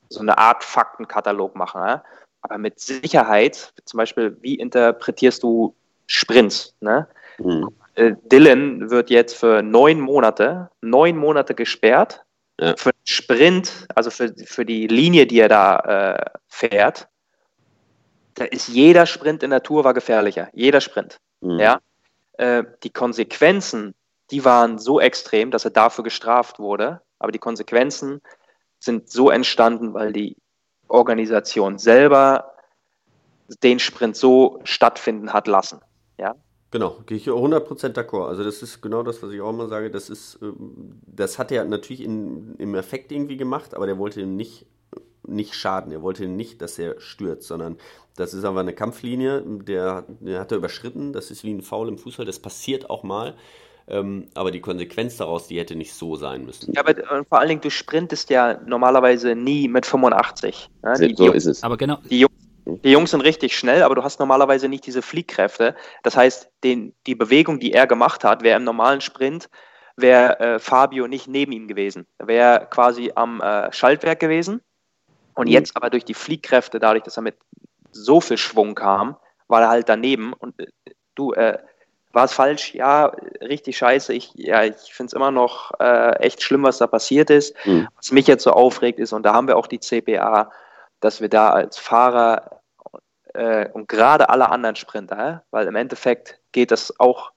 [0.08, 1.82] so eine Art Faktenkatalog machen.
[1.82, 1.98] Äh?
[2.48, 5.74] Aber mit Sicherheit, zum Beispiel, wie interpretierst du
[6.06, 6.74] Sprints?
[6.80, 7.08] Ne?
[7.38, 7.70] Mhm.
[7.94, 12.22] Äh, Dylan wird jetzt für neun Monate, neun Monate gesperrt.
[12.58, 12.74] Ja.
[12.76, 17.08] Für den Sprint, also für, für die Linie, die er da äh, fährt,
[18.34, 20.48] da ist jeder Sprint in der Tour war gefährlicher.
[20.52, 21.18] Jeder Sprint.
[21.40, 21.58] Mhm.
[21.58, 21.80] Ja.
[22.34, 23.94] Äh, die Konsequenzen,
[24.30, 27.00] die waren so extrem, dass er dafür gestraft wurde.
[27.18, 28.20] Aber die Konsequenzen
[28.78, 30.36] sind so entstanden, weil die
[30.88, 32.52] Organisation selber
[33.62, 35.80] den Sprint so stattfinden hat lassen.
[36.18, 36.34] Ja.
[36.70, 38.28] Genau, gehe ich 100% d'accord.
[38.28, 39.90] Also das ist genau das, was ich auch immer sage.
[39.90, 44.20] Das ist, ähm, das hat er natürlich in, im Effekt irgendwie gemacht, aber der wollte
[44.20, 44.66] ihm nicht,
[45.26, 45.92] nicht schaden.
[45.92, 47.78] Er wollte nicht, dass er stürzt, sondern
[48.16, 51.12] das ist aber eine Kampflinie, der, der hat er überschritten.
[51.12, 52.26] Das ist wie ein Foul im Fußball.
[52.26, 53.34] Das passiert auch mal.
[53.88, 56.72] Ähm, aber die Konsequenz daraus, die hätte nicht so sein müssen.
[56.72, 60.70] Ja, aber äh, vor allen Dingen, du sprintest ja normalerweise nie mit 85.
[60.82, 61.62] Ja, die, so die, ist es.
[61.62, 61.98] Aber genau.
[62.10, 62.34] Die Jungs,
[62.66, 65.76] die Jungs sind richtig schnell, aber du hast normalerweise nicht diese Fliehkräfte.
[66.02, 69.48] Das heißt, den, die Bewegung, die er gemacht hat, wäre im normalen Sprint,
[69.96, 72.06] wäre äh, Fabio nicht neben ihm gewesen.
[72.18, 74.62] Er wäre quasi am äh, Schaltwerk gewesen.
[75.34, 75.52] Und mhm.
[75.52, 77.36] jetzt aber durch die Fliehkräfte, dadurch, dass er mit
[77.92, 79.16] so viel Schwung kam,
[79.46, 80.32] war er halt daneben.
[80.32, 80.66] Und äh,
[81.14, 81.58] du, äh,
[82.16, 82.74] war es falsch?
[82.74, 83.12] Ja,
[83.42, 84.14] richtig scheiße.
[84.14, 87.54] Ich, ja, ich finde es immer noch äh, echt schlimm, was da passiert ist.
[87.66, 87.86] Mhm.
[87.94, 90.50] Was mich jetzt so aufregt ist, und da haben wir auch die CPA,
[91.00, 92.62] dass wir da als Fahrer
[93.34, 97.32] äh, und gerade alle anderen Sprinter, weil im Endeffekt geht das auch,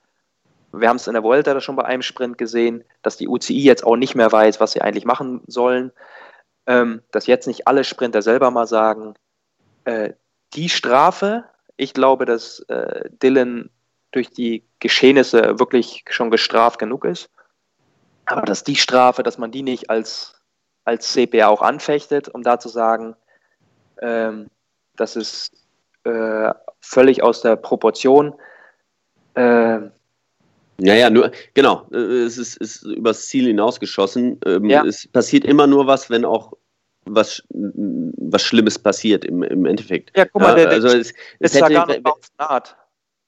[0.72, 3.86] wir haben es in der Volta schon bei einem Sprint gesehen, dass die UCI jetzt
[3.86, 5.92] auch nicht mehr weiß, was sie eigentlich machen sollen,
[6.68, 9.16] ähm, dass jetzt nicht alle Sprinter selber mal sagen,
[9.84, 10.14] äh,
[10.54, 11.44] die Strafe,
[11.76, 13.70] ich glaube, dass äh, Dylan
[14.12, 17.30] durch die Geschehnisse wirklich schon gestraft genug ist.
[18.26, 20.36] Aber dass die Strafe, dass man die nicht als,
[20.86, 23.16] als CPA auch anfechtet, um da zu sagen,
[24.02, 24.48] ähm,
[24.96, 25.52] das ist
[26.04, 28.36] äh, völlig aus der Proportion.
[29.34, 29.80] Äh,
[30.78, 34.40] naja, nur, genau, äh, es ist, ist übers Ziel hinausgeschossen.
[34.46, 34.86] Ähm, ja.
[34.86, 36.54] Es passiert immer nur was, wenn auch
[37.06, 40.16] was, was Schlimmes passiert im, im Endeffekt.
[40.16, 42.04] Ja, guck mal, der, also es, es hätte, gar nicht
[42.38, 42.78] Naht.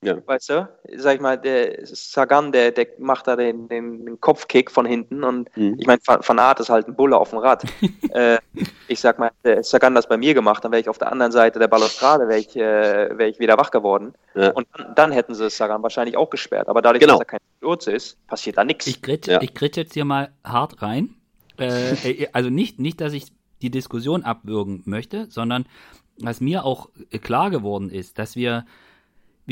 [0.03, 0.17] Ja.
[0.25, 0.67] Weißt du?
[0.97, 5.23] Sag ich mal, der Sagan, der, der macht da den, den, den Kopfkick von hinten
[5.23, 5.75] und mhm.
[5.79, 7.63] ich meine, Van Aert ist halt ein Bulle auf dem Rad.
[8.09, 8.39] äh,
[8.87, 11.31] ich sag mal, der Sagan das bei mir gemacht, dann wäre ich auf der anderen
[11.31, 14.13] Seite der Balustrade, wäre ich, äh, wär ich wieder wach geworden.
[14.33, 14.51] Ja.
[14.51, 16.67] Und dann, dann, hätten sie Sagan wahrscheinlich auch gesperrt.
[16.67, 17.13] Aber dadurch, genau.
[17.13, 18.87] dass er kein Sturz ist, passiert da nichts.
[18.87, 19.39] Ich kriege ja.
[19.39, 21.15] jetzt hier mal hart rein.
[21.59, 23.25] Äh, äh, also nicht, nicht, dass ich
[23.61, 25.65] die Diskussion abwürgen möchte, sondern
[26.19, 26.89] was mir auch
[27.21, 28.65] klar geworden ist, dass wir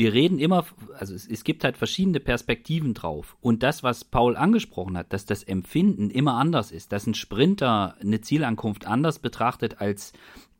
[0.00, 0.64] wir reden immer,
[0.98, 3.36] also es, es, gibt halt verschiedene Perspektiven drauf.
[3.42, 7.96] Und das, was Paul angesprochen hat, dass das Empfinden immer anders ist, dass ein Sprinter
[8.00, 10.14] eine Zielankunft anders betrachtet als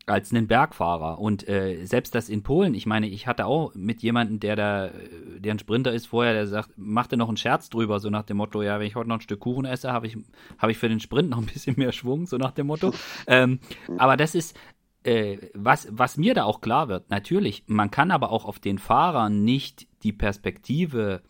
[0.06, 1.20] als einen Bergfahrer.
[1.20, 4.90] Und äh, selbst das in Polen, ich meine, ich hatte auch mit jemandem, der da,
[5.38, 8.38] der ein Sprinter ist vorher, der sagt, machte noch einen Scherz drüber, so nach dem
[8.38, 10.16] Motto, ja, wenn ich heute noch ein Stück Kuchen esse, habe ich,
[10.58, 12.92] habe ich für den Sprint noch ein bisschen mehr Schwung, so nach dem Motto.
[13.28, 13.60] ähm,
[13.98, 14.56] aber das ist,
[15.04, 18.78] äh, was, was mir da auch klar wird, natürlich, man kann aber auch auf den
[18.78, 21.22] Fahrern nicht die Perspektive,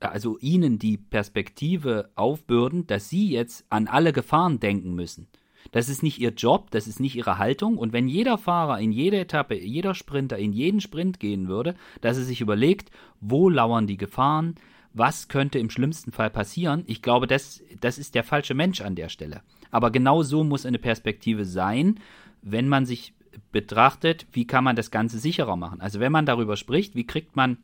[0.00, 5.28] also ihnen die Perspektive aufbürden, dass sie jetzt an alle Gefahren denken müssen.
[5.72, 7.78] Das ist nicht ihr Job, das ist nicht ihre Haltung.
[7.78, 12.18] Und wenn jeder Fahrer in jede Etappe, jeder Sprinter in jeden Sprint gehen würde, dass
[12.18, 12.90] er sich überlegt,
[13.20, 14.56] wo lauern die Gefahren,
[14.92, 18.94] was könnte im schlimmsten Fall passieren, ich glaube, das, das ist der falsche Mensch an
[18.94, 19.42] der Stelle.
[19.70, 21.98] Aber genau so muss eine Perspektive sein
[22.44, 23.14] wenn man sich
[23.52, 25.80] betrachtet, wie kann man das Ganze sicherer machen.
[25.80, 27.58] Also wenn man darüber spricht, wie kriegt man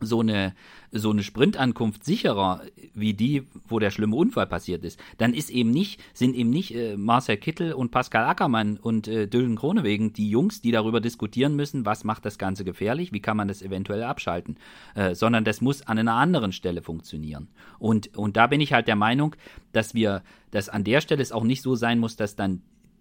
[0.00, 0.54] so eine,
[0.92, 2.60] so eine Sprintankunft sicherer
[2.92, 6.74] wie die, wo der schlimme Unfall passiert ist, dann ist eben nicht, sind eben nicht
[6.74, 11.56] äh, Marcel Kittel und Pascal Ackermann und äh, Dylan Kronewegen die Jungs, die darüber diskutieren
[11.56, 14.58] müssen, was macht das Ganze gefährlich, wie kann man das eventuell abschalten,
[14.94, 17.48] äh, sondern das muss an einer anderen Stelle funktionieren.
[17.78, 19.34] Und, und da bin ich halt der Meinung,
[19.72, 22.60] dass wir, dass an der Stelle es auch nicht so sein muss, dass dann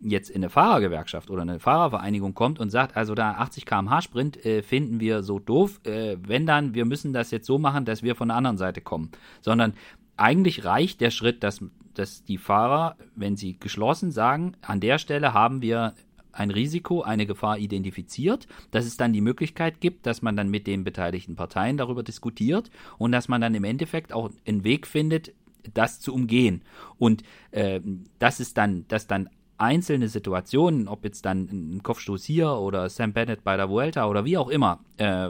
[0.09, 4.45] jetzt in eine Fahrergewerkschaft oder eine Fahrervereinigung kommt und sagt, also da 80 km/h Sprint
[4.45, 8.03] äh, finden wir so doof, äh, wenn dann, wir müssen das jetzt so machen, dass
[8.03, 9.11] wir von der anderen Seite kommen.
[9.41, 9.73] Sondern
[10.17, 15.33] eigentlich reicht der Schritt, dass, dass die Fahrer, wenn sie geschlossen sagen, an der Stelle
[15.33, 15.93] haben wir
[16.31, 20.67] ein Risiko, eine Gefahr identifiziert, dass es dann die Möglichkeit gibt, dass man dann mit
[20.67, 25.33] den beteiligten Parteien darüber diskutiert und dass man dann im Endeffekt auch einen Weg findet,
[25.73, 26.61] das zu umgehen.
[26.97, 27.81] Und äh,
[28.19, 33.13] das ist dann, dass dann einzelne Situationen, ob jetzt dann ein Kopfstoß hier oder Sam
[33.13, 35.29] Bennett bei der Vuelta oder wie auch immer, äh,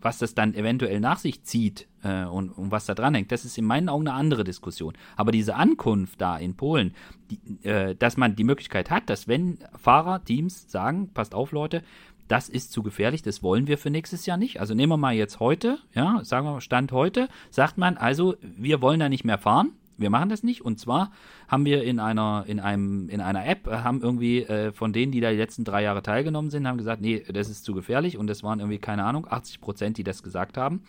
[0.00, 3.44] was das dann eventuell nach sich zieht äh, und, und, was da dran hängt, das
[3.44, 4.94] ist in meinen Augen eine andere Diskussion.
[5.16, 6.94] Aber diese Ankunft da in Polen,
[7.30, 11.82] die, äh, dass man die Möglichkeit hat, dass wenn Fahrer, Teams sagen, passt auf Leute,
[12.28, 14.60] das ist zu gefährlich, das wollen wir für nächstes Jahr nicht.
[14.60, 18.36] Also nehmen wir mal jetzt heute, ja, sagen wir mal Stand heute, sagt man, also
[18.42, 20.64] wir wollen da nicht mehr fahren, wir machen das nicht.
[20.64, 21.10] Und zwar
[21.48, 25.12] haben wir in einer, in einem, in einer App, äh, haben irgendwie äh, von denen,
[25.12, 28.16] die da die letzten drei Jahre teilgenommen sind, haben gesagt, nee, das ist zu gefährlich.
[28.16, 30.82] Und das waren irgendwie, keine Ahnung, 80 Prozent, die das gesagt haben.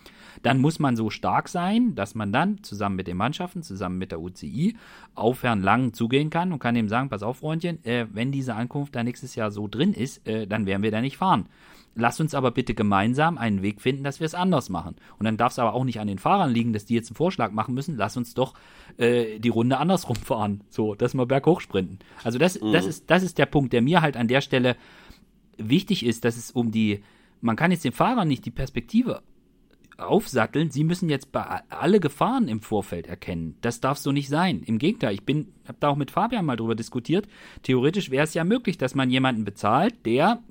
[0.44, 4.12] Dann muss man so stark sein, dass man dann zusammen mit den Mannschaften, zusammen mit
[4.12, 4.78] der UCI,
[5.16, 8.56] auf Herrn Lang zugehen kann und kann ihm sagen, pass auf, Freundchen, äh, wenn diese
[8.56, 11.48] Ankunft da nächstes Jahr so drin ist, äh, dann werden wir da nicht fahren.
[11.96, 14.96] Lass uns aber bitte gemeinsam einen Weg finden, dass wir es anders machen.
[15.18, 17.16] Und dann darf es aber auch nicht an den Fahrern liegen, dass die jetzt einen
[17.16, 17.98] Vorschlag machen müssen.
[17.98, 18.54] Lass uns doch
[18.98, 20.64] äh, die Runde andersrum fahren.
[20.70, 22.00] So, dass wir berghoch sprinten.
[22.24, 22.72] Also das, mhm.
[22.72, 24.78] das, ist, das ist der Punkt, der mir halt an der Stelle
[25.58, 27.04] wichtig ist, dass es um die,
[27.42, 29.22] man kann jetzt den Fahrern nicht die Perspektive
[29.98, 33.58] aufsatteln, sie müssen jetzt bei alle Gefahren im Vorfeld erkennen.
[33.62, 34.64] Das darf so nicht sein.
[34.64, 37.28] Im Gegenteil, ich bin, habe da auch mit Fabian mal drüber diskutiert.
[37.64, 40.42] Theoretisch wäre es ja möglich, dass man jemanden bezahlt, der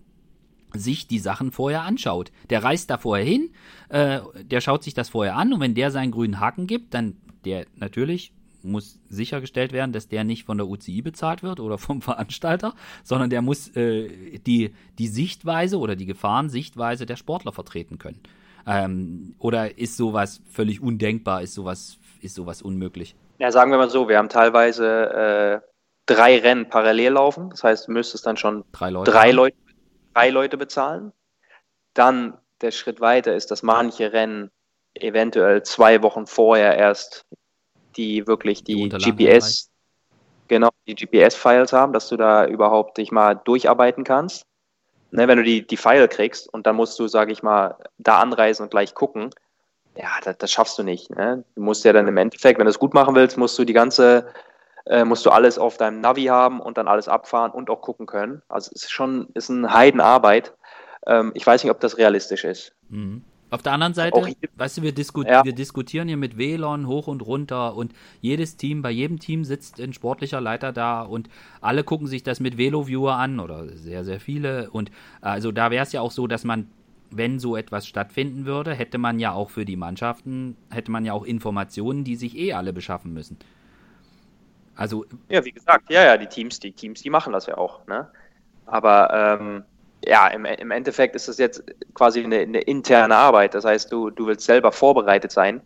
[0.74, 2.30] sich die Sachen vorher anschaut.
[2.50, 3.50] Der reist da vorher hin,
[3.88, 7.16] äh, der schaut sich das vorher an und wenn der seinen grünen Haken gibt, dann
[7.44, 12.02] der natürlich muss sichergestellt werden, dass der nicht von der UCI bezahlt wird oder vom
[12.02, 18.20] Veranstalter, sondern der muss äh, die, die Sichtweise oder die Gefahrensichtweise der Sportler vertreten können.
[18.66, 23.14] Ähm, oder ist sowas völlig undenkbar, ist sowas, ist sowas unmöglich?
[23.38, 25.68] Ja, sagen wir mal so, wir haben teilweise äh,
[26.06, 27.50] drei Rennen parallel laufen.
[27.50, 29.56] Das heißt, du müsstest dann schon drei Leute, drei Leute
[30.18, 31.12] drei Leute bezahlen.
[31.94, 34.50] Dann der Schritt weiter ist, dass manche Rennen
[34.94, 37.24] eventuell zwei Wochen vorher erst
[37.96, 39.70] die wirklich die, die GPS,
[40.48, 44.44] genau, die GPS-Files haben, dass du da überhaupt dich mal durcharbeiten kannst.
[45.10, 48.20] Ne, wenn du die, die File kriegst und dann musst du, sage ich mal, da
[48.20, 49.30] anreisen und gleich gucken,
[49.96, 51.08] ja, das, das schaffst du nicht.
[51.10, 51.44] Ne?
[51.54, 53.72] Du musst ja dann im Endeffekt, wenn du es gut machen willst, musst du die
[53.72, 54.26] ganze
[54.88, 58.06] äh, musst du alles auf deinem Navi haben und dann alles abfahren und auch gucken
[58.06, 58.42] können.
[58.48, 60.54] Also es ist schon ist eine Heidenarbeit.
[61.06, 62.72] Ähm, ich weiß nicht, ob das realistisch ist.
[62.88, 63.22] Mhm.
[63.50, 65.42] Auf der anderen Seite, hier, weißt du, wir, disku ja.
[65.42, 69.80] wir, diskutieren hier mit WLAN hoch und runter und jedes Team, bei jedem Team sitzt
[69.80, 71.30] ein sportlicher Leiter da und
[71.62, 74.70] alle gucken sich das mit VeloViewer an oder sehr, sehr viele.
[74.70, 74.90] Und
[75.22, 76.68] also da wäre es ja auch so, dass man,
[77.10, 81.14] wenn so etwas stattfinden würde, hätte man ja auch für die Mannschaften, hätte man ja
[81.14, 83.38] auch Informationen, die sich eh alle beschaffen müssen.
[84.78, 87.84] Also ja, wie gesagt, ja, ja, die Teams, die Teams, die machen das ja auch.
[87.88, 88.08] Ne?
[88.64, 89.64] Aber ähm,
[90.04, 91.64] ja, im, im Endeffekt ist das jetzt
[91.94, 93.54] quasi eine, eine, interne Arbeit.
[93.54, 95.60] Das heißt, du, du willst selber vorbereitet sein.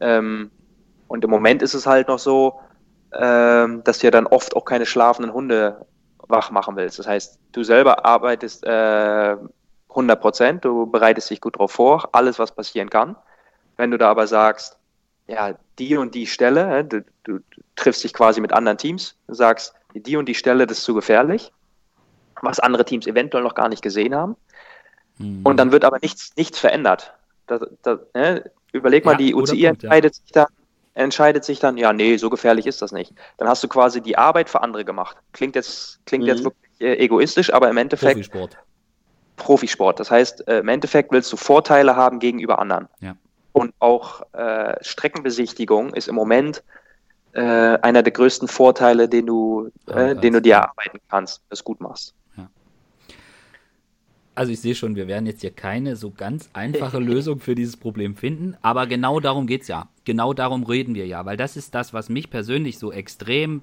[0.00, 0.50] Ähm,
[1.06, 2.58] und im Moment ist es halt noch so,
[3.12, 5.84] ähm, dass du ja dann oft auch keine schlafenden Hunde
[6.26, 6.98] wach machen willst.
[6.98, 9.36] Das heißt, du selber arbeitest äh,
[9.90, 13.16] 100 Prozent, du bereitest dich gut darauf vor, alles, was passieren kann.
[13.76, 14.78] Wenn du da aber sagst,
[15.26, 16.88] ja, die und die Stelle,
[17.30, 17.40] du,
[17.76, 21.52] triffst dich quasi mit anderen Teams, sagst, die und die Stelle, das ist zu gefährlich,
[22.42, 24.36] was andere Teams eventuell noch gar nicht gesehen haben.
[25.18, 25.40] Mhm.
[25.44, 27.14] Und dann wird aber nichts, nichts verändert.
[27.46, 28.50] Das, das, ne?
[28.72, 30.22] Überleg mal, ja, die UCI Punkt, entscheidet, ja.
[30.22, 30.46] sich dann,
[30.94, 33.12] entscheidet sich dann, ja, nee, so gefährlich ist das nicht.
[33.36, 35.16] Dann hast du quasi die Arbeit für andere gemacht.
[35.32, 36.28] Klingt jetzt, klingt mhm.
[36.28, 38.14] jetzt wirklich äh, egoistisch, aber im Endeffekt.
[38.14, 38.56] Profisport.
[39.36, 39.98] Profisport.
[39.98, 42.88] Das heißt, äh, im Endeffekt willst du Vorteile haben gegenüber anderen.
[43.00, 43.16] Ja.
[43.52, 46.62] Und auch äh, Streckenbesichtigung ist im Moment
[47.32, 51.80] äh, einer der größten Vorteile, den du, äh, den du dir erarbeiten kannst, das gut
[51.80, 52.14] machst.
[54.36, 57.76] Also ich sehe schon, wir werden jetzt hier keine so ganz einfache Lösung für dieses
[57.76, 59.88] Problem finden, aber genau darum geht es ja.
[60.04, 63.62] Genau darum reden wir ja, weil das ist das, was mich persönlich so extrem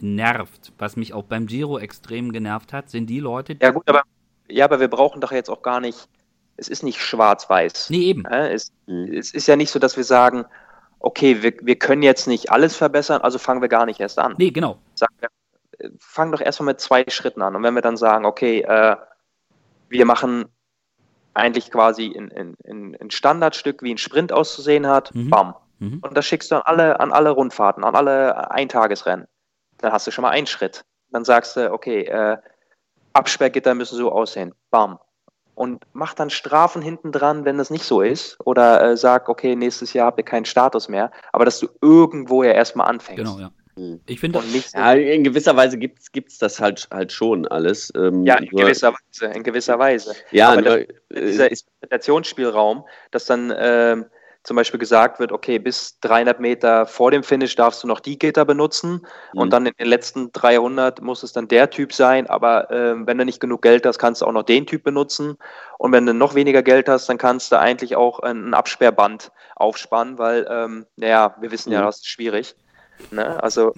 [0.00, 3.88] nervt, was mich auch beim Giro extrem genervt hat, sind die Leute, die Ja gut,
[3.88, 4.02] aber
[4.48, 6.08] ja, aber wir brauchen doch jetzt auch gar nicht
[6.58, 7.88] es ist nicht schwarz-weiß.
[7.88, 8.24] Nee, eben.
[8.26, 10.44] Es, es, ist ja nicht so, dass wir sagen,
[11.00, 14.34] okay, wir, wir können jetzt nicht alles verbessern, also fangen wir gar nicht erst an.
[14.38, 14.78] Nee, genau.
[14.94, 15.28] Sagen wir,
[15.98, 17.56] fangen doch erstmal mit zwei Schritten an.
[17.56, 18.96] Und wenn wir dann sagen, okay, äh,
[19.88, 20.46] wir machen
[21.34, 25.30] eigentlich quasi ein Standardstück, wie ein Sprint auszusehen hat, mhm.
[25.30, 25.54] bam.
[25.78, 26.00] Mhm.
[26.02, 29.28] Und das schickst du an alle, an alle Rundfahrten, an alle Eintagesrennen.
[29.78, 30.84] Dann hast du schon mal einen Schritt.
[31.10, 32.38] Dann sagst du, okay, äh,
[33.12, 34.52] Absperrgitter müssen so aussehen.
[34.70, 34.98] Bam
[35.58, 38.38] und mach dann Strafen hinten dran, wenn das nicht so ist.
[38.44, 41.10] Oder äh, sag, okay, nächstes Jahr habt ihr keinen Status mehr.
[41.32, 43.18] Aber dass du irgendwo ja erstmal anfängst.
[43.18, 43.50] Genau, ja.
[43.76, 44.00] Hm.
[44.06, 44.40] Ich finde
[44.72, 47.92] ja, in gewisser Weise gibt es das halt, halt schon alles.
[47.96, 50.14] Ähm, ja, in gewisser Weise, in gewisser Weise.
[50.30, 53.96] Ja, Aber nur, das, dieser Interpretationsspielraum, dass dann äh,
[54.48, 58.18] zum Beispiel gesagt wird, okay, bis 300 Meter vor dem Finish darfst du noch die
[58.18, 59.40] Gitter benutzen mhm.
[59.40, 63.18] und dann in den letzten 300 muss es dann der Typ sein, aber äh, wenn
[63.18, 65.36] du nicht genug Geld hast, kannst du auch noch den Typ benutzen
[65.76, 70.16] und wenn du noch weniger Geld hast, dann kannst du eigentlich auch ein Absperrband aufspannen,
[70.16, 71.74] weil, ähm, naja, wir wissen mhm.
[71.74, 72.56] ja, das ist schwierig.
[73.10, 73.42] Ne?
[73.42, 73.72] Also.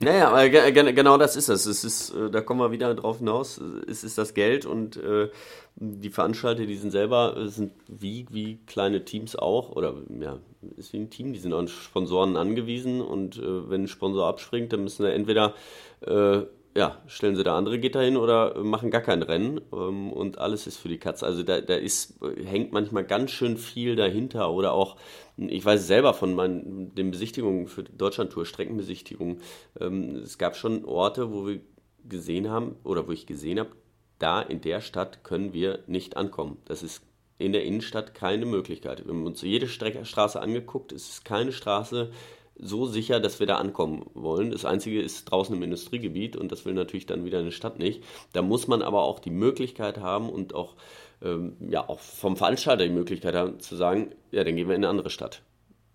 [0.00, 1.66] Naja, aber genau das ist es.
[1.66, 3.60] Es ist, äh, da kommen wir wieder drauf hinaus.
[3.88, 5.30] Es ist das Geld und äh,
[5.76, 10.38] die Veranstalter, die sind selber, sind wie, wie kleine Teams auch, oder ja,
[10.76, 14.72] ist wie ein Team, die sind an Sponsoren angewiesen und äh, wenn ein Sponsor abspringt,
[14.72, 15.54] dann müssen wir entweder
[16.00, 16.42] äh,
[16.76, 20.66] ja, stellen sie da andere Gitter hin oder machen gar kein Rennen ähm, und alles
[20.66, 21.24] ist für die Katze.
[21.24, 24.96] Also da, da ist, hängt manchmal ganz schön viel dahinter oder auch,
[25.38, 29.40] ich weiß selber von meinen, den Besichtigungen für Deutschlandtour, Streckenbesichtigungen,
[29.80, 31.60] ähm, es gab schon Orte, wo wir
[32.04, 33.70] gesehen haben oder wo ich gesehen habe,
[34.18, 36.58] da in der Stadt können wir nicht ankommen.
[36.66, 37.02] Das ist
[37.38, 39.04] in der Innenstadt keine Möglichkeit.
[39.04, 42.10] Wir haben uns jede Strecke, Straße angeguckt, es ist keine Straße,
[42.58, 44.50] so sicher, dass wir da ankommen wollen.
[44.50, 48.02] Das Einzige ist draußen im Industriegebiet und das will natürlich dann wieder eine Stadt nicht.
[48.32, 50.74] Da muss man aber auch die Möglichkeit haben und auch,
[51.22, 54.84] ähm, ja, auch vom Veranstalter die Möglichkeit haben zu sagen, ja, dann gehen wir in
[54.84, 55.42] eine andere Stadt.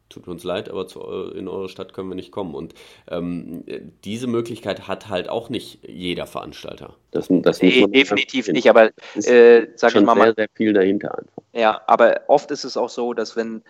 [0.09, 2.53] Tut uns leid, aber zu, in eure Stadt können wir nicht kommen.
[2.53, 2.73] Und
[3.09, 3.63] ähm,
[4.03, 6.95] diese Möglichkeit hat halt auch nicht jeder Veranstalter.
[7.11, 11.43] Das, das nee, definitiv nicht, aber äh, sag ich mal, sehr, sehr viel dahinter einfach.
[11.53, 13.63] Ja, aber oft ist es auch so, dass wenn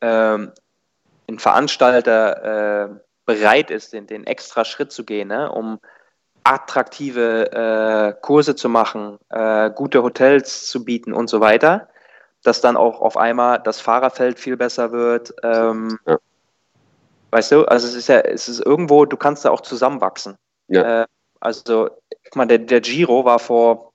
[0.00, 0.52] ähm,
[1.30, 2.88] ein Veranstalter äh,
[3.24, 5.78] bereit ist, den, den extra Schritt zu gehen, ne, um
[6.44, 11.88] attraktive äh, Kurse zu machen, äh, gute Hotels zu bieten und so weiter,
[12.42, 15.34] dass dann auch auf einmal das Fahrerfeld viel besser wird.
[15.42, 16.18] Ähm, ja.
[17.30, 20.36] Weißt du, also es ist ja, es ist irgendwo, du kannst da auch zusammenwachsen.
[20.68, 21.02] Ja.
[21.02, 21.06] Äh,
[21.38, 21.90] also,
[22.24, 23.92] guck mal, der, der Giro war vor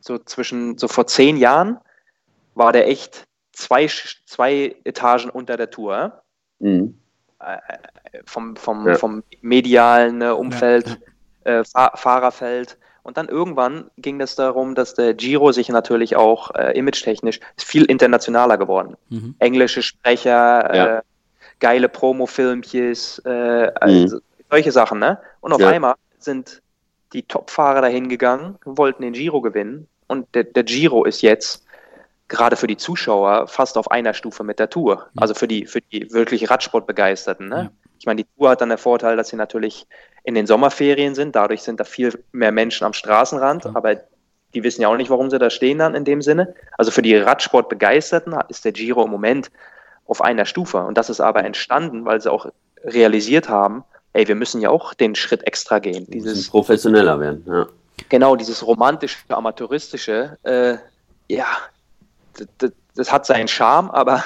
[0.00, 1.78] so zwischen, so vor zehn Jahren,
[2.54, 3.88] war der echt zwei,
[4.26, 6.22] zwei Etagen unter der Tour.
[6.58, 6.98] Mhm.
[7.40, 7.58] Äh,
[8.24, 8.94] vom, vom, ja.
[8.94, 11.00] vom medialen ne, Umfeld,
[11.44, 11.60] ja.
[11.60, 12.78] äh, Fahr Fahrerfeld.
[13.02, 17.84] Und dann irgendwann ging es darum, dass der Giro sich natürlich auch äh, image-technisch viel
[17.84, 18.96] internationaler geworden.
[19.08, 19.34] Mhm.
[19.40, 20.98] Englische Sprecher, ja.
[20.98, 21.02] äh,
[21.58, 24.22] geile Promo-Filmches, äh, also mhm.
[24.50, 25.00] solche Sachen.
[25.00, 25.18] Ne?
[25.40, 26.62] Und auf einmal sind
[27.12, 29.88] die Top-Fahrer dahin gegangen, wollten den Giro gewinnen.
[30.06, 31.64] Und der, der Giro ist jetzt
[32.32, 35.06] gerade für die Zuschauer fast auf einer Stufe mit der Tour.
[35.16, 37.48] Also für die, für die wirklich Radsportbegeisterten.
[37.48, 37.56] Ne?
[37.56, 37.70] Ja.
[37.98, 39.86] Ich meine, die Tour hat dann den Vorteil, dass sie natürlich
[40.24, 41.36] in den Sommerferien sind.
[41.36, 43.66] Dadurch sind da viel mehr Menschen am Straßenrand.
[43.66, 43.70] Ja.
[43.74, 43.96] Aber
[44.54, 46.54] die wissen ja auch nicht, warum sie da stehen dann in dem Sinne.
[46.78, 49.50] Also für die Radsportbegeisterten ist der Giro im Moment
[50.06, 50.78] auf einer Stufe.
[50.78, 52.46] Und das ist aber entstanden, weil sie auch
[52.84, 53.84] realisiert haben,
[54.14, 56.06] ey, wir müssen ja auch den Schritt extra gehen.
[56.08, 57.44] Dieses professioneller werden.
[57.46, 57.66] Ja.
[58.08, 60.76] Genau, dieses romantische, amateuristische, äh,
[61.28, 61.46] ja,
[62.58, 64.24] das, das hat seinen Charme, aber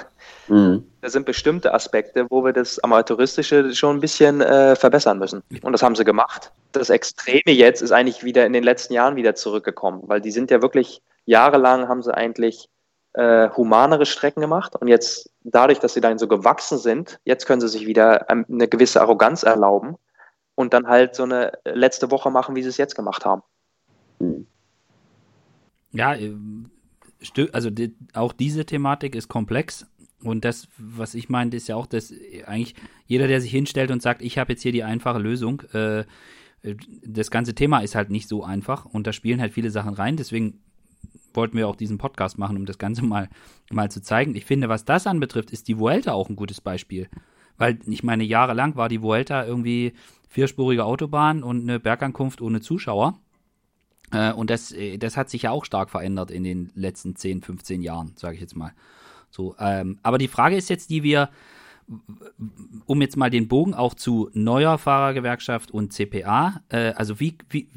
[0.49, 0.85] mhm.
[1.01, 5.43] da sind bestimmte Aspekte, wo wir das Amateuristische schon ein bisschen äh, verbessern müssen.
[5.63, 6.53] Und das haben sie gemacht.
[6.73, 10.51] Das Extreme jetzt ist eigentlich wieder in den letzten Jahren wieder zurückgekommen, weil die sind
[10.51, 12.69] ja wirklich jahrelang haben sie eigentlich
[13.15, 17.61] äh, humanere Strecken gemacht und jetzt dadurch, dass sie dann so gewachsen sind, jetzt können
[17.61, 19.97] sie sich wieder eine gewisse Arroganz erlauben
[20.55, 23.43] und dann halt so eine letzte Woche machen, wie sie es jetzt gemacht haben.
[24.19, 24.47] Mhm.
[25.93, 26.15] Ja,
[27.53, 29.87] also die, auch diese Thematik ist komplex.
[30.23, 32.13] Und das, was ich meinte, ist ja auch, dass
[32.47, 32.75] eigentlich
[33.07, 36.05] jeder, der sich hinstellt und sagt, ich habe jetzt hier die einfache Lösung, äh,
[37.05, 40.17] das ganze Thema ist halt nicht so einfach und da spielen halt viele Sachen rein.
[40.17, 40.61] Deswegen
[41.35, 43.29] wollten wir auch diesen Podcast machen, um das Ganze mal,
[43.71, 44.35] mal zu zeigen.
[44.35, 47.09] Ich finde, was das anbetrifft, ist die Vuelta auch ein gutes Beispiel.
[47.59, 49.93] Weil ich meine, jahrelang war die Vuelta irgendwie
[50.29, 53.19] vierspurige Autobahn und eine Bergankunft ohne Zuschauer.
[54.13, 57.43] Äh, und das, äh, das hat sich ja auch stark verändert in den letzten 10,
[57.43, 58.73] 15 Jahren, sage ich jetzt mal.
[59.31, 61.29] So, ähm, aber die Frage ist jetzt, die wir,
[62.87, 67.69] um jetzt mal den Bogen auch zu neuer Fahrergewerkschaft und CPA, äh, also wie, wie,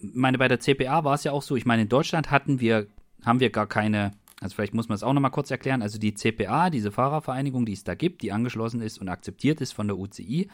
[0.00, 2.86] meine, bei der CPA war es ja auch so, ich meine, in Deutschland hatten wir,
[3.24, 6.14] haben wir gar keine, also vielleicht muss man es auch nochmal kurz erklären, also die
[6.14, 9.98] CPA, diese Fahrervereinigung, die es da gibt, die angeschlossen ist und akzeptiert ist von der
[9.98, 10.48] UCI,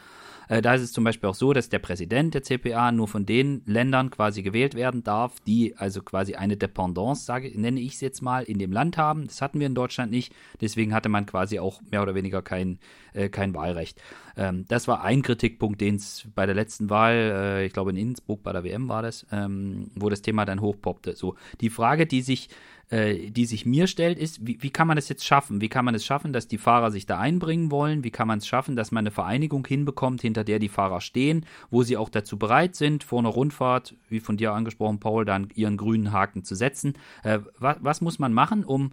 [0.47, 3.25] äh, da ist es zum Beispiel auch so, dass der Präsident der CPA nur von
[3.25, 8.01] den Ländern quasi gewählt werden darf, die also quasi eine Dependance, sage, nenne ich es
[8.01, 9.27] jetzt mal, in dem Land haben.
[9.27, 10.33] Das hatten wir in Deutschland nicht.
[10.59, 12.79] Deswegen hatte man quasi auch mehr oder weniger kein,
[13.13, 14.01] äh, kein Wahlrecht.
[14.37, 17.97] Ähm, das war ein Kritikpunkt, den es bei der letzten Wahl, äh, ich glaube in
[17.97, 21.15] Innsbruck bei der WM war das, ähm, wo das Thema dann hochpoppte.
[21.15, 22.49] So, die Frage, die sich
[22.91, 25.61] äh, die sich mir stellt, ist, wie, wie kann man das jetzt schaffen?
[25.61, 28.03] Wie kann man es schaffen, dass die Fahrer sich da einbringen wollen?
[28.03, 31.45] Wie kann man es schaffen, dass man eine Vereinigung hinbekommt, hinter der die Fahrer stehen,
[31.69, 35.47] wo sie auch dazu bereit sind, vor einer Rundfahrt, wie von dir angesprochen, Paul, dann
[35.55, 36.95] ihren grünen Haken zu setzen?
[37.23, 38.91] Äh, was, was muss man machen, um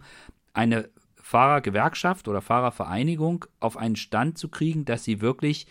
[0.53, 0.89] eine
[1.29, 5.67] Fahrergewerkschaft oder Fahrervereinigung auf einen Stand zu kriegen, dass sie wirklich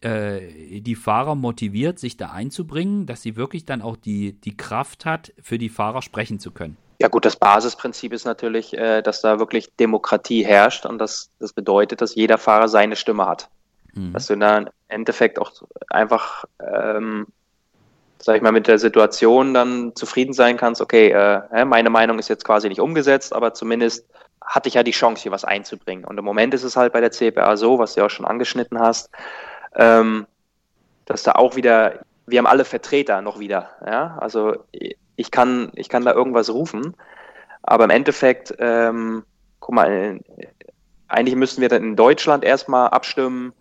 [0.00, 5.04] äh, die Fahrer motiviert, sich da einzubringen, dass sie wirklich dann auch die, die Kraft
[5.04, 6.76] hat, für die Fahrer sprechen zu können.
[7.00, 11.52] Ja gut, das Basisprinzip ist natürlich, äh, dass da wirklich Demokratie herrscht und das, das
[11.52, 13.48] bedeutet, dass jeder Fahrer seine Stimme hat.
[13.94, 14.12] Mhm.
[14.14, 15.52] Dass du dann im Endeffekt auch
[15.90, 17.28] einfach, ähm,
[18.18, 22.28] sag ich mal, mit der Situation dann zufrieden sein kannst, okay, äh, meine Meinung ist
[22.28, 24.04] jetzt quasi nicht umgesetzt, aber zumindest
[24.48, 26.04] hatte ich ja die Chance, hier was einzubringen.
[26.04, 28.78] Und im Moment ist es halt bei der CPA so, was du auch schon angeschnitten
[28.78, 29.10] hast,
[29.76, 30.26] ähm,
[31.04, 34.56] dass da auch wieder, wir haben alle Vertreter noch wieder, ja, also
[35.16, 36.94] ich kann, ich kann da irgendwas rufen,
[37.62, 39.24] aber im Endeffekt, ähm,
[39.60, 40.20] guck mal,
[41.08, 43.52] eigentlich müssten wir dann in Deutschland erstmal abstimmen,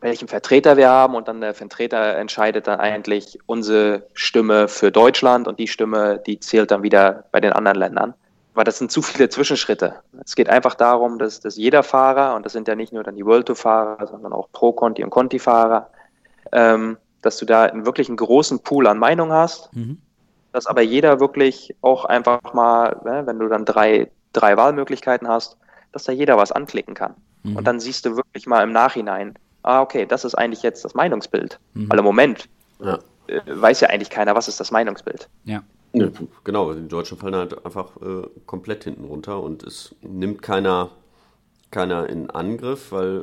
[0.00, 5.46] welchen Vertreter wir haben und dann der Vertreter entscheidet dann eigentlich unsere Stimme für Deutschland
[5.46, 8.14] und die Stimme, die zählt dann wieder bei den anderen Ländern.
[8.54, 9.94] Weil das sind zu viele Zwischenschritte.
[10.24, 13.16] Es geht einfach darum, dass, dass jeder Fahrer, und das sind ja nicht nur dann
[13.16, 15.88] die World Tour-Fahrer, sondern auch Pro-Conti und Conti-Fahrer,
[16.52, 19.98] ähm, dass du da einen wirklich einen großen Pool an Meinung hast, mhm.
[20.52, 25.56] dass aber jeder wirklich auch einfach mal, ne, wenn du dann drei, drei Wahlmöglichkeiten hast,
[25.92, 27.14] dass da jeder was anklicken kann.
[27.42, 27.56] Mhm.
[27.56, 30.94] Und dann siehst du wirklich mal im Nachhinein, ah, okay, das ist eigentlich jetzt das
[30.94, 31.58] Meinungsbild.
[31.74, 31.90] Mhm.
[31.90, 32.48] Weil im Moment
[32.80, 32.98] ja.
[33.28, 35.28] äh, weiß ja eigentlich keiner, was ist das Meinungsbild.
[35.44, 35.62] Ja.
[35.94, 36.08] Ja,
[36.44, 40.90] genau, die Deutschen fallen halt einfach äh, komplett hinten runter und es nimmt keiner,
[41.70, 43.18] keiner in Angriff, weil,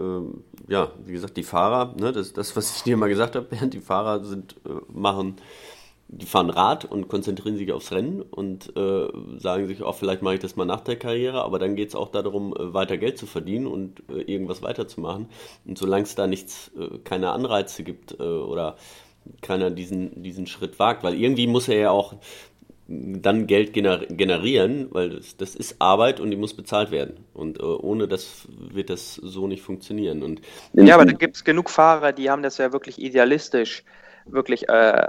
[0.67, 3.45] äh, ja, wie gesagt, die Fahrer, ne, das, das, was ich dir mal gesagt habe,
[3.49, 5.37] Bernd, die Fahrer sind, äh, machen,
[6.09, 9.07] die fahren Rad und konzentrieren sich aufs Rennen und äh,
[9.39, 11.89] sagen sich, auch oh, vielleicht mache ich das mal nach der Karriere, aber dann geht
[11.89, 15.27] es auch darum, äh, weiter Geld zu verdienen und äh, irgendwas weiterzumachen.
[15.65, 16.71] Und solange es da nichts,
[17.03, 18.75] keine Anreize gibt oder
[19.41, 22.15] keiner diesen, diesen Schritt wagt, weil irgendwie muss er ja auch
[22.91, 27.23] dann Geld generieren, weil das, das, ist Arbeit und die muss bezahlt werden.
[27.35, 30.23] Und äh, ohne das wird das so nicht funktionieren.
[30.23, 30.41] Und
[30.73, 33.83] ja, aber da gibt es genug Fahrer, die haben das ja wirklich idealistisch,
[34.25, 35.07] wirklich äh,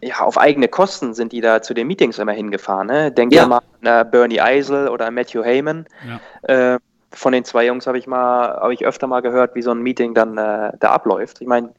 [0.00, 2.86] ja, auf eigene Kosten sind die da zu den Meetings immer hingefahren.
[2.86, 3.12] Ne?
[3.12, 3.46] Denk ja.
[3.46, 5.86] mal an äh, Bernie Eisel oder Matthew Heyman.
[6.48, 6.74] Ja.
[6.74, 6.78] Äh,
[7.12, 9.82] von den zwei Jungs habe ich mal, habe ich öfter mal gehört, wie so ein
[9.82, 11.42] Meeting dann äh, da abläuft.
[11.42, 11.74] Ich meine,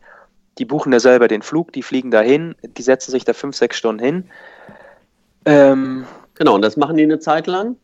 [0.60, 3.56] die buchen ja selber den Flug, die fliegen da hin, die setzen sich da fünf,
[3.56, 4.30] sechs Stunden hin
[5.46, 7.78] ähm, genau, und das machen die eine Zeit lang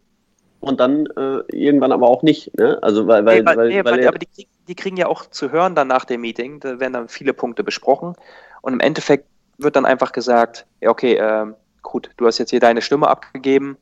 [0.60, 2.58] und dann äh, irgendwann aber auch nicht.
[2.58, 2.80] Ne?
[2.82, 5.52] Also weil, weil, nee, weil, nee, weil, aber die kriegen, die kriegen ja auch zu
[5.52, 8.16] hören dann nach dem Meeting, da werden dann viele Punkte besprochen
[8.62, 9.26] und im Endeffekt
[9.58, 11.48] wird dann einfach gesagt, ja okay, äh,
[11.82, 13.78] gut, du hast jetzt hier deine Stimme abgegeben,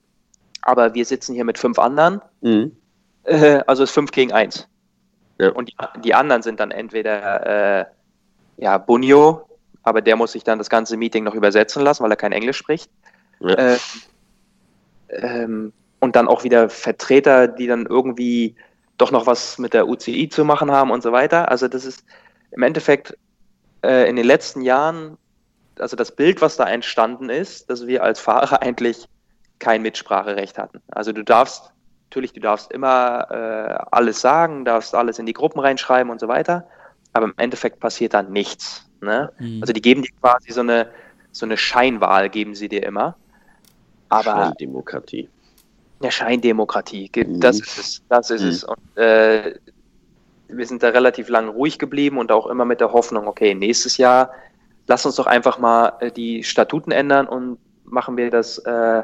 [0.62, 2.76] aber wir sitzen hier mit fünf anderen, mhm.
[3.24, 4.68] äh, also ist fünf gegen eins.
[5.40, 5.52] Ja.
[5.52, 7.86] Und die, die, anderen sind dann entweder äh,
[8.58, 9.48] ja, Bunio,
[9.84, 12.58] aber der muss sich dann das ganze Meeting noch übersetzen lassen, weil er kein Englisch
[12.58, 12.92] spricht.
[13.40, 13.56] Ja.
[13.56, 13.78] Äh,
[15.10, 18.56] ähm, und dann auch wieder Vertreter, die dann irgendwie
[18.98, 21.49] doch noch was mit der UCI zu machen haben und so weiter.
[21.49, 22.03] Also das ist
[22.52, 23.18] im Endeffekt
[23.84, 25.18] äh, in den letzten Jahren,
[25.78, 29.07] also das Bild, was da entstanden ist, dass wir als Fahrer eigentlich
[29.60, 30.82] kein Mitspracherecht hatten.
[30.90, 31.72] Also du darfst,
[32.10, 36.28] natürlich, du darfst immer äh, alles sagen, darfst alles in die Gruppen reinschreiben und so
[36.28, 36.68] weiter,
[37.14, 38.86] aber im Endeffekt passiert dann nichts.
[39.02, 39.32] Ne?
[39.40, 39.61] Mhm.
[39.61, 40.90] Also die geben dir quasi so eine,
[41.32, 43.16] so eine Scheinwahl, geben sie dir immer.
[44.10, 45.30] Aber Scheindemokratie.
[46.02, 47.40] Ja, Scheindemokratie, mhm.
[47.40, 48.02] das ist es.
[48.10, 48.49] Das ist mhm.
[48.49, 48.64] es.
[48.64, 49.56] Und äh,
[50.48, 53.98] wir sind da relativ lang ruhig geblieben und auch immer mit der Hoffnung, okay, nächstes
[53.98, 54.31] Jahr
[54.90, 59.03] lass uns doch einfach mal äh, die Statuten ändern und machen wir das äh,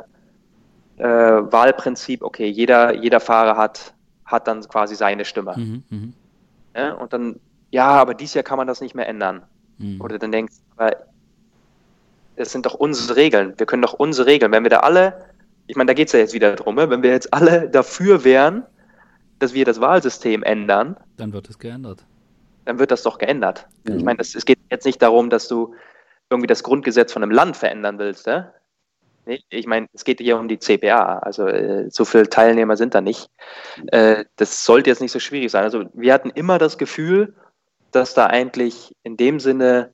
[0.98, 3.94] äh, Wahlprinzip, okay, jeder, jeder Fahrer hat,
[4.26, 5.53] hat dann quasi seine Stimme.
[5.56, 6.07] Mhm, mh.
[6.76, 7.40] ja, und dann,
[7.72, 9.44] ja, aber dieses Jahr kann man das nicht mehr ändern.
[9.77, 10.02] Mhm.
[10.02, 10.98] Oder dann denkst du, aber
[12.36, 13.53] das sind doch unsere Regeln.
[13.57, 14.52] Wir können doch unsere Regeln.
[14.52, 15.26] Wenn wir da alle,
[15.68, 16.90] ich meine, da geht es ja jetzt wieder drum, ne?
[16.90, 18.66] wenn wir jetzt alle dafür wären,
[19.40, 22.06] dass wir das Wahlsystem ändern, dann wird es geändert.
[22.66, 23.68] Dann wird das doch geändert.
[23.84, 23.98] Mhm.
[23.98, 25.76] Ich meine, das, es geht jetzt nicht darum, dass du
[26.30, 28.28] irgendwie das Grundgesetz von einem Land verändern willst.
[28.28, 28.52] Ne?
[29.49, 33.02] Ich meine, es geht hier um die CPA, also äh, so viele Teilnehmer sind da
[33.02, 33.30] nicht.
[33.88, 35.64] Äh, das sollte jetzt nicht so schwierig sein.
[35.64, 37.36] Also wir hatten immer das Gefühl,
[37.91, 39.91] dass da eigentlich in dem Sinne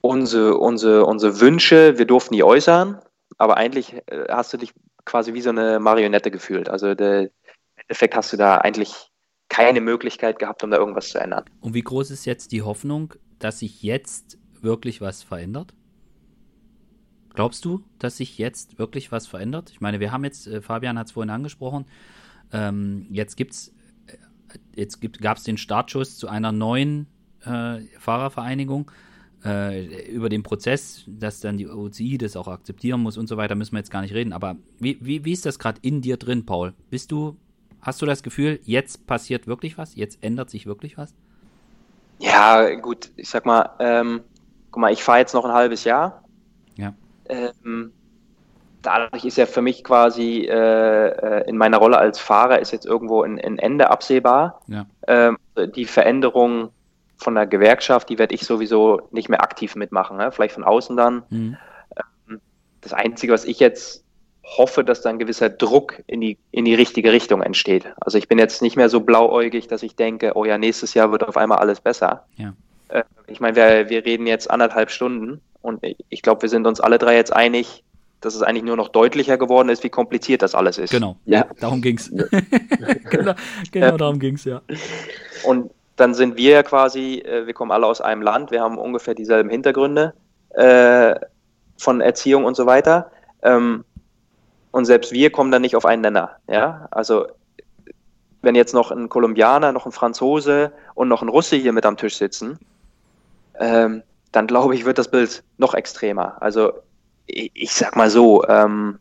[0.00, 3.00] unsere, unsere, unsere Wünsche, wir durften die äußern,
[3.36, 4.72] aber eigentlich äh, hast du dich
[5.04, 6.68] quasi wie so eine Marionette gefühlt.
[6.68, 7.30] Also der, im
[7.76, 9.10] Endeffekt hast du da eigentlich
[9.48, 11.44] keine Möglichkeit gehabt, um da irgendwas zu ändern.
[11.60, 15.74] Und wie groß ist jetzt die Hoffnung, dass sich jetzt wirklich was verändert?
[17.34, 19.70] Glaubst du, dass sich jetzt wirklich was verändert?
[19.70, 21.86] Ich meine, wir haben jetzt, äh, Fabian hat es vorhin angesprochen,
[22.52, 23.72] ähm, jetzt gibt's,
[24.06, 27.06] äh, jetzt gibt, gab es den Startschuss zu einer neuen
[27.44, 28.90] äh, Fahrervereinigung
[29.44, 33.54] äh, über den Prozess, dass dann die OCI das auch akzeptieren muss und so weiter,
[33.54, 34.32] müssen wir jetzt gar nicht reden.
[34.32, 36.74] Aber wie, wie, wie ist das gerade in dir drin, Paul?
[36.90, 37.36] Bist du,
[37.80, 39.94] Hast du das Gefühl, jetzt passiert wirklich was?
[39.94, 41.14] Jetzt ändert sich wirklich was?
[42.18, 44.22] Ja, gut, ich sag mal, ähm,
[44.70, 46.24] guck mal, ich fahre jetzt noch ein halbes Jahr.
[46.76, 46.92] Ja.
[47.28, 47.92] Ähm,
[48.82, 52.86] dadurch ist ja für mich quasi äh, äh, in meiner Rolle als Fahrer ist jetzt
[52.86, 54.60] irgendwo ein, ein Ende absehbar.
[54.66, 54.86] Ja.
[55.06, 55.38] Ähm,
[55.76, 56.70] die Veränderung
[57.18, 60.32] von der Gewerkschaft, die werde ich sowieso nicht mehr aktiv mitmachen, ne?
[60.32, 61.22] vielleicht von außen dann.
[61.30, 61.56] Mhm.
[62.30, 62.40] Ähm,
[62.80, 64.04] das Einzige, was ich jetzt
[64.44, 67.86] hoffe, dass da ein gewisser Druck in die, in die richtige Richtung entsteht.
[68.00, 71.12] Also ich bin jetzt nicht mehr so blauäugig, dass ich denke, oh ja, nächstes Jahr
[71.12, 72.24] wird auf einmal alles besser.
[72.36, 72.54] Ja.
[72.88, 76.80] Äh, ich meine, wir, wir reden jetzt anderthalb Stunden und ich glaube, wir sind uns
[76.80, 77.84] alle drei jetzt einig,
[78.20, 80.90] dass es eigentlich nur noch deutlicher geworden ist, wie kompliziert das alles ist.
[80.90, 81.46] Genau, Ja.
[81.60, 82.10] darum ging's.
[83.10, 83.34] genau,
[83.70, 84.62] genau darum ging's, ja.
[85.44, 88.78] Und dann sind wir ja quasi, äh, wir kommen alle aus einem Land, wir haben
[88.78, 90.14] ungefähr dieselben Hintergründe
[90.50, 91.16] äh,
[91.76, 93.10] von Erziehung und so weiter.
[93.42, 93.84] Ähm,
[94.70, 96.36] und selbst wir kommen dann nicht auf einen Nenner.
[96.46, 96.86] Ja?
[96.90, 97.26] Also
[98.42, 101.96] wenn jetzt noch ein Kolumbianer, noch ein Franzose und noch ein Russe hier mit am
[101.96, 102.58] Tisch sitzen,
[103.58, 106.36] ähm, dann glaube ich, wird das Bild noch extremer.
[106.40, 106.72] Also
[107.26, 109.00] ich, ich sag mal so, ähm,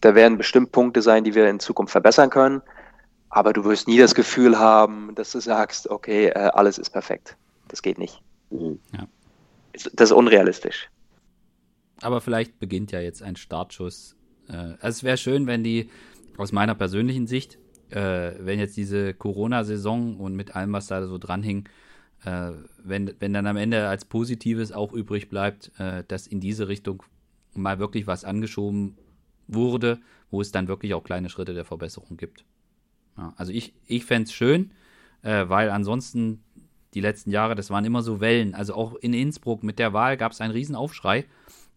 [0.00, 2.62] da werden bestimmt Punkte sein, die wir in Zukunft verbessern können.
[3.30, 7.36] Aber du wirst nie das Gefühl haben, dass du sagst, okay, äh, alles ist perfekt.
[7.68, 8.20] Das geht nicht.
[8.50, 8.78] Mhm.
[9.72, 10.90] Ist- Das ist unrealistisch.
[12.02, 14.16] Aber vielleicht beginnt ja jetzt ein Startschuss.
[14.48, 15.90] Äh, also es wäre schön, wenn die,
[16.38, 17.58] aus meiner persönlichen Sicht,
[17.90, 21.68] äh, wenn jetzt diese Corona-Saison und mit allem, was da so dranhing,
[22.22, 25.72] wenn, wenn dann am Ende als Positives auch übrig bleibt,
[26.08, 27.02] dass in diese Richtung
[27.54, 28.98] mal wirklich was angeschoben
[29.48, 29.98] wurde,
[30.30, 32.44] wo es dann wirklich auch kleine Schritte der Verbesserung gibt.
[33.16, 34.72] Ja, also ich, ich fände es schön,
[35.22, 36.42] äh, weil ansonsten
[36.94, 38.54] die letzten Jahre, das waren immer so Wellen.
[38.54, 41.24] Also auch in Innsbruck mit der Wahl gab es einen Riesenaufschrei.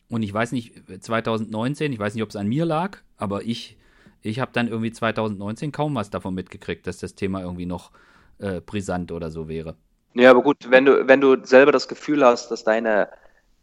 [0.09, 3.77] Und ich weiß nicht, 2019, ich weiß nicht, ob es an mir lag, aber ich,
[4.21, 7.91] ich habe dann irgendwie 2019 kaum was davon mitgekriegt, dass das Thema irgendwie noch
[8.39, 9.75] äh, brisant oder so wäre.
[10.13, 13.09] Ja, aber gut, wenn du, wenn du selber das Gefühl hast, dass deine,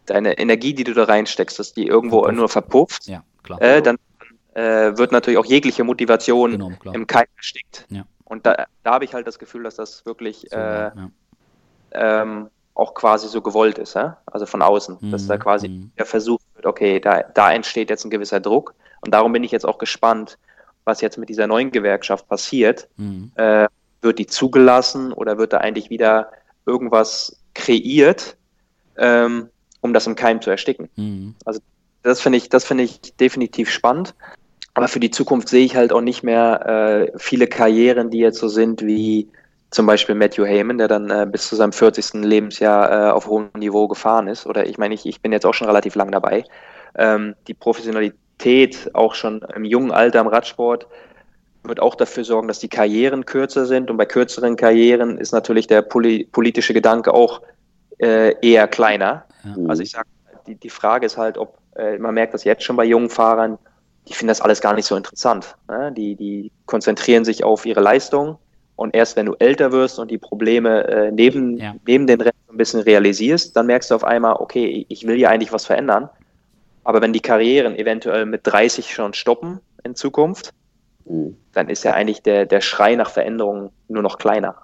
[0.06, 3.60] deine Energie, die du da reinsteckst, dass die irgendwo nur verpufft, Ja, klar.
[3.62, 3.96] äh, dann
[4.54, 7.86] äh, wird natürlich auch jegliche Motivation genau, im Keim erstickt.
[7.90, 8.04] Ja.
[8.24, 11.10] Und da, da habe ich halt das Gefühl, dass das wirklich So, äh, ja.
[11.92, 14.18] ähm, auch quasi so gewollt ist, ja?
[14.26, 15.92] also von außen, dass Mhm, da quasi mhm.
[15.98, 19.50] der Versuch wird, okay, da, da entsteht jetzt ein gewisser Druck und darum bin ich
[19.50, 20.38] jetzt auch gespannt,
[20.84, 22.88] was jetzt mit dieser neuen Gewerkschaft passiert.
[22.96, 23.32] Mhm.
[23.34, 23.66] Äh,
[24.02, 26.30] wird die zugelassen oder wird da eigentlich wieder
[26.64, 28.36] irgendwas kreiert,
[28.96, 29.50] ähm,
[29.82, 30.88] um das im Keim zu ersticken?
[30.96, 31.34] Mhm.
[32.02, 34.14] Das finde ich, das finde ich definitiv spannend.
[34.74, 38.38] Aber für die Zukunft sehe ich halt auch nicht mehr äh, viele Karrieren, die jetzt
[38.38, 39.28] so sind wie
[39.70, 42.24] zum Beispiel Matthew Heyman, der dann äh, bis zu seinem 40.
[42.24, 44.46] Lebensjahr äh, auf hohem Niveau gefahren ist.
[44.46, 46.44] Oder ich meine, ich, ich bin jetzt auch schon relativ lang dabei.
[46.96, 50.86] Ähm, die Professionalität auch schon im jungen Alter im Radsport
[51.62, 53.90] wird auch dafür sorgen, dass die Karrieren kürzer sind.
[53.90, 57.42] Und bei kürzeren Karrieren ist natürlich der poli politische Gedanke auch
[57.98, 59.24] äh, eher kleiner.
[59.44, 59.68] Ja.
[59.68, 60.08] Also ich sage,
[60.46, 63.58] die, die Frage ist halt, ob äh, man merkt das jetzt schon bei jungen Fahrern,
[64.08, 65.56] die finden das alles gar nicht so interessant.
[65.68, 65.92] Ne?
[65.96, 68.38] Die, die konzentrieren sich auf ihre Leistung
[68.76, 71.74] und erst wenn du älter wirst und die Probleme äh, neben, Ja.
[71.86, 75.28] neben den Rennen ein bisschen realisierst, dann merkst du auf einmal, okay, ich will ja
[75.28, 76.08] eigentlich was verändern.
[76.82, 80.52] Aber wenn die Karrieren eventuell mit 30 schon stoppen in Zukunft,
[81.06, 81.36] Mhm.
[81.52, 84.54] dann ist ja eigentlich der, der Schrei nach Veränderung nur noch kleiner.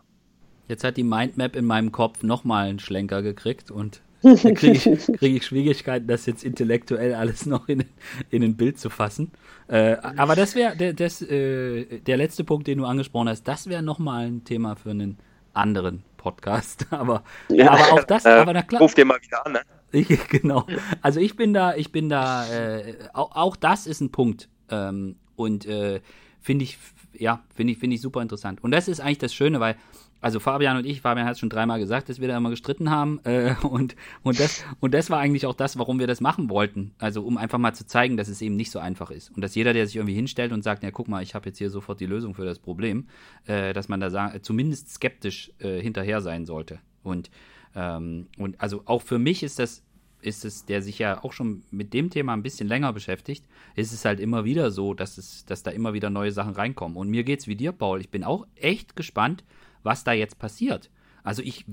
[0.68, 4.84] Jetzt hat die Mindmap in meinem Kopf nochmal einen Schlenker gekriegt und da kriege ich,
[5.18, 7.84] krieg ich Schwierigkeiten, das jetzt intellektuell alles noch in,
[8.30, 9.30] in ein Bild zu fassen.
[9.68, 13.68] Äh, aber das wäre der, das, äh, der letzte Punkt, den du angesprochen hast, das
[13.68, 15.18] wäre nochmal ein Thema für einen
[15.52, 16.86] anderen Podcast.
[16.90, 17.70] Aber, Ja.
[17.70, 18.82] aber auch das, Äh, aber na klar.
[18.82, 19.52] Ruf dir mal wieder an.
[19.52, 19.60] Ne?
[19.92, 20.66] Ich, genau.
[21.00, 24.48] Also ich bin da, ich bin da, äh, auch, auch das ist ein Punkt.
[24.68, 26.00] Ähm, und äh,
[26.40, 26.78] finde ich,
[27.14, 28.62] ja, finde ich, finde ich super interessant.
[28.64, 29.76] Und das ist eigentlich das Schöne, weil,
[30.20, 32.90] also Fabian und ich, Fabian hat es schon dreimal gesagt, dass wir da immer gestritten
[32.90, 33.20] haben.
[33.24, 36.94] Äh, und, und, das, und das war eigentlich auch das, warum wir das machen wollten.
[36.98, 39.30] Also um einfach mal zu zeigen, dass es eben nicht so einfach ist.
[39.30, 41.58] Und dass jeder, der sich irgendwie hinstellt und sagt, ja, guck mal, ich habe jetzt
[41.58, 43.06] hier sofort die Lösung für das Problem,
[43.46, 46.80] äh, dass man da sa- zumindest skeptisch äh, hinterher sein sollte.
[47.02, 47.30] Und,
[47.74, 49.82] ähm, und also auch für mich ist das
[50.22, 53.44] ist es, der sich ja auch schon mit dem Thema ein bisschen länger beschäftigt,
[53.76, 56.96] ist es halt immer wieder so, dass, es, dass da immer wieder neue Sachen reinkommen.
[56.96, 58.00] Und mir geht's wie dir, Paul.
[58.00, 59.44] Ich bin auch echt gespannt,
[59.86, 60.90] was da jetzt passiert.
[61.22, 61.64] Also ich,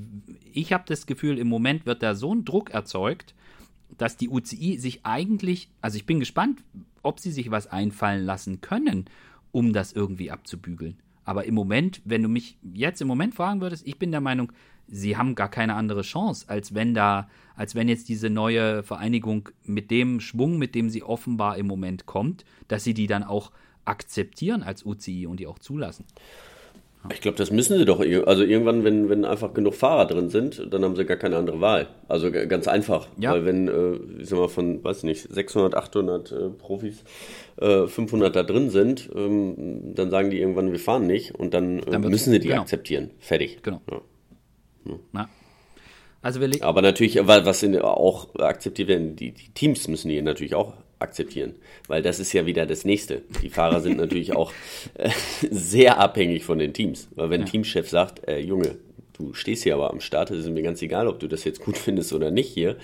[0.54, 3.36] ich habe das Gefühl, im Moment wird da so ein Druck erzeugt,
[3.98, 6.64] dass die UCI sich eigentlich, also ich bin gespannt,
[7.02, 9.06] ob sie sich was einfallen lassen können,
[9.52, 10.98] um das irgendwie abzubügeln.
[11.26, 14.52] Aber im Moment, wenn du mich jetzt im Moment fragen würdest, ich bin der Meinung,
[14.88, 19.50] sie haben gar keine andere Chance, als wenn da, als wenn jetzt diese neue Vereinigung
[19.64, 23.52] mit dem Schwung, mit dem sie offenbar im Moment kommt, dass sie die dann auch
[23.86, 26.06] akzeptieren als UCI und die auch zulassen.
[27.12, 28.00] Ich glaube, das müssen sie doch.
[28.00, 31.60] Also irgendwann, wenn, wenn einfach genug Fahrer drin sind, dann haben sie gar keine andere
[31.60, 31.88] Wahl.
[32.08, 33.08] Also ganz einfach.
[33.18, 33.34] Ja.
[33.34, 37.04] Weil wenn, äh, ich sag mal, von, weiß nicht, 600, 800 äh, Profis
[37.60, 41.80] äh, 500 da drin sind, ähm, dann sagen die irgendwann, wir fahren nicht und dann,
[41.80, 42.62] äh, dann müssen sie die genau.
[42.62, 43.12] akzeptieren.
[43.20, 43.62] Fertig.
[43.64, 43.82] Genau.
[43.92, 44.98] Ja.
[45.14, 45.30] Ja.
[46.22, 50.56] Also wir Aber natürlich, was sind auch akzeptiert werden, die, die Teams müssen die natürlich
[50.56, 50.74] auch
[51.04, 51.56] akzeptieren,
[51.88, 53.22] weil das ist ja wieder das nächste.
[53.44, 54.52] Die Fahrer sind natürlich auch
[54.96, 55.10] äh,
[55.52, 57.48] sehr abhängig von den Teams, weil wenn ja.
[57.48, 58.78] Teamchef sagt, äh, Junge,
[59.14, 61.62] du stehst hier aber am Start, es ist mir ganz egal, ob du das jetzt
[61.62, 62.78] gut findest oder nicht hier,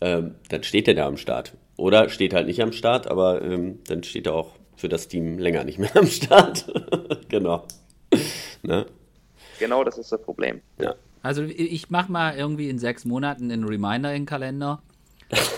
[0.00, 1.54] ähm, dann steht er da am Start.
[1.76, 5.38] Oder steht halt nicht am Start, aber ähm, dann steht er auch für das Team
[5.38, 6.66] länger nicht mehr am Start.
[7.28, 7.66] genau.
[8.62, 8.86] Ne?
[9.58, 10.60] Genau, das ist das Problem.
[10.80, 10.94] Ja.
[11.22, 14.82] Also ich mache mal irgendwie in sechs Monaten einen Reminder in den Kalender,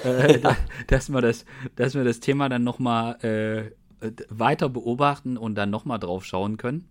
[0.04, 0.38] äh,
[0.86, 1.44] dass, wir das,
[1.76, 6.88] dass wir das Thema dann nochmal äh, weiter beobachten und dann nochmal drauf schauen können.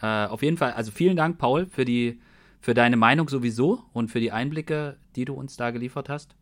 [0.00, 2.20] Äh, auf jeden Fall, also vielen Dank, Paul, für, die,
[2.60, 6.34] für deine Meinung sowieso und für die Einblicke, die du uns da geliefert hast.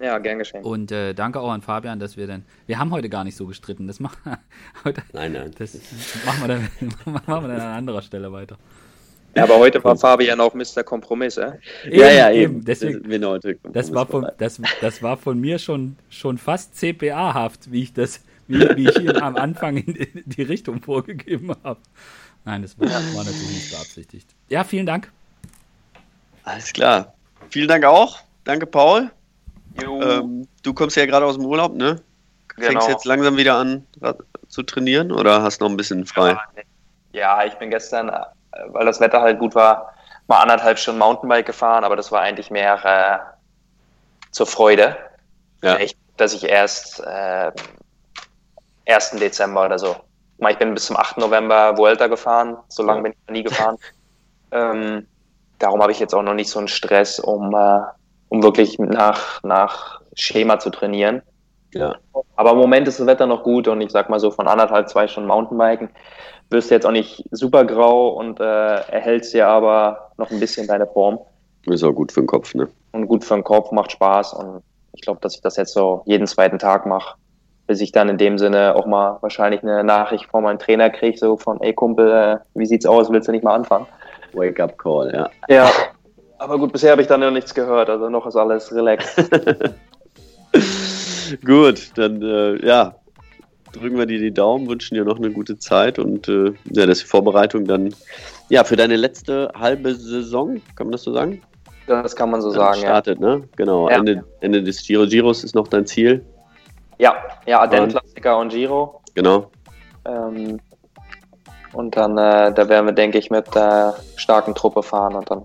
[0.00, 0.64] Ja, gern geschehen.
[0.64, 2.44] Und äh, danke auch an Fabian, dass wir dann.
[2.66, 3.86] Wir haben heute gar nicht so gestritten.
[3.86, 4.18] Das machen
[4.84, 5.52] heute, Nein, nein.
[5.56, 5.78] Das
[6.26, 6.68] machen wir, dann,
[7.12, 8.58] machen wir dann an anderer Stelle weiter.
[9.34, 10.82] Ja, aber heute war Fabian auch Mr.
[10.84, 11.52] Kompromiss, äh?
[11.90, 12.64] Ja, ja, eben.
[12.64, 13.02] Deswegen,
[13.72, 18.20] das, war von, das, das war von mir schon, schon fast CPA-haft, wie ich das,
[18.46, 21.80] wie, wie ich hier am Anfang in die Richtung vorgegeben habe.
[22.44, 24.28] Nein, das war, war natürlich nicht beabsichtigt.
[24.48, 25.10] Ja, vielen Dank.
[26.44, 27.14] Alles klar.
[27.50, 28.18] Vielen Dank auch.
[28.44, 29.10] Danke, Paul.
[29.80, 32.02] Ähm, du kommst ja gerade aus dem Urlaub, ne?
[32.48, 32.68] Genau.
[32.68, 33.86] Fängst jetzt langsam wieder an
[34.48, 36.36] zu trainieren oder hast noch ein bisschen frei?
[37.12, 38.10] Ja, ich bin gestern
[38.68, 39.94] weil das Wetter halt gut war,
[40.26, 43.18] mal anderthalb Stunden Mountainbike gefahren, aber das war eigentlich mehr äh,
[44.30, 44.96] zur Freude.
[45.62, 45.76] Ja.
[45.76, 47.52] Echt, dass ich erst äh,
[48.88, 49.10] 1.
[49.12, 49.96] Dezember oder so.
[50.48, 51.18] Ich bin bis zum 8.
[51.18, 53.76] November Vuelta gefahren, so lange bin ich noch nie gefahren.
[54.50, 55.06] ähm,
[55.58, 57.80] darum habe ich jetzt auch noch nicht so einen Stress, um, äh,
[58.28, 61.22] um wirklich nach, nach Schema zu trainieren.
[61.74, 61.96] Ja.
[62.36, 64.88] Aber im Moment ist das Wetter noch gut und ich sag mal so von anderthalb,
[64.88, 65.90] zwei Stunden Mountainbiken
[66.50, 70.66] wirst du jetzt auch nicht super grau und äh, erhältst dir aber noch ein bisschen
[70.66, 71.18] deine Form.
[71.66, 72.68] Ist auch gut für den Kopf, ne?
[72.92, 74.62] Und gut für den Kopf, macht Spaß und
[74.92, 77.14] ich glaube, dass ich das jetzt so jeden zweiten Tag mache,
[77.66, 81.16] bis ich dann in dem Sinne auch mal wahrscheinlich eine Nachricht von meinem Trainer kriege,
[81.16, 83.86] so von, ey Kumpel, äh, wie sieht's aus, willst du nicht mal anfangen?
[84.34, 85.30] Wake-up Call, ja.
[85.48, 85.70] Ja,
[86.38, 89.30] aber gut, bisher habe ich dann noch nichts gehört, also noch ist alles relaxed.
[91.44, 92.96] gut, dann äh, ja,
[93.72, 97.00] drücken wir dir die Daumen, wünschen dir noch eine gute Zeit und äh, ja, dass
[97.00, 97.94] die Vorbereitung dann
[98.48, 101.42] ja für deine letzte halbe Saison, kann man das so sagen?
[101.86, 103.36] Das kann man so sagen, startet, ja.
[103.36, 103.48] ne?
[103.56, 103.96] Genau, ja.
[103.96, 105.06] Ende, Ende des Giro.
[105.06, 106.24] Giros ist noch dein Ziel?
[106.98, 109.00] Ja, ja, Aden-Klassiker und Giro.
[109.14, 109.50] Genau.
[110.04, 110.60] Ähm,
[111.72, 115.42] und dann, äh, da werden wir, denke ich, mit der starken Truppe fahren und dann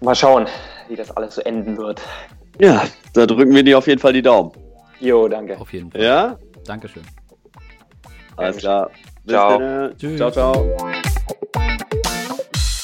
[0.00, 0.46] mal schauen,
[0.88, 2.00] wie das alles so enden wird.
[2.58, 4.52] Ja, da drücken wir dir auf jeden Fall die Daumen.
[5.00, 5.58] Jo, danke.
[5.58, 6.02] Auf jeden Fall.
[6.02, 6.38] Ja?
[6.64, 7.02] Dankeschön.
[8.36, 8.90] Alles klar.
[9.24, 9.90] Bis ciao.
[9.98, 10.16] Tschüss.
[10.16, 10.76] Ciao, ciao.